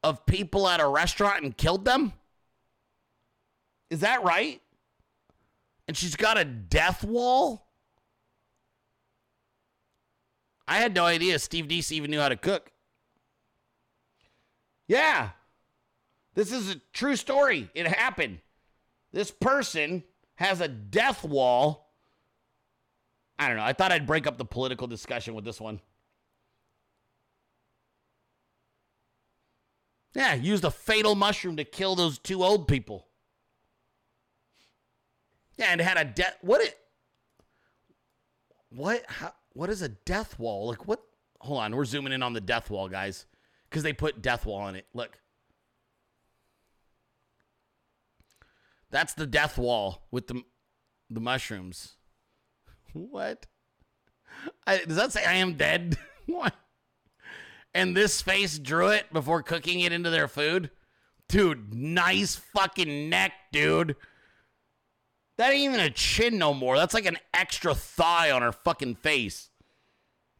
[0.03, 2.13] of people at a restaurant and killed them?
[3.89, 4.61] Is that right?
[5.87, 7.67] And she's got a death wall?
[10.67, 12.71] I had no idea Steve Deace even knew how to cook.
[14.87, 15.29] Yeah.
[16.33, 17.69] This is a true story.
[17.73, 18.39] It happened.
[19.11, 20.03] This person
[20.35, 21.93] has a death wall.
[23.37, 23.63] I don't know.
[23.63, 25.81] I thought I'd break up the political discussion with this one.
[30.15, 33.07] Yeah, used a fatal mushroom to kill those two old people.
[35.57, 36.37] Yeah, and had a death.
[36.41, 36.77] What it?
[38.69, 39.03] What?
[39.07, 40.67] How, what is a death wall?
[40.67, 41.01] Like what?
[41.41, 43.25] Hold on, we're zooming in on the death wall, guys,
[43.69, 44.85] because they put death wall on it.
[44.93, 45.17] Look.
[48.95, 50.41] That's the death wall with the
[51.09, 51.97] the mushrooms.
[52.93, 53.45] What?
[54.65, 55.97] I, does that say I am dead?
[56.27, 56.55] what?
[57.73, 60.69] And this face drew it before cooking it into their food?
[61.27, 63.97] Dude, nice fucking neck, dude.
[65.37, 66.77] That ain't even a chin no more.
[66.77, 69.49] That's like an extra thigh on her fucking face.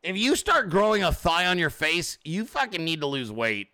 [0.01, 3.67] If you start growing a thigh on your face, you fucking need to lose weight.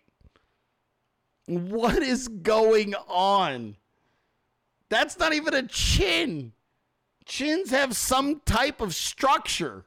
[1.46, 3.76] What is going on?
[4.92, 6.52] That's not even a chin.
[7.24, 9.86] Chins have some type of structure.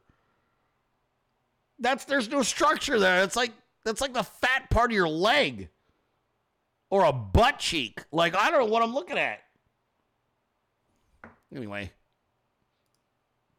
[1.77, 3.21] That's there's no structure there.
[3.21, 3.51] It's like
[3.83, 5.69] that's like the fat part of your leg
[6.89, 8.01] or a butt cheek.
[8.11, 9.41] Like I don't know what I'm looking at.
[11.55, 11.91] Anyway,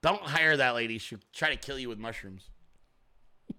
[0.03, 0.99] don't hire that lady.
[0.99, 2.51] She'll try to kill you with mushrooms.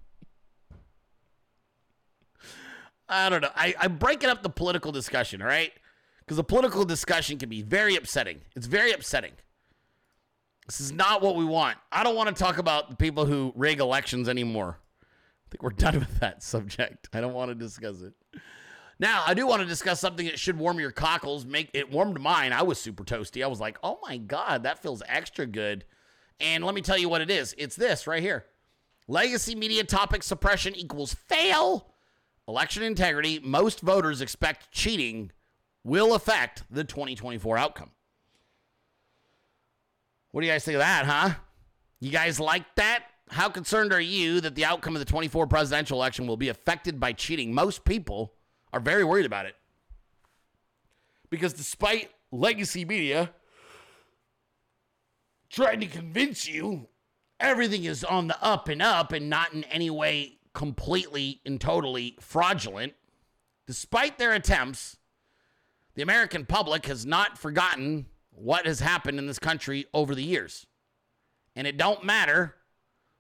[3.08, 3.52] I don't know.
[3.56, 5.72] I, I'm breaking up the political discussion, all right?
[6.28, 8.42] Because the political discussion can be very upsetting.
[8.54, 9.32] It's very upsetting.
[10.66, 11.78] This is not what we want.
[11.90, 14.78] I don't want to talk about the people who rig elections anymore.
[15.02, 17.08] I think we're done with that subject.
[17.14, 18.14] I don't want to discuss it.
[19.00, 21.46] Now, I do want to discuss something that should warm your cockles.
[21.46, 22.52] Make it warmed mine.
[22.52, 23.42] I was super toasty.
[23.42, 25.86] I was like, "Oh my god, that feels extra good."
[26.42, 27.56] And let me tell you what it is.
[27.58, 28.46] It's this right here.
[29.08, 31.94] Legacy media topic suppression equals fail.
[32.48, 33.40] Election integrity.
[33.40, 35.32] Most voters expect cheating
[35.88, 37.92] will affect the 2024 outcome.
[40.32, 41.36] What do you guys think of that, huh?
[42.02, 43.06] You guys like that?
[43.30, 47.00] How concerned are you that the outcome of the 24 presidential election will be affected
[47.00, 47.54] by cheating?
[47.54, 48.34] Most people
[48.74, 49.56] are very worried about it.
[51.30, 53.32] Because despite legacy media
[55.50, 56.88] trying to convince you
[57.40, 62.18] everything is on the up and up and not in any way completely and totally
[62.20, 62.94] fraudulent,
[63.66, 64.97] despite their attempts,
[65.98, 70.68] the American public has not forgotten what has happened in this country over the years.
[71.56, 72.54] And it don't matter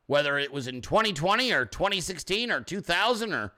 [0.05, 3.51] whether it was in 2020 or 2016 or 2000 or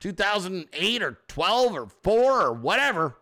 [0.00, 3.18] 2008 or 12 or 4 or whatever.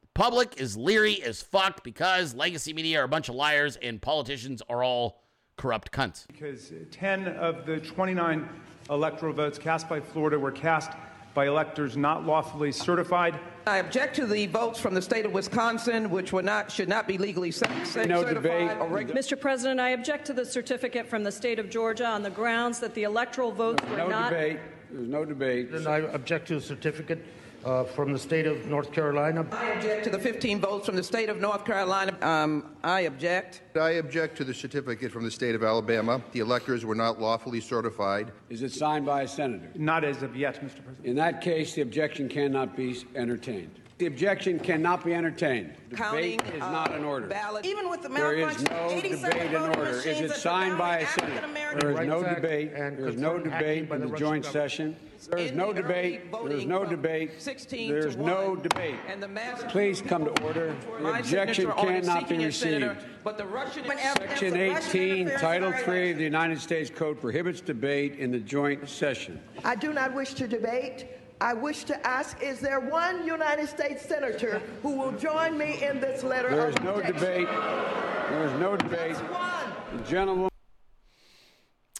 [0.00, 4.00] The public is leery as fuck because legacy media are a bunch of liars and
[4.00, 5.22] politicians are all
[5.58, 6.26] corrupt cunts.
[6.28, 8.48] Because 10 of the 29
[8.88, 10.92] electoral votes cast by Florida were cast
[11.34, 13.38] by electors not lawfully certified.
[13.66, 17.06] I object to the votes from the state of Wisconsin, which were not should not
[17.08, 17.66] be legally cer-
[18.06, 18.70] No certified debate.
[18.78, 19.40] or regu- Mr.
[19.40, 22.94] President, I object to the certificate from the state of Georgia on the grounds that
[22.94, 24.30] the electoral votes were No not.
[24.30, 24.58] debate.
[24.90, 25.70] There's no debate.
[25.70, 27.24] And I object to the certificate
[27.64, 29.46] uh, from the state of North Carolina.
[29.52, 32.16] I object to the 15 votes from the state of North Carolina.
[32.20, 33.62] Um, I object.
[33.76, 36.22] I object to the certificate from the state of Alabama.
[36.32, 38.32] The electors were not lawfully certified.
[38.50, 39.70] Is it signed by a senator?
[39.74, 40.82] Not as of yet, Mr.
[40.82, 41.04] President.
[41.04, 43.81] In that case, the objection cannot be entertained.
[44.02, 45.74] The objection cannot be entertained.
[45.94, 47.28] Counting, Debate is not in order.
[47.28, 47.64] Ballot.
[47.64, 49.90] Even with the There is no debate in order.
[49.90, 51.78] Is it signed by a African senator?
[51.78, 52.72] There is no debate.
[52.74, 54.46] and There is no debate in the the joint government.
[54.46, 54.96] session.
[55.30, 56.32] There is no the debate.
[56.32, 57.40] There is no debate.
[57.40, 58.96] 16 There to is no debate.
[59.06, 59.28] and the
[59.68, 60.74] Please come to order.
[60.98, 63.06] The objection signature on it cannot be seeking senator, received.
[63.22, 68.32] But the Russian Section 18, Title 3 of the United States Code prohibits debate in
[68.32, 69.40] the joint session.
[69.64, 71.06] I do not wish to debate.
[71.42, 75.98] I wish to ask, is there one United States senator who will join me in
[75.98, 77.48] this letter There of is no debate.
[77.48, 79.16] There is no debate.
[79.16, 80.48] The gentleman.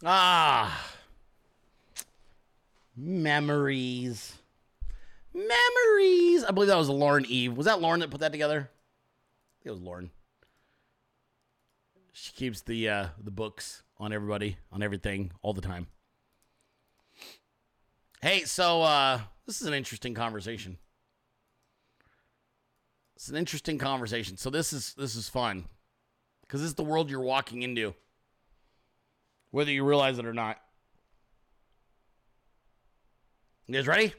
[0.05, 0.89] Ah.
[2.97, 4.35] Memories.
[5.35, 6.45] Memories.
[6.45, 7.57] I believe that was Lauren Eve.
[7.57, 8.71] Was that Lauren that put that together?
[8.71, 10.13] I think it was Lauren.
[12.13, 15.89] She keeps the uh, the books on everybody, on everything, all the time.
[18.21, 20.79] Hey, so uh, this is an interesting conversation.
[23.17, 24.37] It's an interesting conversation.
[24.37, 25.67] So this is this is fun
[26.43, 27.95] because this is the world you're walking into,
[29.51, 30.59] whether you realize it or not.
[33.67, 34.13] You guys ready?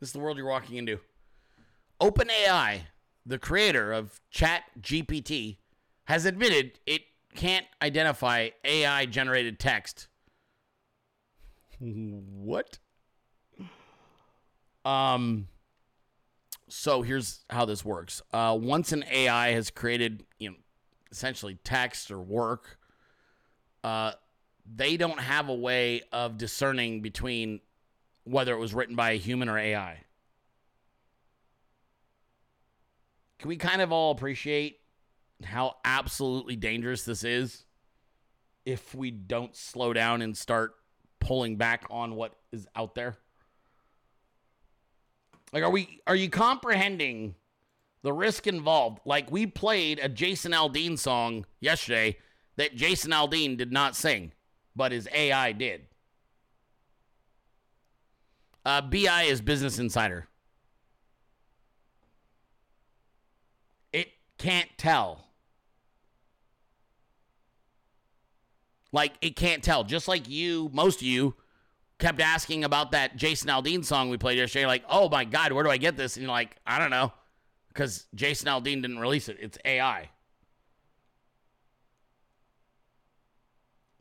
[0.00, 0.98] This is the world you're walking into.
[2.00, 2.80] OpenAI,
[3.24, 5.58] the creator of Chat GPT,
[6.04, 7.02] has admitted it
[7.34, 10.08] can't identify AI generated text.
[11.78, 12.78] what?
[14.84, 15.48] Um
[16.70, 18.22] so here's how this works.
[18.32, 20.56] Uh, once an AI has created, you know,
[21.10, 22.78] essentially text or work,
[23.82, 24.12] uh,
[24.72, 27.60] they don't have a way of discerning between
[28.24, 30.04] whether it was written by a human or AI.
[33.40, 34.78] Can we kind of all appreciate
[35.42, 37.64] how absolutely dangerous this is
[38.64, 40.74] if we don't slow down and start
[41.18, 43.16] pulling back on what is out there?
[45.52, 47.34] Like, are we are you comprehending
[48.02, 49.00] the risk involved?
[49.04, 52.18] Like, we played a Jason Aldean song yesterday
[52.56, 54.32] that Jason Aldean did not sing,
[54.76, 55.86] but his AI did.
[58.64, 60.28] Uh, BI is Business Insider.
[63.92, 64.08] It
[64.38, 65.26] can't tell.
[68.92, 69.84] Like, it can't tell.
[69.84, 71.34] Just like you, most of you,
[72.00, 74.66] kept asking about that Jason Aldean song we played yesterday.
[74.66, 76.16] Like, oh my God, where do I get this?
[76.16, 77.12] And you're like, I don't know.
[77.68, 79.36] Because Jason Aldean didn't release it.
[79.40, 80.10] It's AI.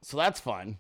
[0.01, 0.80] So that's fun.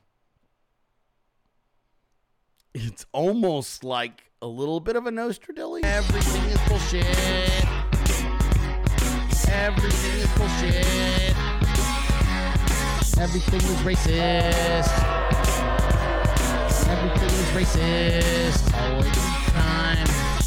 [2.73, 5.83] It's almost like a little bit of a Nostradilly.
[5.83, 7.05] Everything is bullshit.
[9.51, 11.35] Everything is bullshit.
[13.19, 15.18] Everything is racist.
[17.01, 18.73] Everything is racist.
[18.77, 19.09] All the
[19.51, 20.05] time.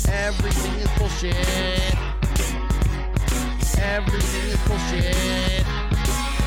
[0.09, 1.35] Everything is bullshit.
[3.79, 5.65] Everything is bullshit.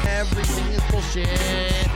[0.07, 1.89] Everything is bullshit.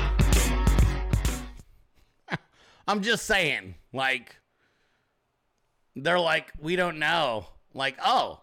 [2.88, 4.36] I'm just saying, like,
[5.96, 7.46] they're like, we don't know.
[7.76, 8.42] Like, oh,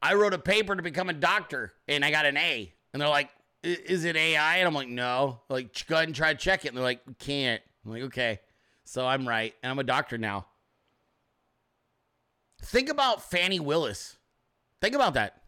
[0.00, 2.72] I wrote a paper to become a doctor and I got an A.
[2.92, 3.30] And they're like,
[3.64, 4.58] is it AI?
[4.58, 5.40] And I'm like, no.
[5.48, 6.68] Like, go ahead and try to check it.
[6.68, 7.60] And they're like, can't.
[7.84, 8.38] I'm like, okay.
[8.92, 9.54] So I'm right.
[9.62, 10.44] And I'm a doctor now.
[12.60, 14.18] Think about Fani Willis.
[14.82, 15.40] Think about that.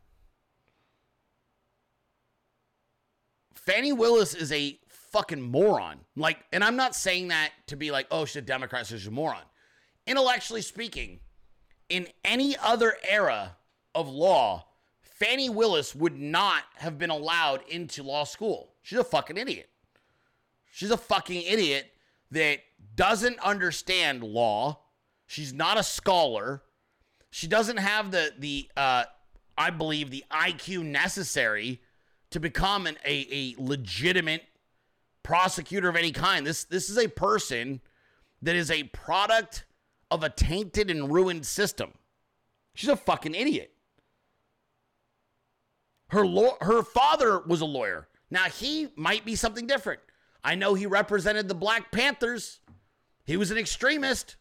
[3.54, 6.00] Fani Willis is a fucking moron.
[6.16, 9.08] Like, and I'm not saying that to be like, oh, she's a Democrat, so she's
[9.08, 9.42] a moron.
[10.06, 11.20] Intellectually speaking,
[11.90, 13.56] in any other era
[13.94, 14.64] of law,
[15.02, 18.70] Fani Willis would not have been allowed into law school.
[18.80, 19.68] She's a fucking idiot.
[20.72, 21.90] She's a fucking idiot
[22.34, 22.60] that
[22.94, 24.80] doesn't understand law.
[25.26, 26.62] She's not a scholar.
[27.30, 29.04] She doesn't have the the uh,
[29.56, 31.80] I believe the IQ necessary
[32.30, 34.42] to become an, a, a legitimate
[35.22, 36.46] prosecutor of any kind.
[36.46, 37.80] This this is a person
[38.42, 39.64] that is a product
[40.10, 41.92] of a tainted and ruined system.
[42.74, 43.72] She's a fucking idiot.
[46.08, 48.08] Her law, her father was a lawyer.
[48.30, 50.00] Now he might be something different.
[50.44, 52.60] I know he represented the Black Panthers.
[53.24, 54.36] He was an extremist.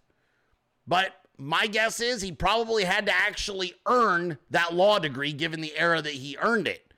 [0.86, 5.78] But my guess is he probably had to actually earn that law degree given the
[5.78, 6.94] era that he earned it.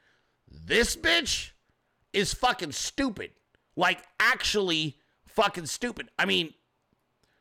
[0.50, 1.52] This bitch
[2.12, 3.32] is fucking stupid.
[3.76, 6.10] Like, actually fucking stupid.
[6.18, 6.54] I mean,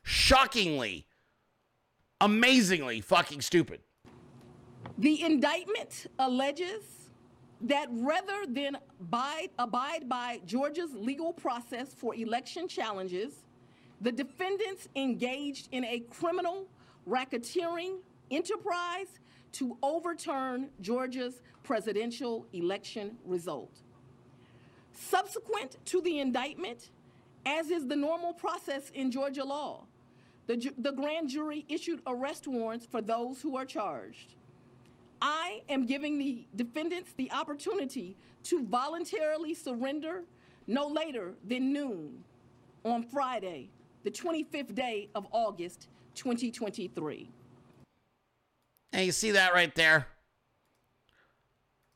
[0.02, 1.06] shockingly,
[2.20, 3.80] amazingly fucking stupid.
[4.98, 7.03] The indictment alleges
[7.64, 13.32] that rather than abide, abide by Georgia's legal process for election challenges,
[14.00, 16.66] the defendants engaged in a criminal
[17.08, 17.98] racketeering
[18.30, 19.06] enterprise
[19.52, 23.80] to overturn Georgia's presidential election result.
[24.92, 26.90] Subsequent to the indictment,
[27.46, 29.84] as is the normal process in Georgia law,
[30.46, 34.34] the, the grand jury issued arrest warrants for those who are charged.
[35.26, 40.24] I am giving the defendants the opportunity to voluntarily surrender
[40.66, 42.22] no later than noon
[42.84, 43.70] on Friday,
[44.02, 47.30] the 25th day of August, 2023.
[48.92, 50.08] And you see that right there?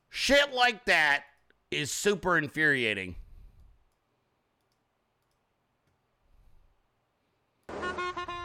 [0.08, 1.24] Shit like that
[1.70, 3.14] is super infuriating.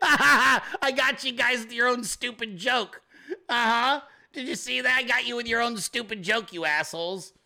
[0.00, 3.02] I got you guys with your own stupid joke.
[3.48, 4.00] Uh huh.
[4.32, 4.96] Did you see that?
[4.96, 7.32] I got you with your own stupid joke, you assholes.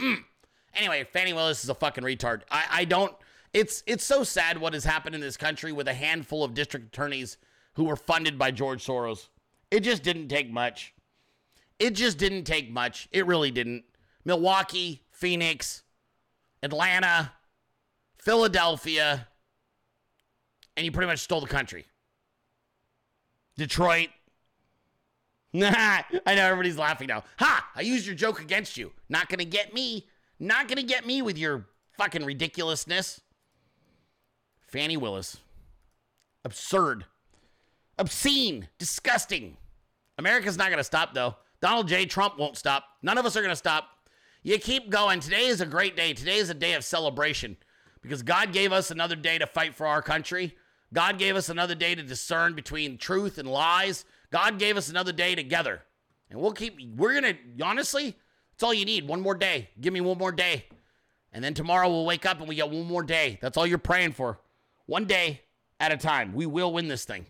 [0.00, 0.24] Mm.
[0.74, 2.42] Anyway, Fani Willis is a fucking retard.
[2.50, 3.14] I, I don't.
[3.54, 6.88] It's it's so sad what has happened in this country with a handful of district
[6.88, 7.38] attorneys
[7.74, 9.28] who were funded by George Soros.
[9.70, 10.92] It just didn't take much.
[11.78, 13.08] It just didn't take much.
[13.10, 13.84] It really didn't.
[14.24, 15.82] Milwaukee, Phoenix,
[16.62, 17.32] Atlanta,
[18.18, 19.28] Philadelphia,
[20.76, 21.86] and you pretty much stole the country.
[23.56, 24.08] Detroit.
[25.52, 25.70] Nah,
[26.26, 27.24] I know everybody's laughing now.
[27.38, 27.70] Ha!
[27.74, 28.92] I used your joke against you.
[29.08, 30.06] Not gonna get me.
[30.38, 31.66] Not gonna get me with your
[31.96, 33.20] fucking ridiculousness.
[34.68, 35.38] Fani Willis.
[36.44, 37.06] Absurd.
[37.98, 38.68] Obscene.
[38.78, 39.56] Disgusting.
[40.18, 41.36] America's not gonna stop though.
[41.62, 42.04] Donald J.
[42.04, 42.84] Trump won't stop.
[43.02, 43.88] None of us are gonna stop.
[44.42, 45.20] You keep going.
[45.20, 46.12] Today is a great day.
[46.12, 47.56] Today is a day of celebration
[48.02, 50.54] because God gave us another day to fight for our country.
[50.96, 54.06] God gave us another day to discern between truth and lies.
[54.32, 55.82] God gave us another day together.
[56.30, 58.16] And we'll keep, we're going to, honestly,
[58.54, 59.06] it's all you need.
[59.06, 59.68] One more day.
[59.78, 60.64] Give me one more day.
[61.34, 63.38] And then tomorrow we'll wake up and we get one more day.
[63.42, 64.40] That's all you're praying for.
[64.86, 65.42] One day
[65.78, 66.32] at a time.
[66.32, 67.26] We will win this thing.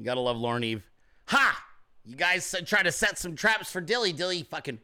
[0.00, 0.82] You gotta love Lauren Eve.
[1.26, 1.62] Ha!
[2.06, 4.16] You guys try to set some traps for Dilley.
[4.16, 4.78] Dilley fucking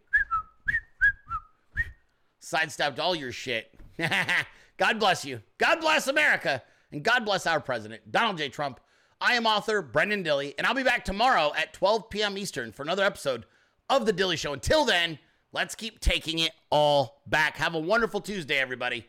[2.39, 3.75] sidestepped all your shit.
[4.77, 5.41] God bless you.
[5.57, 6.63] God bless America.
[6.93, 8.51] And God bless our president, Donald J.
[8.51, 8.79] Trump.
[9.19, 12.37] I am author Brenden Dilley, and I'll be back tomorrow at 12 p.m.
[12.37, 13.47] Eastern for another episode
[13.89, 14.53] of The Dilley Show.
[14.53, 15.19] Until then,
[15.51, 17.57] let's keep taking it all back.
[17.57, 19.07] Have a wonderful Tuesday, everybody.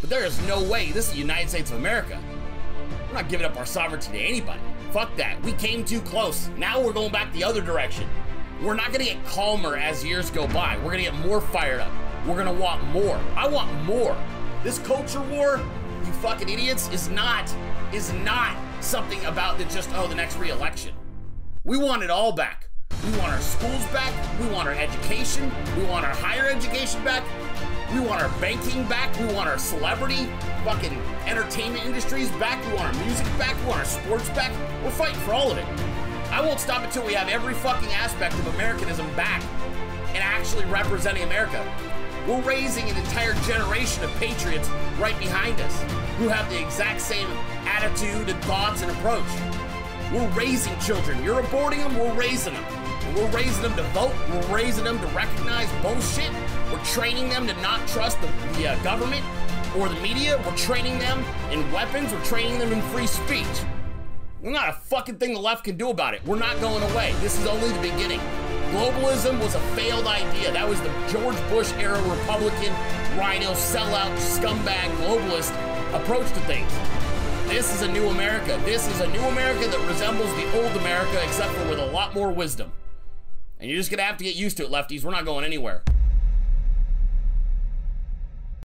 [0.00, 2.22] But there is no way this is the United States of America.
[3.08, 4.60] We're not giving up our sovereignty to anybody.
[4.92, 5.42] Fuck that.
[5.42, 6.50] We came too close.
[6.58, 8.06] Now we're going back the other direction.
[8.62, 10.76] We're not gonna get calmer as years go by.
[10.76, 11.90] We're gonna get more fired up.
[12.26, 13.18] We're gonna want more.
[13.34, 14.14] I want more.
[14.62, 15.58] This culture war,
[16.04, 17.50] you fucking idiots, is not
[17.94, 20.92] is not something about the just oh the next re-election.
[21.64, 22.68] We want it all back.
[23.02, 24.12] We want our schools back.
[24.40, 25.50] We want our education.
[25.78, 27.24] We want our higher education back.
[27.92, 29.14] We want our banking back.
[29.18, 30.26] We want our celebrity
[30.64, 30.96] fucking
[31.26, 32.64] entertainment industries back.
[32.66, 33.54] We want our music back.
[33.60, 34.50] We want our sports back.
[34.82, 35.66] We're fighting for all of it.
[36.30, 39.42] I won't stop until we have every fucking aspect of Americanism back
[40.08, 41.62] and actually representing America.
[42.26, 45.82] We're raising an entire generation of patriots right behind us
[46.16, 47.28] who have the exact same
[47.66, 49.28] attitude and thoughts and approach.
[50.10, 51.22] We're raising children.
[51.22, 52.81] You're aborting them, we're raising them.
[53.16, 54.12] We're raising them to vote.
[54.30, 56.30] We're raising them to recognize bullshit.
[56.72, 58.26] We're training them to not trust the,
[58.56, 59.24] the uh, government
[59.76, 60.40] or the media.
[60.44, 62.12] We're training them in weapons.
[62.12, 63.46] We're training them in free speech.
[64.40, 66.24] There's not a fucking thing the left can do about it.
[66.26, 67.14] We're not going away.
[67.20, 68.20] This is only the beginning.
[68.72, 70.50] Globalism was a failed idea.
[70.52, 72.72] That was the George Bush era Republican,
[73.18, 75.52] RINO, sellout, scumbag, globalist
[75.94, 76.72] approach to things.
[77.48, 78.58] This is a new America.
[78.64, 82.14] This is a new America that resembles the old America, except for with a lot
[82.14, 82.72] more wisdom.
[83.62, 85.04] And you're just gonna have to get used to it, lefties.
[85.04, 85.84] We're not going anywhere.